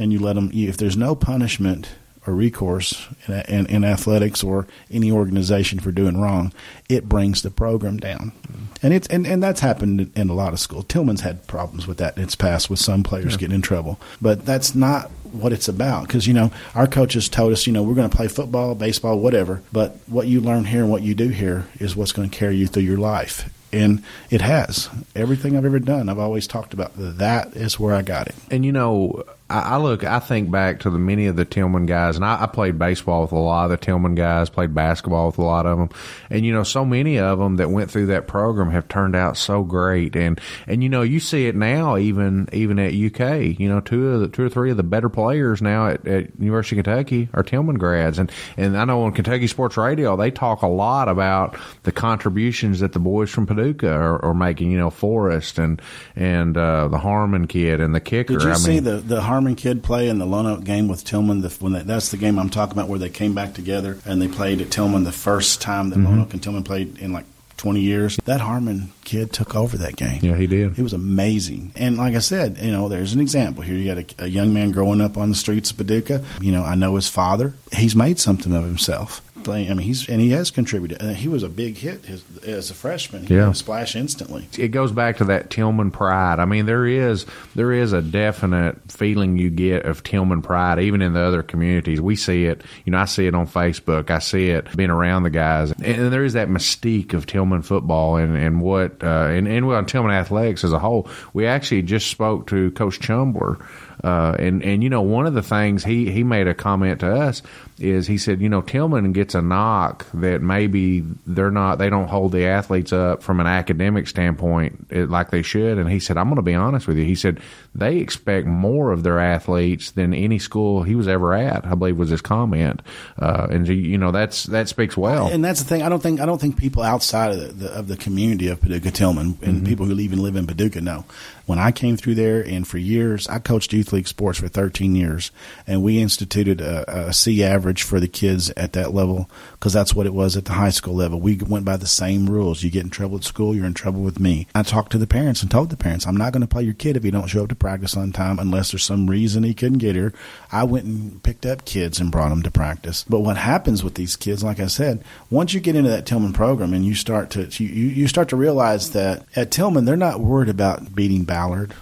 and 0.00 0.12
you 0.12 0.18
let 0.18 0.34
them. 0.34 0.50
If 0.52 0.76
there's 0.76 0.96
no 0.96 1.14
punishment 1.14 1.90
or 2.26 2.34
recourse 2.34 3.06
in, 3.26 3.34
in, 3.48 3.66
in 3.66 3.84
athletics 3.84 4.42
or 4.42 4.66
any 4.90 5.10
organization 5.10 5.78
for 5.78 5.92
doing 5.92 6.20
wrong, 6.20 6.52
it 6.88 7.08
brings 7.08 7.42
the 7.42 7.50
program 7.50 7.96
down. 7.96 8.32
Mm-hmm. 8.48 8.64
And 8.82 8.94
it's 8.94 9.08
and, 9.08 9.26
and 9.26 9.42
that's 9.42 9.60
happened 9.60 10.12
in 10.14 10.28
a 10.28 10.34
lot 10.34 10.52
of 10.52 10.60
schools. 10.60 10.84
Tillman's 10.86 11.22
had 11.22 11.46
problems 11.46 11.86
with 11.86 11.98
that 11.98 12.16
in 12.16 12.22
its 12.22 12.34
past 12.34 12.68
with 12.68 12.78
some 12.78 13.02
players 13.02 13.36
getting 13.36 13.54
in 13.54 13.62
trouble, 13.62 13.98
but 14.20 14.44
that's 14.44 14.74
not 14.74 15.10
what 15.32 15.52
it's 15.52 15.68
about. 15.68 16.06
Because 16.06 16.26
you 16.26 16.34
know 16.34 16.50
our 16.74 16.86
coaches 16.86 17.28
told 17.28 17.52
us, 17.52 17.66
you 17.66 17.72
know, 17.72 17.82
we're 17.82 17.94
going 17.94 18.10
to 18.10 18.16
play 18.16 18.28
football, 18.28 18.74
baseball, 18.74 19.18
whatever, 19.18 19.62
but 19.72 19.96
what 20.06 20.26
you 20.26 20.40
learn 20.40 20.66
here 20.66 20.82
and 20.82 20.90
what 20.90 21.02
you 21.02 21.14
do 21.14 21.28
here 21.28 21.66
is 21.78 21.96
what's 21.96 22.12
going 22.12 22.28
to 22.28 22.36
carry 22.36 22.56
you 22.56 22.66
through 22.66 22.82
your 22.82 22.98
life. 22.98 23.50
And 23.72 24.02
it 24.30 24.40
has 24.40 24.88
everything 25.14 25.56
I've 25.56 25.64
ever 25.64 25.80
done. 25.80 26.08
I've 26.08 26.18
always 26.18 26.46
talked 26.46 26.72
about 26.72 26.92
that 26.96 27.56
is 27.56 27.80
where 27.80 27.94
I 27.94 28.02
got 28.02 28.28
it. 28.28 28.34
And 28.50 28.64
you 28.64 28.72
know, 28.72 29.24
I, 29.48 29.60
I 29.60 29.76
look, 29.76 30.02
I 30.02 30.18
think 30.18 30.50
back 30.50 30.80
to 30.80 30.90
the 30.90 30.98
many 30.98 31.26
of 31.26 31.36
the 31.36 31.44
Tillman 31.44 31.86
guys, 31.86 32.16
and 32.16 32.24
I, 32.24 32.42
I 32.42 32.46
played 32.46 32.78
baseball 32.78 33.22
with 33.22 33.32
a 33.32 33.38
lot 33.38 33.64
of 33.64 33.70
the 33.70 33.76
Tillman 33.76 34.16
guys, 34.16 34.50
played 34.50 34.74
basketball 34.74 35.26
with 35.26 35.38
a 35.38 35.42
lot 35.42 35.66
of 35.66 35.78
them, 35.78 35.90
and 36.30 36.44
you 36.44 36.52
know, 36.52 36.64
so 36.64 36.84
many 36.84 37.18
of 37.18 37.38
them 37.38 37.56
that 37.56 37.70
went 37.70 37.90
through 37.90 38.06
that 38.06 38.26
program 38.26 38.70
have 38.70 38.88
turned 38.88 39.14
out 39.14 39.36
so 39.36 39.62
great, 39.62 40.16
and 40.16 40.40
and 40.66 40.82
you 40.82 40.88
know, 40.88 41.02
you 41.02 41.20
see 41.20 41.46
it 41.46 41.54
now, 41.54 41.96
even 41.96 42.48
even 42.52 42.78
at 42.80 42.92
UK, 42.92 43.58
you 43.60 43.68
know, 43.68 43.80
two 43.80 44.08
of 44.08 44.20
the 44.20 44.28
two 44.28 44.44
or 44.44 44.48
three 44.48 44.72
of 44.72 44.76
the 44.76 44.82
better 44.82 45.08
players 45.08 45.62
now 45.62 45.88
at, 45.88 46.06
at 46.08 46.40
University 46.40 46.78
of 46.80 46.84
Kentucky 46.84 47.28
are 47.32 47.44
Tillman 47.44 47.78
grads, 47.78 48.18
and 48.18 48.32
and 48.56 48.76
I 48.76 48.84
know 48.84 49.02
on 49.02 49.12
Kentucky 49.12 49.46
Sports 49.46 49.76
Radio 49.76 50.16
they 50.16 50.32
talk 50.32 50.62
a 50.62 50.66
lot 50.66 51.08
about 51.08 51.56
the 51.84 51.92
contributions 51.92 52.80
that 52.80 52.92
the 52.92 52.98
boys 52.98 53.30
from 53.30 53.46
Paducah 53.46 53.92
are, 53.92 54.24
are 54.24 54.34
making, 54.34 54.72
you 54.72 54.78
know, 54.78 54.90
Forrest 54.90 55.58
and 55.60 55.80
and 56.16 56.56
uh, 56.56 56.88
the 56.88 56.98
Harmon 56.98 57.46
kid 57.46 57.80
and 57.80 57.94
the 57.94 58.00
kicker. 58.00 58.32
Did 58.32 58.42
you 58.42 58.50
I 58.50 58.54
see 58.54 58.74
mean, 58.74 58.84
the 58.84 58.96
the 58.96 59.22
Harmon 59.22 59.35
kid 59.56 59.82
play 59.82 60.08
in 60.08 60.18
the 60.18 60.26
Lone 60.26 60.46
Oak 60.46 60.64
game 60.64 60.88
with 60.88 61.04
Tillman? 61.04 61.40
The, 61.42 61.48
when 61.60 61.72
they, 61.72 61.82
that's 61.82 62.10
the 62.10 62.16
game 62.16 62.38
I'm 62.38 62.50
talking 62.50 62.72
about, 62.72 62.88
where 62.88 62.98
they 62.98 63.08
came 63.10 63.34
back 63.34 63.54
together 63.54 63.98
and 64.06 64.20
they 64.20 64.28
played 64.28 64.60
at 64.60 64.70
Tillman 64.70 65.04
the 65.04 65.12
first 65.12 65.60
time 65.60 65.90
that 65.90 65.96
Mm-hmm. 65.96 66.06
Lone 66.06 66.20
Oak 66.20 66.32
and 66.32 66.42
Tillman 66.42 66.62
played 66.64 66.98
in 66.98 67.12
like 67.12 67.24
20 67.56 67.80
years. 67.80 68.18
That 68.26 68.40
Harmon 68.40 68.92
kid 69.04 69.32
took 69.32 69.56
over 69.56 69.78
that 69.78 69.96
game. 69.96 70.20
Yeah, 70.22 70.36
he 70.36 70.46
did. 70.46 70.78
It 70.78 70.82
was 70.82 70.92
amazing. 70.92 71.72
And 71.74 71.96
like 71.96 72.14
I 72.14 72.18
said, 72.18 72.58
you 72.58 72.70
know, 72.70 72.88
there's 72.88 73.14
an 73.14 73.20
example 73.20 73.62
here. 73.62 73.76
You 73.76 73.94
got 73.94 73.98
a, 74.20 74.24
a 74.24 74.28
young 74.28 74.52
man 74.52 74.72
growing 74.72 75.00
up 75.00 75.16
on 75.16 75.30
the 75.30 75.34
streets 75.34 75.70
of 75.70 75.78
Paducah. 75.78 76.22
You 76.40 76.52
know, 76.52 76.62
I 76.64 76.74
know 76.74 76.96
his 76.96 77.08
father. 77.08 77.54
He's 77.72 77.96
made 77.96 78.18
something 78.18 78.52
of 78.54 78.64
himself. 78.64 79.22
Playing, 79.46 79.70
I 79.70 79.74
mean, 79.74 79.86
he's 79.86 80.08
and 80.08 80.20
he 80.20 80.30
has 80.30 80.50
contributed. 80.50 81.00
Uh, 81.00 81.10
he 81.14 81.28
was 81.28 81.44
a 81.44 81.48
big 81.48 81.76
hit 81.76 82.04
his, 82.04 82.24
as 82.44 82.68
a 82.72 82.74
freshman. 82.74 83.26
He 83.26 83.36
Yeah. 83.36 83.52
splash 83.52 83.94
instantly. 83.94 84.48
it 84.58 84.68
goes 84.72 84.90
back 84.90 85.18
to 85.18 85.24
that 85.26 85.50
Tillman 85.50 85.92
pride. 85.92 86.40
I 86.40 86.46
mean, 86.46 86.66
there 86.66 86.84
is 86.84 87.26
there 87.54 87.70
is 87.70 87.92
a 87.92 88.02
definite 88.02 88.76
feeling 88.90 89.36
you 89.38 89.50
get 89.50 89.84
of 89.86 90.02
Tillman 90.02 90.42
pride, 90.42 90.80
even 90.80 91.00
in 91.00 91.12
the 91.12 91.20
other 91.20 91.44
communities. 91.44 92.00
We 92.00 92.16
see 92.16 92.46
it. 92.46 92.62
You 92.84 92.90
know, 92.90 92.98
I 92.98 93.04
see 93.04 93.28
it 93.28 93.36
on 93.36 93.46
Facebook. 93.46 94.10
I 94.10 94.18
see 94.18 94.48
it 94.48 94.66
being 94.76 94.90
around 94.90 95.22
the 95.22 95.30
guys, 95.30 95.70
and, 95.70 95.84
and 95.84 96.12
there 96.12 96.24
is 96.24 96.32
that 96.32 96.48
mystique 96.48 97.14
of 97.14 97.26
Tillman 97.26 97.62
football 97.62 98.16
and 98.16 98.36
and 98.36 98.60
what 98.60 99.04
uh, 99.04 99.28
and 99.30 99.46
and 99.46 99.68
well, 99.68 99.84
Tillman 99.84 100.10
athletics 100.10 100.64
as 100.64 100.72
a 100.72 100.80
whole. 100.80 101.08
We 101.32 101.46
actually 101.46 101.82
just 101.82 102.08
spoke 102.10 102.48
to 102.48 102.72
Coach 102.72 102.98
Chumbler. 102.98 103.58
Uh, 104.04 104.36
and 104.38 104.62
and 104.62 104.82
you 104.84 104.90
know 104.90 105.00
one 105.00 105.26
of 105.26 105.32
the 105.32 105.42
things 105.42 105.82
he 105.82 106.10
he 106.12 106.22
made 106.22 106.46
a 106.46 106.52
comment 106.54 107.00
to 107.00 107.10
us 107.10 107.40
is 107.78 108.06
he 108.06 108.16
said 108.16 108.40
you 108.40 108.48
know 108.48 108.62
Tillman 108.62 109.12
gets 109.12 109.34
a 109.34 109.42
knock 109.42 110.06
that 110.14 110.40
maybe 110.40 111.04
they're 111.26 111.50
not 111.50 111.76
they 111.78 111.90
don't 111.90 112.08
hold 112.08 112.32
the 112.32 112.46
athletes 112.46 112.92
up 112.92 113.22
from 113.22 113.40
an 113.40 113.46
academic 113.46 114.08
standpoint 114.08 114.86
eh, 114.90 115.04
like 115.08 115.30
they 115.30 115.42
should 115.42 115.76
and 115.78 115.90
he 115.90 115.98
said 116.00 116.16
I'm 116.16 116.26
going 116.26 116.36
to 116.36 116.42
be 116.42 116.54
honest 116.54 116.86
with 116.86 116.96
you 116.96 117.04
he 117.04 117.14
said 117.14 117.40
they 117.74 117.98
expect 117.98 118.46
more 118.46 118.92
of 118.92 119.02
their 119.02 119.18
athletes 119.20 119.90
than 119.90 120.14
any 120.14 120.38
school 120.38 120.84
he 120.84 120.94
was 120.94 121.06
ever 121.08 121.34
at 121.34 121.66
I 121.66 121.74
believe 121.74 121.98
was 121.98 122.08
his 122.10 122.22
comment 122.22 122.80
uh, 123.18 123.48
and 123.50 123.68
you 123.68 123.98
know 123.98 124.10
that's 124.10 124.44
that 124.44 124.68
speaks 124.68 124.96
well 124.96 125.26
And 125.26 125.44
that's 125.44 125.60
the 125.60 125.68
thing. 125.68 125.82
I 125.82 125.88
don't 125.88 126.02
think 126.02 126.20
I 126.20 126.26
don't 126.26 126.40
think 126.40 126.56
people 126.56 126.82
outside 126.82 127.32
of 127.32 127.40
the, 127.58 127.66
the 127.66 127.72
of 127.72 127.88
the 127.88 127.96
community 127.96 128.48
of 128.48 128.60
Paducah 128.60 128.90
Tillman 128.90 129.38
and 129.42 129.56
Mm-hmm. 129.56 129.66
people 129.66 129.86
who 129.86 129.98
even 129.98 130.22
live 130.22 130.36
in 130.36 130.46
Paducah 130.46 130.80
know. 130.80 131.04
When 131.46 131.58
I 131.58 131.72
came 131.72 131.96
through 131.96 132.16
there, 132.16 132.40
and 132.40 132.66
for 132.66 132.78
years, 132.78 133.26
I 133.28 133.38
coached 133.38 133.72
youth 133.72 133.92
league 133.92 134.06
sports 134.08 134.38
for 134.38 134.48
13 134.48 134.94
years, 134.94 135.30
and 135.66 135.82
we 135.82 136.00
instituted 136.00 136.60
a, 136.60 137.08
a 137.08 137.12
C 137.12 137.42
average 137.44 137.65
for 137.74 138.00
the 138.00 138.08
kids 138.08 138.50
at 138.50 138.72
that 138.72 138.94
level 138.94 139.30
because 139.52 139.72
that's 139.72 139.94
what 139.94 140.06
it 140.06 140.14
was 140.14 140.36
at 140.36 140.44
the 140.44 140.52
high 140.52 140.70
school 140.70 140.94
level. 140.94 141.20
We 141.20 141.36
went 141.36 141.64
by 141.64 141.76
the 141.76 141.86
same 141.86 142.26
rules. 142.28 142.62
You 142.62 142.70
get 142.70 142.84
in 142.84 142.90
trouble 142.90 143.16
at 143.16 143.24
school, 143.24 143.54
you're 143.54 143.66
in 143.66 143.74
trouble 143.74 144.02
with 144.02 144.20
me. 144.20 144.46
I 144.54 144.62
talked 144.62 144.92
to 144.92 144.98
the 144.98 145.06
parents 145.06 145.42
and 145.42 145.50
told 145.50 145.70
the 145.70 145.76
parents, 145.76 146.06
I'm 146.06 146.16
not 146.16 146.32
going 146.32 146.42
to 146.42 146.46
play 146.46 146.62
your 146.62 146.74
kid 146.74 146.96
if 146.96 147.02
he 147.02 147.10
don't 147.10 147.28
show 147.28 147.42
up 147.42 147.48
to 147.48 147.54
practice 147.54 147.96
on 147.96 148.12
time 148.12 148.38
unless 148.38 148.70
there's 148.70 148.84
some 148.84 149.08
reason 149.08 149.42
he 149.42 149.54
couldn't 149.54 149.78
get 149.78 149.96
here. 149.96 150.12
I 150.52 150.64
went 150.64 150.84
and 150.84 151.22
picked 151.22 151.46
up 151.46 151.64
kids 151.64 151.98
and 152.00 152.12
brought 152.12 152.30
them 152.30 152.42
to 152.42 152.50
practice. 152.50 153.04
But 153.08 153.20
what 153.20 153.36
happens 153.36 153.82
with 153.82 153.94
these 153.94 154.16
kids, 154.16 154.44
like 154.44 154.60
I 154.60 154.66
said, 154.66 155.02
once 155.30 155.54
you 155.54 155.60
get 155.60 155.76
into 155.76 155.90
that 155.90 156.06
Tillman 156.06 156.32
program 156.32 156.72
and 156.72 156.84
you 156.84 156.94
start 156.94 157.30
to 157.30 157.48
you, 157.62 157.68
you 157.68 158.08
start 158.08 158.28
to 158.30 158.36
realize 158.36 158.90
that 158.92 159.24
at 159.34 159.50
Tillman 159.50 159.84
they're 159.84 159.96
not 159.96 160.20
worried 160.20 160.48
about 160.48 160.94
beating 160.94 161.24
Ballard 161.24 161.74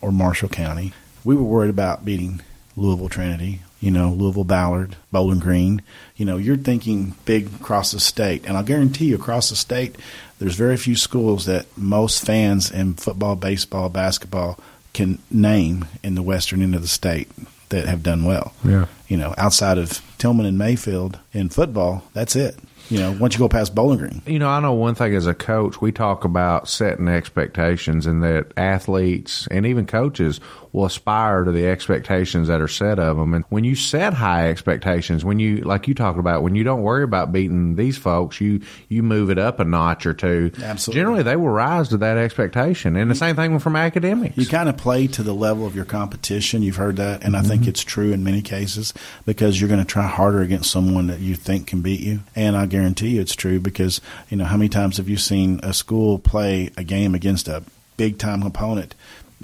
or 0.00 0.12
Marshall 0.12 0.48
County. 0.48 0.92
We 1.24 1.36
were 1.36 1.42
worried 1.42 1.70
about 1.70 2.04
beating 2.04 2.40
Louisville 2.76 3.08
Trinity, 3.08 3.60
you 3.82 3.90
know, 3.90 4.10
Louisville 4.12 4.44
Ballard, 4.44 4.96
Bowling 5.10 5.40
Green. 5.40 5.82
You 6.16 6.24
know, 6.24 6.36
you're 6.36 6.56
thinking 6.56 7.16
big 7.24 7.52
across 7.56 7.90
the 7.90 7.98
state. 7.98 8.46
And 8.46 8.56
I'll 8.56 8.62
guarantee 8.62 9.06
you, 9.06 9.16
across 9.16 9.50
the 9.50 9.56
state, 9.56 9.96
there's 10.38 10.54
very 10.54 10.76
few 10.76 10.94
schools 10.94 11.46
that 11.46 11.66
most 11.76 12.24
fans 12.24 12.70
in 12.70 12.94
football, 12.94 13.34
baseball, 13.34 13.88
basketball 13.88 14.58
can 14.92 15.18
name 15.32 15.84
in 16.04 16.14
the 16.14 16.22
western 16.22 16.62
end 16.62 16.76
of 16.76 16.82
the 16.82 16.88
state 16.88 17.28
that 17.70 17.88
have 17.88 18.04
done 18.04 18.24
well. 18.24 18.54
Yeah. 18.64 18.86
You 19.08 19.16
know, 19.16 19.34
outside 19.36 19.78
of 19.78 20.00
Tillman 20.18 20.46
and 20.46 20.56
Mayfield 20.56 21.18
in 21.32 21.48
football, 21.48 22.04
that's 22.12 22.36
it. 22.36 22.56
You 22.88 22.98
know, 22.98 23.12
once 23.12 23.34
you 23.34 23.38
go 23.38 23.48
past 23.48 23.74
Bowling 23.74 23.98
Green. 23.98 24.22
You 24.26 24.38
know, 24.38 24.48
I 24.48 24.60
know 24.60 24.74
one 24.74 24.94
thing 24.94 25.14
as 25.14 25.26
a 25.26 25.34
coach, 25.34 25.80
we 25.80 25.90
talk 25.92 26.24
about 26.24 26.68
setting 26.68 27.08
expectations 27.08 28.06
and 28.06 28.22
that 28.22 28.52
athletes 28.56 29.48
and 29.50 29.66
even 29.66 29.86
coaches 29.86 30.40
will 30.72 30.86
aspire 30.86 31.44
to 31.44 31.52
the 31.52 31.66
expectations 31.66 32.48
that 32.48 32.60
are 32.60 32.68
set 32.68 32.98
of 32.98 33.16
them. 33.16 33.34
And 33.34 33.44
when 33.50 33.64
you 33.64 33.74
set 33.74 34.14
high 34.14 34.48
expectations, 34.48 35.24
when 35.24 35.38
you, 35.38 35.58
like 35.58 35.86
you 35.86 35.94
talked 35.94 36.18
about, 36.18 36.42
when 36.42 36.54
you 36.54 36.64
don't 36.64 36.82
worry 36.82 37.04
about 37.04 37.30
beating 37.30 37.76
these 37.76 37.98
folks, 37.98 38.40
you, 38.40 38.62
you 38.88 39.02
move 39.02 39.30
it 39.30 39.38
up 39.38 39.60
a 39.60 39.64
notch 39.64 40.06
or 40.06 40.14
two. 40.14 40.50
Absolutely. 40.62 41.00
Generally, 41.00 41.22
they 41.24 41.36
will 41.36 41.48
rise 41.48 41.88
to 41.90 41.98
that 41.98 42.16
expectation. 42.16 42.96
And 42.96 43.10
the 43.10 43.14
same 43.14 43.36
thing 43.36 43.58
from 43.58 43.76
academics. 43.76 44.36
You 44.36 44.46
kind 44.46 44.68
of 44.68 44.76
play 44.76 45.06
to 45.08 45.22
the 45.22 45.34
level 45.34 45.66
of 45.66 45.76
your 45.76 45.84
competition. 45.84 46.62
You've 46.62 46.76
heard 46.76 46.96
that, 46.96 47.22
and 47.22 47.36
I 47.36 47.42
think 47.42 47.62
mm-hmm. 47.62 47.70
it's 47.70 47.82
true 47.82 48.12
in 48.12 48.24
many 48.24 48.40
cases 48.40 48.94
because 49.26 49.60
you're 49.60 49.68
going 49.68 49.80
to 49.80 49.86
try 49.86 50.06
harder 50.06 50.40
against 50.40 50.70
someone 50.70 51.08
that 51.08 51.20
you 51.20 51.34
think 51.34 51.66
can 51.66 51.82
beat 51.82 52.00
you. 52.00 52.20
And 52.34 52.56
I 52.56 52.66
guarantee 52.66 53.10
you 53.10 53.20
it's 53.20 53.34
true 53.34 53.60
because, 53.60 54.00
you 54.30 54.36
know, 54.38 54.44
how 54.44 54.56
many 54.56 54.70
times 54.70 54.96
have 54.96 55.08
you 55.08 55.18
seen 55.18 55.60
a 55.62 55.74
school 55.74 56.18
play 56.18 56.70
a 56.76 56.84
game 56.84 57.14
against 57.14 57.48
a 57.48 57.62
big 57.96 58.18
time 58.18 58.42
opponent 58.42 58.94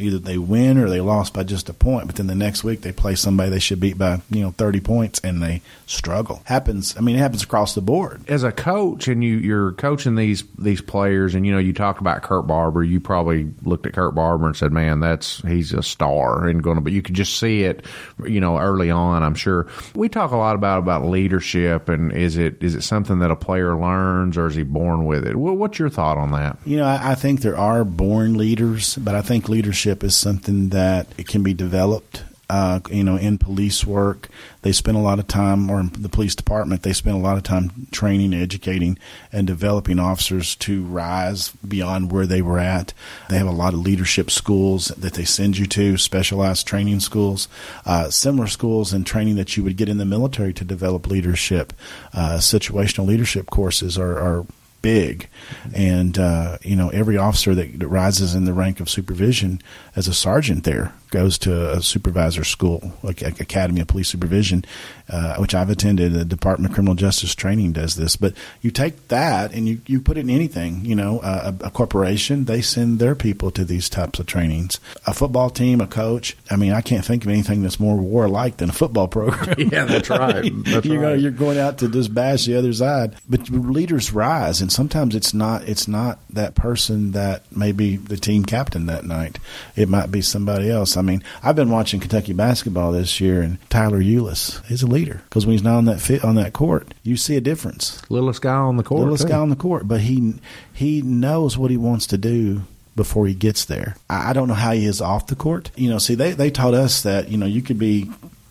either 0.01 0.19
they 0.19 0.39
win 0.39 0.79
or 0.79 0.89
they 0.89 1.01
lost 1.01 1.35
by 1.35 1.45
just 1.45 1.69
a 1.69 1.73
point, 1.73 2.07
but 2.07 2.17
then 2.17 2.27
the 2.27 2.35
next 2.35 2.65
week 2.65 2.83
they 2.83 2.93
play 2.93 3.15
somebody 3.15 3.51
they 3.51 3.59
should 3.59 3.81
beat 3.81 3.99
by 3.99 4.21
you 4.31 4.41
know 4.41 4.51
thirty 4.53 4.81
points 4.81 5.21
and 5.21 5.43
they 5.43 5.63
struggle. 5.87 6.43
Happens. 6.45 6.97
I 6.97 7.01
mean, 7.01 7.17
it 7.17 7.21
happens 7.21 7.43
across 7.43 7.75
the 7.75 7.81
board. 7.81 8.29
As 8.29 8.45
a 8.45 8.53
coach, 8.53 9.09
and 9.09 9.23
you 9.23 9.37
you're 9.37 9.73
coaching 9.73 10.15
these 10.15 10.45
these 10.59 10.81
players, 10.81 11.35
and 11.35 11.47
you 11.47 11.53
know 11.53 11.59
you 11.59 11.73
talk 11.73 12.01
about 12.01 12.23
Kurt 12.23 12.47
Barber. 12.47 12.83
You 12.85 13.01
probably 13.01 13.51
looked 13.63 13.87
at 13.87 13.93
Kurt 13.93 14.15
Barber 14.15 14.47
and 14.47 14.57
said, 14.57 14.73
"Man, 14.73 15.01
that's 15.01 15.43
he's 15.43 15.73
a 15.73 15.83
star," 15.83 16.47
and 16.47 16.63
going 16.63 16.77
to. 16.77 16.81
But 16.81 16.93
you 16.93 17.03
could 17.03 17.15
just 17.15 17.39
see 17.39 17.63
it, 17.63 17.85
you 18.25 18.41
know, 18.41 18.59
early 18.59 18.91
on. 18.91 19.23
I'm 19.23 19.35
sure 19.35 19.67
we 19.95 20.09
talk 20.09 20.31
a 20.31 20.37
lot 20.37 20.55
about 20.55 20.79
about 20.79 21.05
leadership, 21.05 21.89
and 21.89 22.13
is 22.13 22.37
it 22.37 22.63
is 22.63 22.75
it 22.75 22.83
something 22.83 23.19
that 23.21 23.31
a 23.31 23.37
player 23.37 23.77
learns, 23.77 24.37
or 24.37 24.47
is 24.47 24.55
he 24.55 24.63
born 24.63 25.05
with 25.05 25.27
it? 25.27 25.37
what's 25.37 25.79
your 25.79 25.89
thought 25.89 26.17
on 26.17 26.33
that? 26.33 26.59
You 26.65 26.77
know, 26.79 26.85
I, 26.85 27.13
I 27.13 27.15
think 27.15 27.41
there 27.41 27.57
are 27.57 27.85
born 27.85 28.37
leaders, 28.37 28.97
but 28.97 29.15
I 29.15 29.23
think 29.23 29.49
leadership 29.49 29.88
is 30.03 30.15
something 30.15 30.71
that 30.71 31.07
it 31.17 31.27
can 31.27 31.43
be 31.43 31.55
developed. 31.55 32.25
Uh, 32.51 32.81
you 32.91 33.05
know, 33.05 33.17
in 33.17 33.37
police 33.37 33.85
work, 33.85 34.31
they 34.63 34.73
spend 34.73 34.97
a 34.97 35.01
lot 35.01 35.19
of 35.19 35.27
time, 35.27 35.69
or 35.69 35.81
in 35.81 35.91
the 35.99 36.09
police 36.09 36.35
department, 36.35 36.83
they 36.83 36.95
spend 36.95 37.15
a 37.15 37.21
lot 37.21 37.37
of 37.37 37.43
time 37.43 37.87
training, 37.91 38.33
educating, 38.33 38.99
and 39.31 39.47
developing 39.47 39.99
officers 39.99 40.57
to 40.57 40.83
rise 40.85 41.51
beyond 41.51 42.11
where 42.11 42.27
they 42.27 42.41
were 42.41 42.59
at. 42.59 42.95
They 43.29 43.37
have 43.37 43.47
a 43.47 43.51
lot 43.51 43.75
of 43.75 43.81
leadership 43.81 44.31
schools 44.31 44.87
that 44.97 45.13
they 45.13 45.27
send 45.27 45.59
you 45.59 45.67
to, 45.67 45.99
specialized 45.99 46.67
training 46.67 47.01
schools, 47.01 47.49
uh, 47.85 48.09
similar 48.09 48.47
schools 48.47 48.95
and 48.95 49.07
training 49.07 49.37
that 49.37 49.59
you 49.59 49.63
would 49.63 49.77
get 49.77 49.91
in 49.91 49.99
the 49.99 50.07
military 50.07 50.55
to 50.55 50.65
develop 50.65 51.07
leadership. 51.07 51.75
Uh, 52.15 52.39
situational 52.39 53.07
leadership 53.07 53.51
courses 53.51 53.99
are, 53.99 54.19
are 54.19 54.47
big, 54.89 55.29
and 55.75 56.19
uh, 56.19 56.57
you 56.63 56.75
know 56.75 56.89
every 56.89 57.19
officer 57.19 57.55
that, 57.55 57.79
that 57.79 57.89
rises 57.89 58.35
in 58.35 58.47
the 58.47 58.55
rank 58.55 58.81
of 58.81 58.89
supervision 58.89 59.61
as 59.99 60.07
a 60.07 60.15
sergeant 60.15 60.63
there 60.63 60.93
goes 61.11 61.39
to 61.39 61.73
a 61.73 61.83
supervisor 61.83 62.45
school, 62.45 62.93
like 63.03 63.23
Academy 63.23 63.81
of 63.81 63.89
Police 63.89 64.09
Supervision, 64.09 64.65
uh, 65.09 65.37
which 65.37 65.55
I've 65.55 65.71
attended. 65.71 66.13
The 66.13 66.25
Department 66.25 66.71
of 66.71 66.75
Criminal 66.75 66.95
Justice 66.95 67.35
Training 67.35 67.73
does 67.73 67.97
this. 67.97 68.17
But 68.17 68.35
you 68.61 68.71
take 68.71 69.09
that 69.09 69.53
and 69.53 69.69
you, 69.69 69.81
you 69.87 70.01
put 70.01 70.17
it 70.17 70.21
in 70.21 70.31
anything. 70.31 70.85
You 70.85 70.95
know, 70.95 71.21
a, 71.23 71.55
a 71.65 71.71
corporation 71.71 72.45
they 72.45 72.61
send 72.61 72.99
their 72.99 73.15
people 73.15 73.51
to 73.53 73.65
these 73.65 73.89
types 73.89 74.19
of 74.19 74.27
trainings. 74.27 74.81
A 75.07 75.15
football 75.15 75.51
team, 75.51 75.81
a 75.81 75.87
coach. 75.87 76.37
I 76.51 76.57
mean, 76.57 76.73
I 76.73 76.81
can't 76.81 77.05
think 77.05 77.25
of 77.25 77.31
anything 77.31 77.63
that's 77.63 77.81
more 77.81 77.97
warlike 77.97 78.59
than 78.59 78.71
a 78.71 78.75
football 78.75 79.09
program. 79.19 79.69
yeah, 79.73 79.85
that's 79.85 80.11
right. 80.11 80.53
That's 80.69 80.87
you're, 80.87 81.01
right. 81.01 81.09
Going, 81.09 81.21
you're 81.21 81.31
going 81.31 81.59
out 81.59 81.79
to 81.79 81.89
just 81.89 82.13
bash 82.13 82.45
the 82.45 82.57
other 82.57 82.73
side. 82.73 83.17
But 83.29 83.49
leaders 83.49 84.13
rise, 84.13 84.61
and 84.61 84.71
sometimes 84.73 85.15
it's 85.15 85.33
not 85.33 85.63
it's 85.63 85.89
not 85.89 86.19
that 86.31 86.55
person 86.55 87.13
that 87.13 87.51
may 87.55 87.73
be 87.73 87.97
the 87.97 88.17
team 88.17 88.45
captain 88.45 88.87
that 88.87 89.05
night. 89.05 89.39
It 89.77 89.88
might 89.89 90.11
be 90.11 90.23
somebody 90.23 90.71
else. 90.71 90.97
I 90.97 91.03
mean, 91.03 91.23
I've 91.43 91.57
been 91.57 91.71
watching 91.71 92.01
Kentucky 92.01 92.33
basketball 92.33 92.93
this 92.93 93.21
year, 93.21 93.43
and 93.43 93.59
Tyler 93.71 94.01
Ulis 94.01 94.69
is 94.71 94.83
a 94.83 94.87
leader 94.87 95.23
because 95.25 95.47
when 95.47 95.53
he's 95.53 95.63
not 95.63 95.79
on 95.79 95.85
that 95.87 96.01
fit 96.01 96.25
on 96.25 96.35
that 96.37 96.53
court, 96.53 96.95
you 97.03 97.17
see 97.17 97.37
a 97.37 97.41
difference. 97.41 98.03
Littlest 98.11 98.43
guy 98.43 98.55
on 98.55 98.77
the 98.77 98.83
court. 98.83 99.01
Littlest 99.01 99.25
too. 99.25 99.31
guy 99.31 99.39
on 99.39 99.51
the 99.51 99.57
court, 99.57 99.89
but 99.89 100.01
he 100.01 100.35
he 100.73 101.03
knows 101.03 101.59
what 101.59 101.71
he 101.71 101.77
wants 101.77 102.07
to 102.09 102.19
do 102.19 102.63
before 102.99 103.27
he 103.27 103.35
gets 103.35 103.65
there. 103.65 103.97
I, 104.11 104.31
I 104.31 104.33
don't 104.33 104.49
know 104.49 104.55
how 104.55 104.73
he 104.73 104.85
is 104.85 105.01
off 105.01 105.29
the 105.29 105.37
court. 105.37 105.71
You 105.77 105.89
know, 105.91 105.99
see, 105.99 106.15
they 106.15 106.33
they 106.33 106.51
taught 106.51 106.75
us 106.75 107.03
that 107.03 107.29
you 107.29 107.39
know 107.39 107.47
you 107.47 107.63
could 107.63 107.79
be 107.79 108.11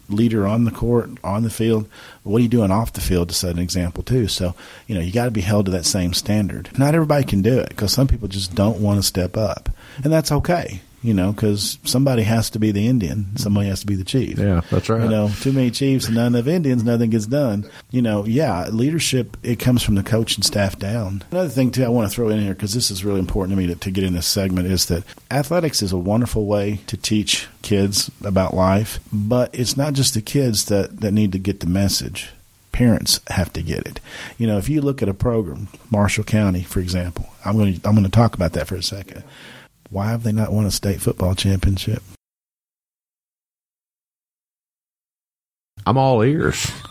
leader 0.09 0.47
on 0.47 0.63
the 0.63 0.71
court, 0.71 1.09
on 1.23 1.43
the 1.43 1.49
field. 1.49 1.87
What 2.23 2.39
are 2.39 2.41
you 2.41 2.47
doing 2.47 2.71
off 2.71 2.93
the 2.93 3.01
field 3.01 3.29
to 3.29 3.35
set 3.35 3.51
an 3.51 3.59
example 3.59 4.03
too? 4.03 4.27
So, 4.27 4.55
you 4.87 4.95
know, 4.95 5.01
you 5.01 5.11
got 5.11 5.25
to 5.25 5.31
be 5.31 5.41
held 5.41 5.65
to 5.65 5.71
that 5.71 5.85
same 5.85 6.13
standard. 6.13 6.69
Not 6.77 6.95
everybody 6.95 7.25
can 7.25 7.41
do 7.41 7.59
it 7.59 7.69
because 7.69 7.91
some 7.91 8.07
people 8.07 8.27
just 8.27 8.55
don't 8.55 8.79
want 8.79 8.99
to 8.99 9.03
step 9.03 9.37
up, 9.37 9.69
and 10.03 10.11
that's 10.11 10.31
okay 10.31 10.81
you 11.07 11.13
know, 11.13 11.31
because 11.31 11.79
somebody 11.85 12.23
has 12.23 12.49
to 12.49 12.59
be 12.59 12.71
the 12.71 12.85
Indian, 12.85 13.37
somebody 13.37 13.69
has 13.69 13.79
to 13.79 13.85
be 13.85 13.95
the 13.95 14.03
chief. 14.03 14.37
Yeah, 14.37 14.59
that's 14.69 14.89
right. 14.89 15.03
You 15.03 15.07
know, 15.07 15.29
too 15.39 15.53
many 15.53 15.71
chiefs 15.71 16.07
and 16.07 16.15
none 16.15 16.35
of 16.35 16.49
Indians, 16.49 16.83
nothing 16.83 17.11
gets 17.11 17.25
done. 17.25 17.65
You 17.91 18.01
know, 18.01 18.25
yeah, 18.25 18.67
leadership 18.67 19.37
it 19.41 19.57
comes 19.57 19.81
from 19.81 19.95
the 19.95 20.03
coach 20.03 20.35
and 20.35 20.43
staff 20.43 20.77
down. 20.77 21.23
Another 21.31 21.47
thing 21.47 21.71
too, 21.71 21.85
I 21.85 21.87
want 21.87 22.09
to 22.09 22.13
throw 22.13 22.27
in 22.27 22.41
here 22.41 22.53
because 22.53 22.73
this 22.73 22.91
is 22.91 23.05
really 23.05 23.21
important 23.21 23.57
to 23.57 23.57
me 23.57 23.67
to, 23.73 23.79
to 23.79 23.89
get 23.89 24.03
in 24.03 24.15
this 24.15 24.27
segment 24.27 24.67
is 24.67 24.87
that 24.87 25.05
athletics 25.31 25.81
is 25.81 25.93
a 25.93 25.97
wonderful 25.97 26.45
way 26.45 26.81
to 26.87 26.97
teach 26.97 27.47
kids 27.61 28.11
about 28.21 28.53
life, 28.53 28.99
but 29.13 29.57
it's 29.57 29.77
not 29.77 29.93
just 29.93 30.13
the 30.13 30.21
kids 30.21 30.65
that 30.65 30.99
that 30.99 31.13
need 31.13 31.31
to 31.31 31.39
get 31.39 31.61
the 31.61 31.67
message 31.67 32.31
parents 32.73 33.21
have 33.29 33.51
to 33.53 33.63
get 33.63 33.87
it. 33.87 34.01
You 34.37 34.45
know, 34.45 34.57
if 34.57 34.67
you 34.67 34.81
look 34.81 35.01
at 35.01 35.09
a 35.09 35.13
program, 35.13 35.69
Marshall 35.89 36.25
County, 36.25 36.63
for 36.63 36.81
example, 36.81 37.27
I'm 37.45 37.57
going 37.57 37.79
to 37.79 37.87
I'm 37.87 37.95
going 37.95 38.03
to 38.03 38.11
talk 38.11 38.35
about 38.35 38.51
that 38.53 38.67
for 38.67 38.75
a 38.75 38.83
second. 38.83 39.23
Why 39.89 40.07
have 40.07 40.23
they 40.23 40.31
not 40.31 40.51
won 40.51 40.65
a 40.65 40.71
state 40.71 41.01
football 41.01 41.35
championship? 41.35 42.03
I'm 45.85 45.97
all 45.97 46.21
ears. 46.21 46.69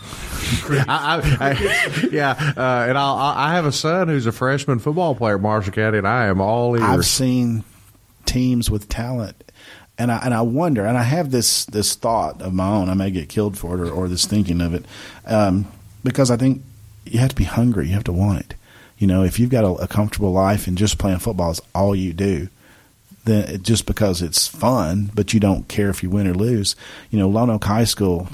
I, 0.69 1.21
I, 1.39 1.49
I, 1.49 2.07
yeah, 2.11 2.31
uh, 2.55 2.85
and 2.87 2.97
I'll, 2.97 3.15
I 3.15 3.53
have 3.53 3.65
a 3.65 3.71
son 3.71 4.07
who's 4.07 4.25
a 4.25 4.31
freshman 4.31 4.79
football 4.79 5.13
player 5.13 5.35
at 5.35 5.41
Marshall 5.41 5.73
County, 5.73 5.97
and 5.97 6.07
I 6.07 6.27
am 6.27 6.39
all 6.39 6.75
ears. 6.75 6.83
I've 6.83 7.05
seen 7.05 7.63
teams 8.25 8.71
with 8.71 8.87
talent, 8.87 9.51
and 9.97 10.11
I 10.11 10.17
and 10.23 10.33
I 10.33 10.41
wonder, 10.41 10.85
and 10.85 10.97
I 10.97 11.03
have 11.03 11.31
this 11.31 11.65
this 11.65 11.95
thought 11.95 12.41
of 12.41 12.53
my 12.53 12.67
own. 12.67 12.89
I 12.89 12.93
may 12.93 13.11
get 13.11 13.29
killed 13.29 13.57
for 13.57 13.75
it, 13.75 13.81
or, 13.81 13.91
or 13.91 14.07
this 14.07 14.25
thinking 14.25 14.61
of 14.61 14.73
it, 14.73 14.85
um, 15.25 15.67
because 16.03 16.31
I 16.31 16.37
think 16.37 16.63
you 17.05 17.19
have 17.19 17.29
to 17.29 17.35
be 17.35 17.43
hungry. 17.43 17.87
You 17.87 17.93
have 17.93 18.05
to 18.05 18.13
want 18.13 18.39
it. 18.39 18.53
You 18.97 19.05
know, 19.05 19.23
if 19.23 19.39
you've 19.39 19.51
got 19.51 19.63
a, 19.63 19.83
a 19.83 19.87
comfortable 19.87 20.31
life 20.31 20.65
and 20.65 20.77
just 20.77 20.97
playing 20.97 21.19
football 21.19 21.51
is 21.51 21.61
all 21.75 21.95
you 21.95 22.13
do, 22.13 22.47
then 23.27 23.61
just 23.61 23.85
because 23.85 24.21
it's 24.21 24.47
fun, 24.47 25.11
but 25.13 25.33
you 25.33 25.39
don't 25.39 25.67
care 25.67 25.89
if 25.89 26.01
you 26.01 26.09
win 26.09 26.27
or 26.27 26.33
lose. 26.33 26.75
You 27.11 27.19
know, 27.19 27.29
Lone 27.29 27.49
Oak 27.49 27.65
High 27.65 27.83
School 27.83 28.27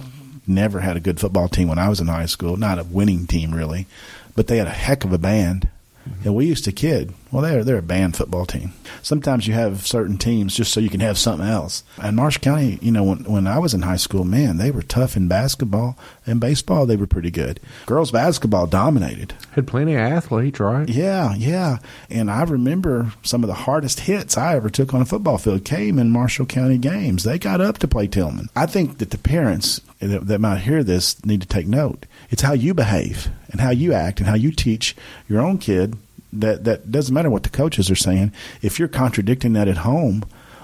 never 0.48 0.80
had 0.80 0.96
a 0.96 1.02
good 1.02 1.20
football 1.20 1.48
team 1.50 1.68
when 1.68 1.80
I 1.80 1.90
was 1.90 2.00
in 2.00 2.08
high 2.08 2.26
school, 2.26 2.58
not 2.58 2.80
a 2.80 2.84
winning 2.84 3.28
team 3.28 3.54
really, 3.54 3.88
but 4.36 4.48
they 4.48 4.58
had 4.58 4.68
a 4.68 4.72
heck 4.72 5.04
of 5.04 5.14
a 5.14 5.18
band. 5.18 5.68
Mm-hmm. 6.08 6.28
And 6.28 6.36
we 6.36 6.46
used 6.46 6.66
to 6.66 6.72
kid, 6.72 7.14
well, 7.34 7.42
they're 7.42 7.64
they're 7.64 7.80
a 7.80 7.82
band 7.82 8.16
football 8.16 8.46
team. 8.46 8.74
Sometimes 9.02 9.48
you 9.48 9.56
have 9.56 9.88
certain 9.88 10.20
teams 10.20 10.56
just 10.56 10.72
so 10.72 10.80
you 10.80 10.90
can 10.90 11.00
have 11.00 11.18
something 11.18 11.48
else. 11.48 11.84
And 12.00 12.16
Marshall 12.16 12.44
County, 12.44 12.78
you 12.80 12.92
know, 12.92 13.04
when 13.04 13.24
when 13.24 13.48
I 13.48 13.58
was 13.58 13.74
in 13.74 13.82
high 13.82 13.96
school, 13.96 14.24
man, 14.24 14.58
they 14.58 14.70
were 14.70 14.84
tough 14.84 15.18
in 15.18 15.28
basketball 15.28 15.98
and 16.28 16.40
baseball. 16.40 16.86
They 16.86 16.96
were 16.96 17.08
pretty 17.08 17.32
good. 17.32 17.60
Girls 17.88 18.12
basketball 18.12 18.68
dominated. 18.68 19.34
Had 19.54 19.66
plenty 19.66 19.96
of 19.96 20.02
athletes, 20.02 20.60
right? 20.60 20.88
Yeah, 20.88 21.34
yeah. 21.34 21.80
And 22.08 22.30
I 22.30 22.44
remember 22.44 23.14
some 23.24 23.44
of 23.44 23.48
the 23.48 23.56
hardest 23.56 24.02
hits 24.02 24.38
I 24.38 24.56
ever 24.56 24.70
took 24.70 24.94
on 24.94 25.02
a 25.02 25.06
football 25.06 25.40
field 25.40 25.66
came 25.66 25.98
in 25.98 26.12
Marshall 26.12 26.46
County 26.46 26.78
games. 26.78 27.24
They 27.24 27.40
got 27.40 27.62
up 27.62 27.80
to 27.80 27.88
play 27.88 28.06
Tillman. 28.06 28.50
I 28.56 28.68
think 28.68 29.00
that 29.00 29.10
the 29.10 29.18
parents 29.18 29.82
that, 30.00 30.28
that 30.28 30.40
might 30.40 30.60
hear 30.60 30.84
this 30.84 31.26
need 31.26 31.42
to 31.42 31.48
take 31.48 31.66
note. 31.66 32.06
It's 32.30 32.44
how 32.44 32.54
you 32.54 32.76
behave 32.76 33.30
and 33.50 33.60
how 33.60 33.72
you 33.72 33.94
act 33.94 34.20
and 34.20 34.30
how 34.30 34.36
you 34.36 34.52
teach 34.52 34.96
your 35.28 35.42
own 35.42 35.58
kid 35.58 35.98
that 36.40 36.64
that 36.64 36.92
doesn't 36.92 37.14
matter 37.14 37.30
what 37.30 37.44
the 37.44 37.50
coaches 37.50 37.90
are 37.90 37.96
saying. 37.96 38.32
If 38.62 38.80
you're 38.80 38.88
contradicting 38.88 39.54
that 39.54 39.68
at 39.68 39.78
home, 39.78 40.24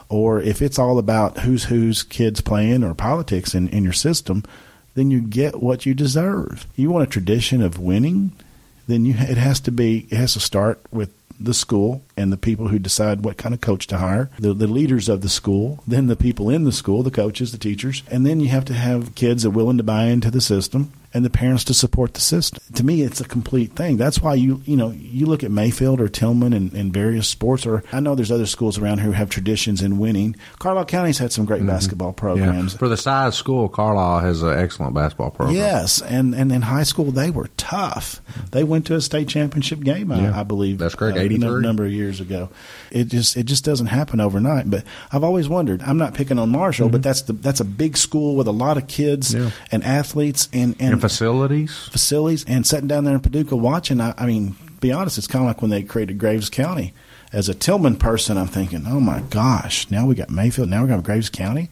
or 0.09 0.41
if 0.41 0.61
it's 0.61 0.79
all 0.79 0.97
about 0.97 1.39
who's 1.39 1.65
who's 1.65 2.03
kids 2.03 2.41
playing 2.41 2.83
or 2.83 2.93
politics 2.93 3.53
in, 3.53 3.69
in 3.69 3.83
your 3.83 3.93
system, 3.93 4.43
then 4.95 5.11
you 5.11 5.21
get 5.21 5.61
what 5.61 5.85
you 5.85 5.93
deserve. 5.93 6.65
You 6.75 6.89
want 6.89 7.07
a 7.07 7.11
tradition 7.11 7.61
of 7.61 7.79
winning, 7.79 8.31
then 8.87 9.05
you 9.05 9.13
it 9.17 9.37
has 9.37 9.59
to 9.61 9.71
be 9.71 10.07
it 10.09 10.17
has 10.17 10.33
to 10.33 10.39
start 10.39 10.81
with 10.91 11.13
the 11.39 11.53
school 11.53 12.03
and 12.17 12.33
the 12.33 12.37
people 12.37 12.67
who 12.67 12.77
decide 12.77 13.23
what 13.23 13.37
kind 13.37 13.55
of 13.55 13.61
coach 13.61 13.87
to 13.87 13.97
hire, 13.97 14.29
the, 14.39 14.53
the 14.53 14.67
leaders 14.67 15.07
of 15.07 15.21
the 15.21 15.29
school, 15.29 15.81
then 15.87 16.07
the 16.07 16.17
people 16.17 16.49
in 16.49 16.65
the 16.65 16.71
school, 16.71 17.01
the 17.01 17.09
coaches, 17.09 17.53
the 17.53 17.57
teachers, 17.57 18.03
and 18.11 18.25
then 18.25 18.41
you 18.41 18.49
have 18.49 18.65
to 18.65 18.73
have 18.73 19.15
kids 19.15 19.43
that 19.43 19.49
are 19.49 19.53
willing 19.53 19.77
to 19.77 19.83
buy 19.83 20.05
into 20.05 20.29
the 20.29 20.41
system 20.41 20.91
and 21.13 21.25
the 21.25 21.29
parents 21.29 21.63
to 21.65 21.73
support 21.73 22.13
the 22.13 22.21
system. 22.21 22.61
To 22.75 22.83
me, 22.85 23.01
it's 23.01 23.19
a 23.19 23.25
complete 23.25 23.73
thing. 23.73 23.97
That's 23.97 24.21
why 24.21 24.35
you 24.35 24.61
you 24.65 24.75
know 24.77 24.91
you 24.91 25.25
look 25.25 25.43
at 25.43 25.51
Mayfield 25.51 25.99
or 26.01 26.07
Tillman 26.07 26.53
and, 26.53 26.71
and 26.73 26.93
various 26.93 27.27
sports, 27.27 27.65
or 27.65 27.83
I 27.91 27.99
know 27.99 28.15
there's 28.15 28.31
other 28.31 28.45
schools 28.45 28.77
around 28.77 28.97
here 28.99 29.07
who 29.07 29.11
have 29.13 29.29
traditions 29.29 29.81
in 29.81 29.97
winning. 29.97 30.35
Carlisle 30.59 30.85
County's 30.85 31.17
had 31.17 31.31
some 31.31 31.45
great 31.45 31.65
basketball 31.65 32.13
programs. 32.13 32.73
Yeah. 32.73 32.79
For 32.79 32.87
the 32.87 32.97
size 32.97 33.35
school, 33.35 33.69
Carlisle 33.69 34.19
has 34.19 34.41
an 34.43 34.57
excellent 34.57 34.93
basketball 34.93 35.31
program. 35.31 35.55
Yes, 35.55 36.01
and 36.01 36.33
and 36.35 36.51
in 36.51 36.61
high 36.61 36.83
school 36.83 37.11
they 37.11 37.31
were 37.31 37.49
tough. 37.57 38.21
They 38.51 38.63
went 38.63 38.85
to 38.87 38.95
a 38.95 39.01
state 39.01 39.27
championship 39.27 39.79
game, 39.81 40.11
Yeah. 40.11 40.35
I, 40.35 40.41
I 40.41 40.43
believe. 40.43 40.77
That's 40.77 40.95
correct, 40.95 41.17
uh, 41.17 41.21
a 41.21 41.23
83. 41.23 41.61
number 41.61 41.85
of 41.85 41.91
years 41.91 42.19
ago. 42.21 42.49
It 42.91 43.05
just 43.05 43.35
it 43.37 43.43
just 43.43 43.63
doesn't 43.65 43.87
happen 43.87 44.19
overnight. 44.19 44.69
But 44.69 44.83
I've 45.11 45.23
always 45.23 45.47
wondered. 45.49 45.81
I'm 45.81 45.97
not 45.97 46.13
picking 46.13 46.37
on 46.39 46.49
Marshall, 46.49 46.89
but 46.89 47.01
that's 47.03 47.23
the 47.23 47.33
that's 47.33 47.59
a 47.59 47.65
big 47.65 47.97
school 47.97 48.35
with 48.35 48.47
a 48.47 48.51
lot 48.51 48.77
of 48.77 48.87
kids 48.87 49.33
Mm-hmm. 49.33 49.43
Yeah. 49.43 49.51
and 49.71 49.83
athletes 49.83 50.49
and 50.53 50.75
and, 50.79 50.98
And 51.03 51.11
facilities. 51.11 51.87
facilities 51.91 52.45
and 52.45 52.65
sitting 52.67 52.87
down 52.87 53.03
there 53.05 53.13
in 53.15 53.19
Paducah 53.21 53.55
watching. 53.55 54.01
I, 54.01 54.13
I 54.17 54.25
mean, 54.25 54.55
be 54.79 54.91
honest, 54.91 55.17
it's 55.17 55.27
kind 55.27 55.43
of 55.45 55.47
like 55.47 55.61
when 55.61 55.71
they 55.71 55.83
created 55.83 56.17
Graves 56.17 56.49
County. 56.49 56.93
As 57.31 57.47
a 57.47 57.53
Tillman 57.53 57.95
person, 57.97 58.37
I'm 58.37 58.47
thinking, 58.47 58.85
oh 58.87 58.99
my 58.99 59.19
gosh, 59.21 59.89
now 59.91 60.05
we 60.07 60.15
got 60.15 60.29
Mayfield, 60.29 60.67
now 60.69 60.81
we 60.83 60.89
got 60.89 61.03
Graves 61.03 61.29
County. 61.29 61.69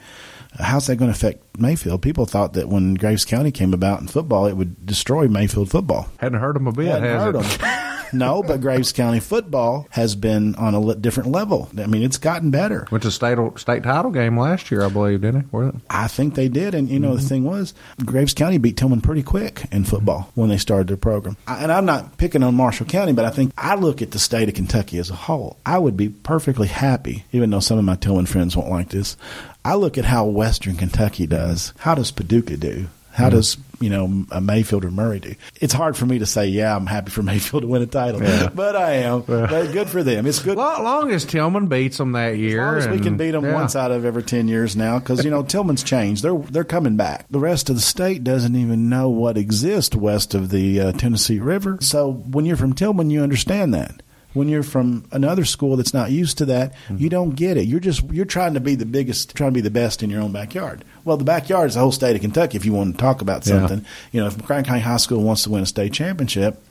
How's 0.59 0.87
that 0.87 0.95
going 0.97 1.11
to 1.11 1.15
affect 1.17 1.43
Mayfield? 1.59 2.01
People 2.01 2.25
thought 2.25 2.53
that 2.53 2.67
when 2.69 2.93
Graves 2.95 3.25
County 3.25 3.51
came 3.51 3.73
about 3.73 3.99
in 4.01 4.07
football, 4.07 4.45
it 4.45 4.53
would 4.53 4.85
destroy 4.85 5.27
Mayfield 5.27 5.69
football. 5.69 6.09
Hadn't 6.17 6.39
heard 6.39 6.55
them 6.55 6.67
a 6.67 6.71
bit, 6.71 6.87
Hadn't 6.87 7.03
has 7.03 7.21
heard 7.23 7.35
it? 7.35 7.63
'em. 7.63 7.86
no, 8.13 8.43
but 8.43 8.61
Graves 8.61 8.91
County 8.91 9.19
football 9.19 9.87
has 9.91 10.15
been 10.15 10.55
on 10.55 10.75
a 10.75 10.95
different 10.95 11.31
level. 11.31 11.69
I 11.77 11.87
mean, 11.87 12.03
it's 12.03 12.17
gotten 12.17 12.51
better. 12.51 12.87
Went 12.91 13.03
to 13.03 13.11
state 13.11 13.37
state 13.57 13.83
title 13.83 14.11
game 14.11 14.37
last 14.39 14.71
year, 14.71 14.83
I 14.83 14.89
believe, 14.89 15.21
didn't 15.21 15.49
it? 15.51 15.75
I 15.89 16.07
think 16.07 16.35
they 16.35 16.49
did, 16.49 16.75
and 16.75 16.89
you 16.89 16.99
know 16.99 17.13
the 17.13 17.19
mm-hmm. 17.19 17.27
thing 17.27 17.43
was, 17.43 17.73
Graves 18.05 18.33
County 18.33 18.57
beat 18.57 18.77
Tillman 18.77 19.01
pretty 19.01 19.23
quick 19.23 19.65
in 19.71 19.83
football 19.83 20.31
when 20.35 20.49
they 20.49 20.57
started 20.57 20.87
their 20.87 20.97
program. 20.97 21.37
I, 21.47 21.63
and 21.63 21.71
I'm 21.71 21.85
not 21.85 22.17
picking 22.17 22.43
on 22.43 22.55
Marshall 22.55 22.85
County, 22.85 23.13
but 23.13 23.25
I 23.25 23.29
think 23.29 23.53
I 23.57 23.75
look 23.75 24.01
at 24.01 24.11
the 24.11 24.19
state 24.19 24.49
of 24.49 24.55
Kentucky 24.55 24.97
as 24.97 25.09
a 25.09 25.15
whole. 25.15 25.57
I 25.65 25.77
would 25.77 25.97
be 25.97 26.09
perfectly 26.09 26.67
happy, 26.67 27.25
even 27.31 27.49
though 27.49 27.59
some 27.59 27.77
of 27.77 27.85
my 27.85 27.95
Tillman 27.95 28.25
friends 28.25 28.55
won't 28.55 28.69
like 28.69 28.89
this. 28.89 29.17
I 29.65 29.75
look 29.75 29.97
at 29.97 30.05
how 30.05 30.25
Western 30.25 30.77
Kentucky 30.77 31.27
does. 31.27 31.73
How 31.79 31.93
does 31.95 32.11
Paducah 32.11 32.57
do? 32.57 32.87
How 33.17 33.31
does 33.31 33.57
you 33.79 33.89
know 33.89 34.25
a 34.31 34.39
Mayfield 34.39 34.85
or 34.85 34.91
Murray 34.91 35.19
do? 35.19 35.33
It's 35.59 35.73
hard 35.73 35.97
for 35.97 36.05
me 36.05 36.19
to 36.19 36.27
say, 36.27 36.47
yeah, 36.49 36.75
I'm 36.75 36.85
happy 36.85 37.09
for 37.09 37.23
Mayfield 37.23 37.63
to 37.63 37.67
win 37.67 37.81
a 37.81 37.87
title, 37.87 38.21
Yeah. 38.21 38.49
but 38.53 38.75
I 38.75 38.91
am. 38.97 39.21
But 39.21 39.71
good 39.71 39.89
for 39.89 40.03
them. 40.03 40.27
It's 40.27 40.37
good. 40.39 40.55
Long, 40.55 40.83
long 40.83 41.11
as 41.11 41.25
Tillman 41.25 41.65
beats 41.65 41.97
them 41.97 42.11
that 42.11 42.37
year. 42.37 42.77
As 42.77 42.85
long 42.85 42.93
as 42.93 42.99
we 42.99 43.03
can 43.03 43.17
beat 43.17 43.31
them 43.31 43.43
yeah. 43.43 43.55
once 43.55 43.75
out 43.75 43.89
of 43.89 44.05
every 44.05 44.21
ten 44.21 44.47
years 44.47 44.75
now, 44.75 44.99
because 44.99 45.25
you 45.25 45.31
know 45.31 45.41
Tillman's 45.47 45.81
changed. 45.81 46.21
They're 46.21 46.37
they're 46.37 46.63
coming 46.63 46.95
back. 46.95 47.25
The 47.31 47.39
rest 47.39 47.71
of 47.71 47.75
the 47.75 47.81
state 47.81 48.23
doesn't 48.23 48.55
even 48.55 48.87
know 48.87 49.09
what 49.09 49.35
exists 49.35 49.95
west 49.95 50.35
of 50.35 50.51
the 50.51 50.79
uh, 50.79 50.91
Tennessee 50.91 51.39
River. 51.39 51.79
So 51.81 52.11
when 52.11 52.45
you're 52.45 52.55
from 52.55 52.73
Tillman, 52.73 53.09
you 53.09 53.23
understand 53.23 53.73
that. 53.73 54.03
When 54.33 54.49
you're 54.49 54.61
from 54.61 55.05
another 55.11 55.45
school 55.45 55.77
that's 55.77 55.93
not 55.95 56.11
used 56.11 56.37
to 56.39 56.45
that, 56.45 56.73
Mm-hmm. 56.89 56.97
you 56.97 57.09
don't 57.09 57.31
get 57.35 57.57
it. 57.57 57.63
You're 57.63 57.79
just 57.79 58.03
you're 58.11 58.25
trying 58.25 58.53
to 58.53 58.59
be 58.59 58.75
the 58.75 58.85
biggest, 58.85 59.35
trying 59.35 59.49
to 59.51 59.55
be 59.55 59.61
the 59.61 59.71
best 59.71 60.03
in 60.03 60.09
your 60.09 60.21
own 60.21 60.31
backyard. 60.31 60.83
Well, 61.05 61.17
the 61.17 61.23
backyard 61.23 61.69
is 61.69 61.73
the 61.73 61.79
whole 61.79 61.91
state 61.91 62.15
of 62.15 62.21
Kentucky. 62.21 62.55
If 62.57 62.65
you 62.65 62.73
want 62.73 62.95
to 62.95 63.01
talk 63.01 63.21
about 63.21 63.47
Yeah. 63.47 63.59
something, 63.59 63.85
you 64.11 64.21
know, 64.21 64.27
if 64.27 64.37
McCracken 64.37 64.65
County 64.65 64.81
High 64.81 64.97
School 64.97 65.23
wants 65.23 65.43
to 65.43 65.49
win 65.49 65.63
a 65.63 65.65
state 65.65 65.93
championship, 65.93 66.61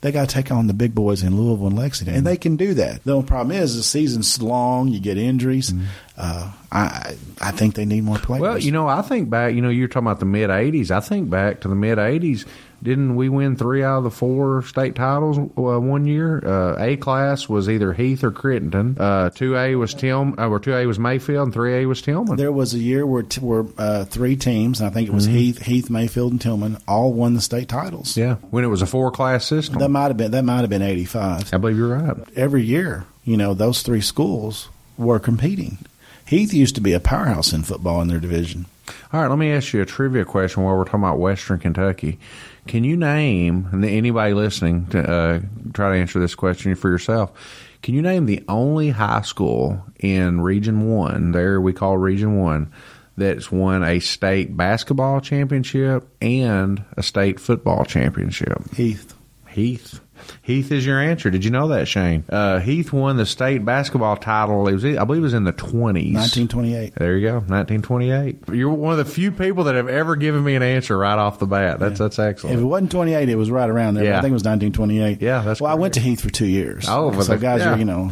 they 0.00 0.10
got 0.10 0.28
to 0.28 0.34
take 0.34 0.50
on 0.50 0.66
the 0.66 0.74
big 0.74 0.96
boys 0.96 1.22
in 1.22 1.36
Louisville 1.36 1.68
and 1.68 1.76
Lexington, 1.78 2.16
and 2.16 2.26
they 2.26 2.36
can 2.36 2.56
do 2.56 2.74
that. 2.74 3.04
The 3.04 3.12
only 3.14 3.26
problem 3.26 3.56
is 3.56 3.76
the 3.76 3.84
season's 3.84 4.42
long. 4.42 4.88
You 4.88 4.98
get 4.98 5.16
injuries. 5.16 5.72
Uh, 6.18 6.50
I 6.72 7.14
I 7.40 7.52
think 7.52 7.76
they 7.76 7.84
need 7.84 8.02
more 8.02 8.18
players. 8.18 8.40
Well, 8.40 8.58
you 8.58 8.72
know, 8.72 8.88
I 8.88 9.02
think 9.02 9.30
back. 9.30 9.54
You 9.54 9.60
know, 9.62 9.68
you're 9.68 9.86
talking 9.86 10.08
about 10.08 10.18
the 10.18 10.26
mid 10.26 10.50
'80s. 10.50 10.90
I 10.90 10.98
think 10.98 11.30
back 11.30 11.60
to 11.60 11.68
the 11.68 11.76
mid 11.76 11.98
'80s. 11.98 12.44
Didn't 12.82 13.14
we 13.14 13.28
win 13.28 13.54
three 13.56 13.84
out 13.84 13.98
of 13.98 14.04
the 14.04 14.10
four 14.10 14.62
state 14.64 14.96
titles 14.96 15.38
uh, 15.38 15.78
one 15.80 16.04
year? 16.04 16.42
Uh, 16.44 16.74
a 16.82 16.96
class 16.96 17.48
was 17.48 17.68
either 17.68 17.92
Heath 17.92 18.24
or 18.24 18.32
Crittenden. 18.32 18.96
Uh, 18.98 19.30
Two 19.30 19.56
A 19.56 19.76
was 19.76 19.94
Tilm, 19.94 20.36
uh, 20.36 20.48
or 20.48 20.58
two 20.58 20.74
A 20.74 20.84
was 20.86 20.98
Mayfield, 20.98 21.44
and 21.46 21.54
three 21.54 21.82
A 21.82 21.86
was 21.86 22.02
Tillman. 22.02 22.36
there 22.36 22.50
was 22.50 22.74
a 22.74 22.78
year 22.80 23.06
where 23.06 23.22
t- 23.22 23.40
where 23.40 23.64
uh, 23.78 24.04
three 24.04 24.34
teams, 24.34 24.80
and 24.80 24.90
I 24.90 24.92
think 24.92 25.06
it 25.06 25.10
Mm-hmm. 25.10 25.14
was 25.14 25.26
Heath, 25.26 25.62
Heath, 25.62 25.90
Mayfield, 25.90 26.32
and 26.32 26.40
Tillman, 26.40 26.78
all 26.88 27.12
won 27.12 27.34
the 27.34 27.40
state 27.40 27.68
titles. 27.68 28.16
yeah, 28.16 28.34
when 28.50 28.64
it 28.64 28.68
was 28.68 28.82
a 28.82 28.86
four 28.86 29.12
class 29.12 29.44
system. 29.46 29.78
That 29.78 29.88
might 29.90 30.08
have 30.08 30.16
been 30.16 30.32
that 30.32 30.42
might 30.44 30.62
have 30.62 30.70
been 30.70 30.82
eighty 30.82 31.04
five. 31.04 31.54
I 31.54 31.58
believe 31.58 31.76
you're 31.78 31.96
right. 31.96 32.16
Every 32.34 32.64
year, 32.64 33.04
you 33.24 33.36
know, 33.36 33.54
those 33.54 33.82
three 33.82 34.00
schools 34.00 34.68
were 34.98 35.20
competing. 35.20 35.78
Heath 36.26 36.52
used 36.52 36.74
to 36.76 36.80
be 36.80 36.94
a 36.94 37.00
powerhouse 37.00 37.52
in 37.52 37.62
football 37.62 38.00
in 38.02 38.08
their 38.08 38.18
division. 38.20 38.66
All 39.12 39.20
right, 39.20 39.28
let 39.28 39.38
me 39.38 39.52
ask 39.52 39.72
you 39.72 39.82
a 39.82 39.86
trivia 39.86 40.24
question 40.24 40.62
while 40.64 40.76
we're 40.76 40.84
talking 40.84 41.00
about 41.00 41.18
Western 41.18 41.58
Kentucky. 41.58 42.18
Can 42.66 42.84
you 42.84 42.96
name, 42.96 43.68
and 43.72 43.84
anybody 43.84 44.34
listening, 44.34 44.86
to 44.88 45.02
uh, 45.02 45.40
try 45.72 45.92
to 45.94 46.00
answer 46.00 46.20
this 46.20 46.34
question 46.34 46.74
for 46.74 46.88
yourself, 46.88 47.32
can 47.82 47.94
you 47.94 48.02
name 48.02 48.26
the 48.26 48.44
only 48.48 48.90
high 48.90 49.22
school 49.22 49.84
in 49.98 50.40
Region 50.40 50.88
1, 50.88 51.32
there 51.32 51.60
we 51.60 51.72
call 51.72 51.98
Region 51.98 52.38
1, 52.38 52.72
that's 53.16 53.50
won 53.50 53.82
a 53.82 53.98
state 53.98 54.56
basketball 54.56 55.20
championship 55.20 56.08
and 56.20 56.84
a 56.96 57.02
state 57.02 57.40
football 57.40 57.84
championship? 57.84 58.72
Heath. 58.74 59.14
Heath. 59.48 60.00
Heath 60.42 60.72
is 60.72 60.84
your 60.86 61.00
answer. 61.00 61.30
Did 61.30 61.44
you 61.44 61.50
know 61.50 61.68
that, 61.68 61.86
Shane? 61.88 62.24
Uh, 62.28 62.58
Heath 62.60 62.92
won 62.92 63.16
the 63.16 63.26
state 63.26 63.64
basketball 63.64 64.16
title. 64.16 64.66
It 64.68 64.74
was, 64.74 64.84
I 64.84 65.04
believe, 65.04 65.20
it 65.20 65.24
was 65.24 65.34
in 65.34 65.44
the 65.44 65.52
twenties. 65.52 66.14
1928. 66.14 66.94
There 66.96 67.16
you 67.16 67.26
go, 67.28 67.34
1928. 67.34 68.48
You're 68.52 68.70
one 68.70 68.92
of 68.92 68.98
the 68.98 69.04
few 69.10 69.32
people 69.32 69.64
that 69.64 69.74
have 69.74 69.88
ever 69.88 70.16
given 70.16 70.42
me 70.44 70.54
an 70.54 70.62
answer 70.62 70.96
right 70.98 71.18
off 71.18 71.38
the 71.38 71.46
bat. 71.46 71.78
That's 71.78 71.98
that's 71.98 72.18
excellent. 72.18 72.56
If 72.56 72.62
it 72.62 72.66
wasn't 72.66 72.90
28, 72.92 73.28
it 73.28 73.36
was 73.36 73.50
right 73.50 73.68
around 73.68 73.94
there. 73.94 74.04
Yeah. 74.04 74.18
I 74.18 74.20
think 74.20 74.30
it 74.30 74.34
was 74.34 74.44
1928. 74.44 75.20
Yeah, 75.22 75.42
that's 75.42 75.60
Well, 75.60 75.70
I 75.70 75.74
went 75.74 75.94
to. 75.94 76.00
Heath 76.00 76.20
for 76.20 76.30
two 76.30 76.46
years. 76.46 76.86
Oh, 76.88 77.12
so 77.20 77.32
that- 77.32 77.40
guys 77.40 77.60
yeah. 77.60 77.74
are 77.74 77.78
you 77.78 77.84
know. 77.84 78.10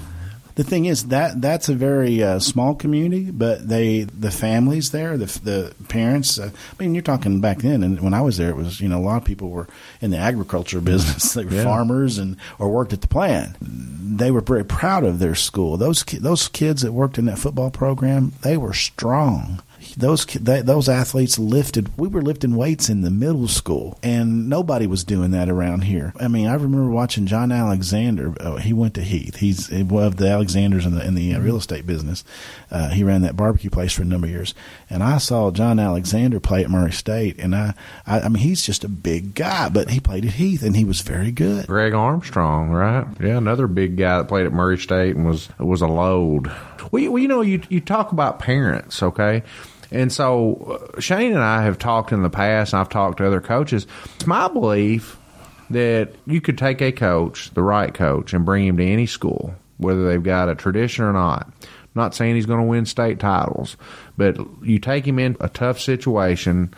The 0.61 0.69
thing 0.69 0.85
is 0.85 1.07
that 1.07 1.41
that's 1.41 1.71
a 1.71 1.75
very 1.75 2.23
uh, 2.23 2.39
small 2.39 2.75
community, 2.75 3.31
but 3.31 3.67
they 3.67 4.03
the 4.03 4.31
families 4.31 4.91
there, 4.91 5.17
the 5.17 5.25
the 5.43 5.75
parents. 5.89 6.39
Uh, 6.39 6.51
I 6.53 6.83
mean, 6.83 6.95
you're 6.95 7.01
talking 7.03 7.41
back 7.41 7.61
then, 7.63 7.83
and 7.83 7.99
when 8.03 8.13
I 8.13 8.21
was 8.21 8.37
there, 8.37 8.51
it 8.51 8.57
was 8.57 8.79
you 8.79 8.87
know 8.91 8.99
a 8.99 9.01
lot 9.01 9.17
of 9.17 9.25
people 9.25 9.49
were 9.49 9.69
in 10.03 10.11
the 10.11 10.19
agriculture 10.19 10.81
business. 10.93 11.33
they 11.33 11.47
were 11.47 11.53
Yeah. 11.53 11.65
farmers 11.65 12.19
and 12.19 12.37
or 12.59 12.69
worked 12.69 12.93
at 12.93 13.01
the 13.01 13.09
plant. 13.09 13.57
They 13.63 14.31
were 14.31 14.43
very 14.43 14.67
proud 14.67 15.03
of 15.05 15.19
their 15.19 15.35
school. 15.35 15.79
Those 15.79 16.03
ki- 16.03 16.19
those 16.19 16.47
kids 16.49 16.83
that 16.83 16.93
worked 16.93 17.17
in 17.17 17.25
that 17.25 17.39
football 17.39 17.71
program, 17.71 18.33
they 18.43 18.59
were 18.59 18.75
strong 18.75 19.63
those 19.95 20.25
those 20.25 20.89
athletes 20.89 21.39
lifted. 21.39 21.97
We 21.99 22.09
were 22.09 22.23
lifting 22.23 22.57
weights 22.57 22.89
in 22.89 23.03
the 23.03 23.11
middle 23.11 23.49
school, 23.49 23.99
and 24.03 24.49
nobody 24.49 24.87
was 24.87 25.05
doing 25.05 25.31
that 25.33 25.49
around 25.49 25.83
here. 25.83 26.13
I 26.19 26.29
mean, 26.29 26.47
I 26.47 26.55
remember 26.55 26.91
watching 26.91 27.27
John 27.27 27.53
Alexander. 27.53 28.35
Uh, 28.41 28.57
he 28.57 28.73
went 28.73 28.95
to 28.95 29.03
Heath. 29.03 29.37
He's 29.37 29.71
one 29.71 30.05
of 30.05 30.17
the 30.17 30.29
Alexanders 30.29 30.87
in 30.87 30.95
the 30.95 31.07
in 31.07 31.15
the 31.15 31.35
uh, 31.35 31.41
real 31.41 31.57
estate 31.57 31.87
business. 31.87 32.25
Uh, 32.71 32.89
he 32.91 33.05
ran 33.05 33.23
that 33.23 33.37
barbecue 33.37 33.71
place 33.71 33.93
for 33.93 34.03
a 34.03 34.07
number 34.07 34.27
of 34.27 34.33
years, 34.33 34.55
and 34.89 35.03
I 35.03 35.19
saw 35.19 35.51
John 35.51 35.79
Alexander 35.79 36.41
play 36.41 36.63
at 36.63 36.71
Murray 36.71 36.93
State, 36.93 37.39
and 37.39 37.55
I, 37.55 37.75
I, 38.07 38.21
I 38.21 38.29
mean, 38.29 38.43
he's 38.43 38.65
just 38.65 38.85
a 38.85 38.89
big 38.89 39.35
guy, 39.35 39.69
but 39.69 39.91
he 39.91 40.01
played 40.01 40.25
at 40.25 40.33
Heath, 40.33 40.63
and 40.63 40.77
he 40.77 40.85
was 40.85 41.01
very 41.01 41.33
good. 41.33 41.67
Greg 41.67 41.95
Armstrong, 41.95 42.71
right? 42.71 43.07
Yeah, 43.21 43.37
another 43.37 43.67
big 43.67 43.97
guy 43.97 44.19
that 44.19 44.29
played 44.29 44.47
at 44.47 44.53
Murray 44.53 44.79
State 44.79 45.17
and 45.17 45.27
was 45.27 45.49
was 45.59 45.83
a 45.83 45.87
load. 45.87 46.51
Well, 46.91 47.03
you, 47.03 47.13
well, 47.13 47.23
you 47.23 47.29
know, 47.29 47.41
you 47.41 47.63
you 47.69 47.81
talk 47.81 48.13
about 48.13 48.39
parents, 48.39 49.03
okay? 49.03 49.43
And 49.93 50.13
so 50.13 50.91
uh, 50.97 51.01
Shane 51.01 51.33
and 51.33 51.43
I 51.43 51.63
have 51.63 51.79
talked 51.79 52.13
in 52.13 52.23
the 52.23 52.31
past, 52.31 52.73
and 52.73 52.81
I've 52.81 52.89
talked 52.89 53.19
to 53.19 53.27
other 53.27 53.41
coaches. 53.41 53.87
It's 54.17 54.27
my 54.27 54.49
belief 54.49 55.17
that 55.71 56.15
you 56.27 56.41
could 56.41 56.59
take 56.59 56.81
a 56.81 56.93
coach, 56.93 57.51
the 57.55 57.63
right 57.63 57.93
coach, 57.93 58.33
and 58.33 58.45
bring 58.45 58.67
him 58.67 58.77
to 58.77 58.85
any 58.85 59.07
school, 59.07 59.55
whether 59.79 60.07
they've 60.07 60.23
got 60.23 60.49
a 60.49 60.55
tradition 60.55 61.05
or 61.05 61.13
not. 61.13 61.47
I'm 61.63 62.03
not 62.03 62.15
saying 62.15 62.37
he's 62.37 62.47
going 62.47 62.61
to 62.61 62.67
win 62.67 62.87
state 62.87 63.19
titles, 63.19 63.77
but 64.17 64.37
you 64.63 64.79
take 64.79 65.07
him 65.07 65.19
in 65.19 65.37
a 65.41 65.49
tough 65.49 65.81
situation. 65.81 66.73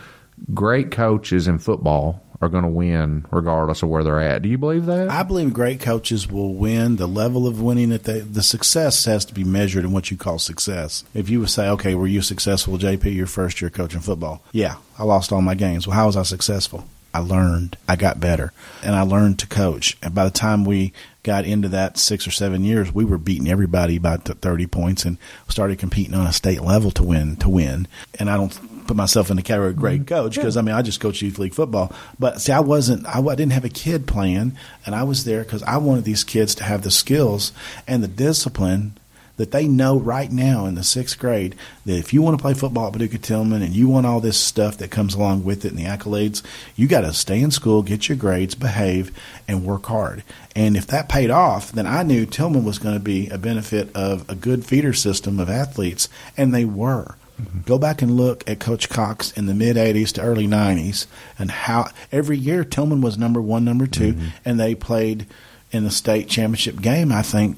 Great 0.54 0.90
coaches 0.90 1.48
in 1.48 1.58
football 1.58 2.21
are 2.42 2.48
going 2.48 2.64
to 2.64 2.68
win 2.68 3.24
regardless 3.30 3.82
of 3.82 3.88
where 3.88 4.02
they're 4.02 4.20
at. 4.20 4.42
Do 4.42 4.48
you 4.48 4.58
believe 4.58 4.86
that? 4.86 5.08
I 5.08 5.22
believe 5.22 5.54
great 5.54 5.80
coaches 5.80 6.28
will 6.28 6.52
win. 6.54 6.96
The 6.96 7.06
level 7.06 7.46
of 7.46 7.62
winning 7.62 7.90
that 7.90 8.02
they, 8.04 8.20
the 8.20 8.42
success 8.42 9.04
has 9.04 9.24
to 9.26 9.34
be 9.34 9.44
measured 9.44 9.84
in 9.84 9.92
what 9.92 10.10
you 10.10 10.16
call 10.16 10.40
success. 10.40 11.04
If 11.14 11.30
you 11.30 11.38
would 11.40 11.50
say, 11.50 11.68
okay, 11.70 11.94
were 11.94 12.08
you 12.08 12.20
successful, 12.20 12.76
JP, 12.78 13.14
your 13.14 13.28
first 13.28 13.60
year 13.60 13.70
coaching 13.70 14.00
football? 14.00 14.42
Yeah, 14.50 14.76
I 14.98 15.04
lost 15.04 15.32
all 15.32 15.40
my 15.40 15.54
games. 15.54 15.86
Well, 15.86 15.96
how 15.96 16.06
was 16.06 16.16
I 16.16 16.24
successful? 16.24 16.84
I 17.14 17.18
learned. 17.18 17.76
I 17.86 17.96
got 17.96 18.20
better, 18.20 18.52
and 18.82 18.94
I 18.94 19.02
learned 19.02 19.38
to 19.40 19.46
coach. 19.46 19.98
And 20.02 20.14
by 20.14 20.24
the 20.24 20.30
time 20.30 20.64
we 20.64 20.94
got 21.22 21.44
into 21.44 21.68
that 21.68 21.98
six 21.98 22.26
or 22.26 22.30
seven 22.30 22.64
years, 22.64 22.92
we 22.92 23.04
were 23.04 23.18
beating 23.18 23.48
everybody 23.48 23.98
by 23.98 24.16
thirty 24.16 24.66
points, 24.66 25.04
and 25.04 25.18
started 25.46 25.78
competing 25.78 26.14
on 26.14 26.26
a 26.26 26.32
state 26.32 26.62
level 26.62 26.90
to 26.92 27.02
win. 27.02 27.36
To 27.36 27.50
win, 27.50 27.86
and 28.18 28.30
I 28.30 28.38
don't 28.38 28.58
put 28.86 28.96
myself 28.96 29.30
in 29.30 29.36
the 29.36 29.42
category 29.42 29.70
of 29.70 29.76
great 29.76 30.02
mm-hmm. 30.02 30.14
coach 30.14 30.36
because 30.36 30.56
I 30.56 30.62
mean 30.62 30.74
I 30.74 30.82
just 30.82 31.00
coach 31.00 31.22
youth 31.22 31.38
league 31.38 31.54
football. 31.54 31.92
But 32.18 32.40
see, 32.40 32.52
I 32.52 32.60
wasn't. 32.60 33.06
I, 33.06 33.20
I 33.20 33.34
didn't 33.34 33.52
have 33.52 33.64
a 33.64 33.70
kid 33.70 34.06
playing, 34.06 34.56
and 34.84 34.94
I 34.94 35.04
was 35.04 35.24
there 35.24 35.42
because 35.44 35.62
I 35.64 35.76
wanted 35.78 36.04
these 36.04 36.24
kids 36.24 36.54
to 36.56 36.64
have 36.64 36.82
the 36.82 36.90
skills 36.90 37.52
and 37.86 38.02
the 38.02 38.08
discipline 38.08 38.94
that 39.36 39.50
they 39.50 39.66
know 39.66 39.98
right 39.98 40.30
now 40.30 40.66
in 40.66 40.74
the 40.74 40.84
sixth 40.84 41.18
grade 41.18 41.54
that 41.86 41.96
if 41.96 42.12
you 42.12 42.22
want 42.22 42.38
to 42.38 42.42
play 42.42 42.54
football 42.54 42.86
at 42.86 42.92
Paducah 42.92 43.18
Tillman 43.18 43.62
and 43.62 43.74
you 43.74 43.88
want 43.88 44.06
all 44.06 44.20
this 44.20 44.38
stuff 44.38 44.78
that 44.78 44.90
comes 44.90 45.14
along 45.14 45.44
with 45.44 45.64
it 45.64 45.72
and 45.72 45.78
the 45.78 45.84
accolades, 45.84 46.42
you 46.76 46.86
got 46.86 47.00
to 47.00 47.12
stay 47.12 47.40
in 47.40 47.50
school, 47.50 47.82
get 47.82 48.08
your 48.08 48.16
grades, 48.16 48.54
behave, 48.54 49.10
and 49.48 49.64
work 49.64 49.86
hard. 49.86 50.22
And 50.54 50.76
if 50.76 50.86
that 50.88 51.08
paid 51.08 51.30
off, 51.30 51.72
then 51.72 51.86
I 51.86 52.02
knew 52.02 52.26
Tillman 52.26 52.64
was 52.64 52.78
going 52.78 52.94
to 52.94 53.00
be 53.00 53.28
a 53.30 53.38
benefit 53.38 53.94
of 53.96 54.28
a 54.28 54.34
good 54.34 54.64
feeder 54.64 54.92
system 54.92 55.40
of 55.40 55.48
athletes, 55.48 56.08
and 56.36 56.54
they 56.54 56.64
were. 56.64 57.16
Mm-hmm. 57.42 57.60
Go 57.62 57.78
back 57.78 58.02
and 58.02 58.16
look 58.16 58.48
at 58.48 58.60
Coach 58.60 58.88
Cox 58.88 59.32
in 59.32 59.46
the 59.46 59.54
mid 59.54 59.76
80s 59.76 60.12
to 60.14 60.22
early 60.22 60.46
90s 60.46 61.06
and 61.38 61.50
how 61.50 61.88
every 62.10 62.38
year 62.38 62.64
Tillman 62.64 63.00
was 63.00 63.18
number 63.18 63.40
one, 63.40 63.64
number 63.64 63.86
2 63.86 64.12
mm-hmm. 64.12 64.28
and 64.44 64.58
they 64.58 64.74
played 64.74 65.26
in 65.70 65.84
the 65.84 65.90
state 65.90 66.28
championship 66.28 66.80
game, 66.80 67.10
I 67.10 67.22
think, 67.22 67.56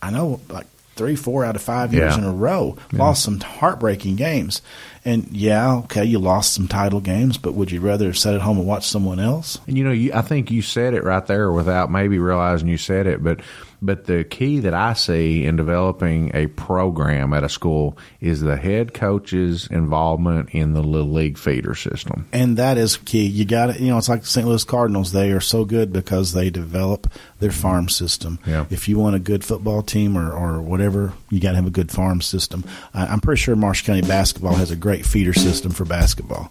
I 0.00 0.10
know, 0.10 0.40
like 0.48 0.66
three, 0.96 1.16
four 1.16 1.44
out 1.44 1.56
of 1.56 1.62
five 1.62 1.92
years 1.92 2.16
yeah. 2.16 2.22
in 2.22 2.24
a 2.24 2.32
row. 2.32 2.76
Yeah. 2.92 3.00
Lost 3.00 3.24
some 3.24 3.40
heartbreaking 3.40 4.16
games. 4.16 4.62
And 5.04 5.28
yeah, 5.30 5.76
okay, 5.78 6.04
you 6.04 6.18
lost 6.18 6.54
some 6.54 6.68
title 6.68 7.00
games, 7.00 7.36
but 7.36 7.54
would 7.54 7.70
you 7.70 7.80
rather 7.80 8.14
sit 8.14 8.34
at 8.34 8.40
home 8.40 8.58
and 8.58 8.66
watch 8.66 8.86
someone 8.86 9.20
else? 9.20 9.58
And 9.66 9.76
you 9.76 9.84
know, 9.84 9.92
you, 9.92 10.12
I 10.14 10.22
think 10.22 10.50
you 10.50 10.62
said 10.62 10.94
it 10.94 11.04
right 11.04 11.26
there 11.26 11.52
without 11.52 11.90
maybe 11.90 12.18
realizing 12.18 12.68
you 12.68 12.78
said 12.78 13.06
it, 13.06 13.22
but 13.22 13.40
but 13.84 14.06
the 14.06 14.24
key 14.24 14.60
that 14.60 14.74
I 14.74 14.94
see 14.94 15.44
in 15.44 15.56
developing 15.56 16.30
a 16.34 16.46
program 16.48 17.34
at 17.34 17.44
a 17.44 17.48
school 17.48 17.98
is 18.20 18.40
the 18.40 18.56
head 18.56 18.94
coach's 18.94 19.66
involvement 19.66 20.50
in 20.50 20.72
the 20.72 20.82
little 20.82 21.12
league 21.12 21.36
feeder 21.36 21.74
system. 21.74 22.26
And 22.32 22.56
that 22.56 22.78
is 22.78 22.96
key. 22.96 23.26
You 23.26 23.44
got 23.44 23.70
it. 23.70 23.80
You 23.80 23.88
know, 23.88 23.98
it's 23.98 24.08
like 24.08 24.22
the 24.22 24.26
St. 24.26 24.46
Louis 24.46 24.64
Cardinals. 24.64 25.12
They 25.12 25.32
are 25.32 25.40
so 25.40 25.64
good 25.64 25.92
because 25.92 26.32
they 26.32 26.48
develop 26.50 27.12
their 27.40 27.50
mm-hmm. 27.50 27.60
farm 27.60 27.88
system. 27.88 28.38
Yeah. 28.46 28.66
If 28.70 28.88
you 28.88 28.98
want 28.98 29.16
a 29.16 29.20
good 29.20 29.44
football 29.44 29.82
team 29.82 30.16
or, 30.16 30.32
or 30.32 30.62
whatever, 30.62 31.12
you 31.30 31.40
got 31.40 31.50
to 31.50 31.56
have 31.56 31.66
a 31.66 31.70
good 31.70 31.90
farm 31.90 32.22
system. 32.22 32.64
I'm 32.94 33.20
pretty 33.20 33.40
sure 33.40 33.54
Marshall 33.54 33.86
County 33.86 34.06
basketball 34.06 34.54
has 34.54 34.70
a 34.70 34.76
great 34.76 35.04
feeder 35.04 35.34
system 35.34 35.72
for 35.72 35.84
basketball. 35.84 36.50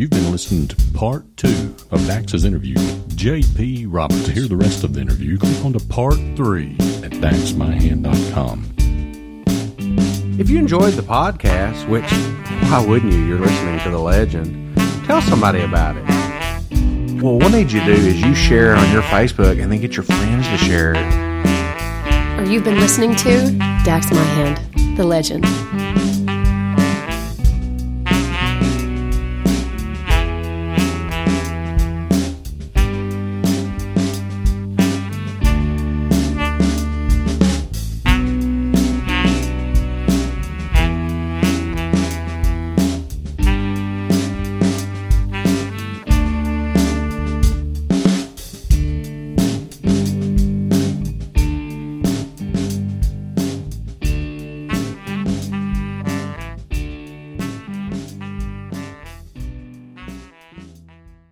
You've 0.00 0.08
been 0.08 0.32
listening 0.32 0.66
to 0.68 0.76
part 0.94 1.36
two 1.36 1.76
of 1.90 2.06
Dax's 2.06 2.46
interview 2.46 2.72
with 2.72 3.18
J.P. 3.18 3.84
Roberts. 3.84 4.24
To 4.24 4.32
hear 4.32 4.48
the 4.48 4.56
rest 4.56 4.82
of 4.82 4.94
the 4.94 5.00
interview, 5.02 5.36
click 5.36 5.62
on 5.62 5.74
to 5.74 5.78
part 5.78 6.14
three 6.36 6.72
at 7.04 7.10
daxmyhand.com. 7.10 8.72
If 10.40 10.48
you 10.48 10.58
enjoyed 10.58 10.94
the 10.94 11.02
podcast, 11.02 11.86
which 11.86 12.10
why 12.70 12.82
wouldn't 12.82 13.12
you? 13.12 13.18
You're 13.26 13.40
listening 13.40 13.78
to 13.80 13.90
the 13.90 13.98
legend. 13.98 14.74
Tell 15.04 15.20
somebody 15.20 15.60
about 15.60 15.98
it. 15.98 16.04
Well, 17.22 17.38
what 17.38 17.52
need 17.52 17.70
you 17.70 17.80
to 17.80 17.84
do 17.84 17.92
is 17.92 18.22
you 18.22 18.34
share 18.34 18.72
it 18.72 18.78
on 18.78 18.90
your 18.90 19.02
Facebook 19.02 19.62
and 19.62 19.70
then 19.70 19.82
get 19.82 19.96
your 19.96 20.04
friends 20.04 20.48
to 20.48 20.56
share 20.56 20.94
it. 20.94 22.40
Or 22.40 22.44
you've 22.50 22.64
been 22.64 22.80
listening 22.80 23.14
to 23.16 23.50
Dax 23.84 24.10
My 24.10 24.22
Hand, 24.22 24.96
the 24.96 25.04
legend. 25.04 25.44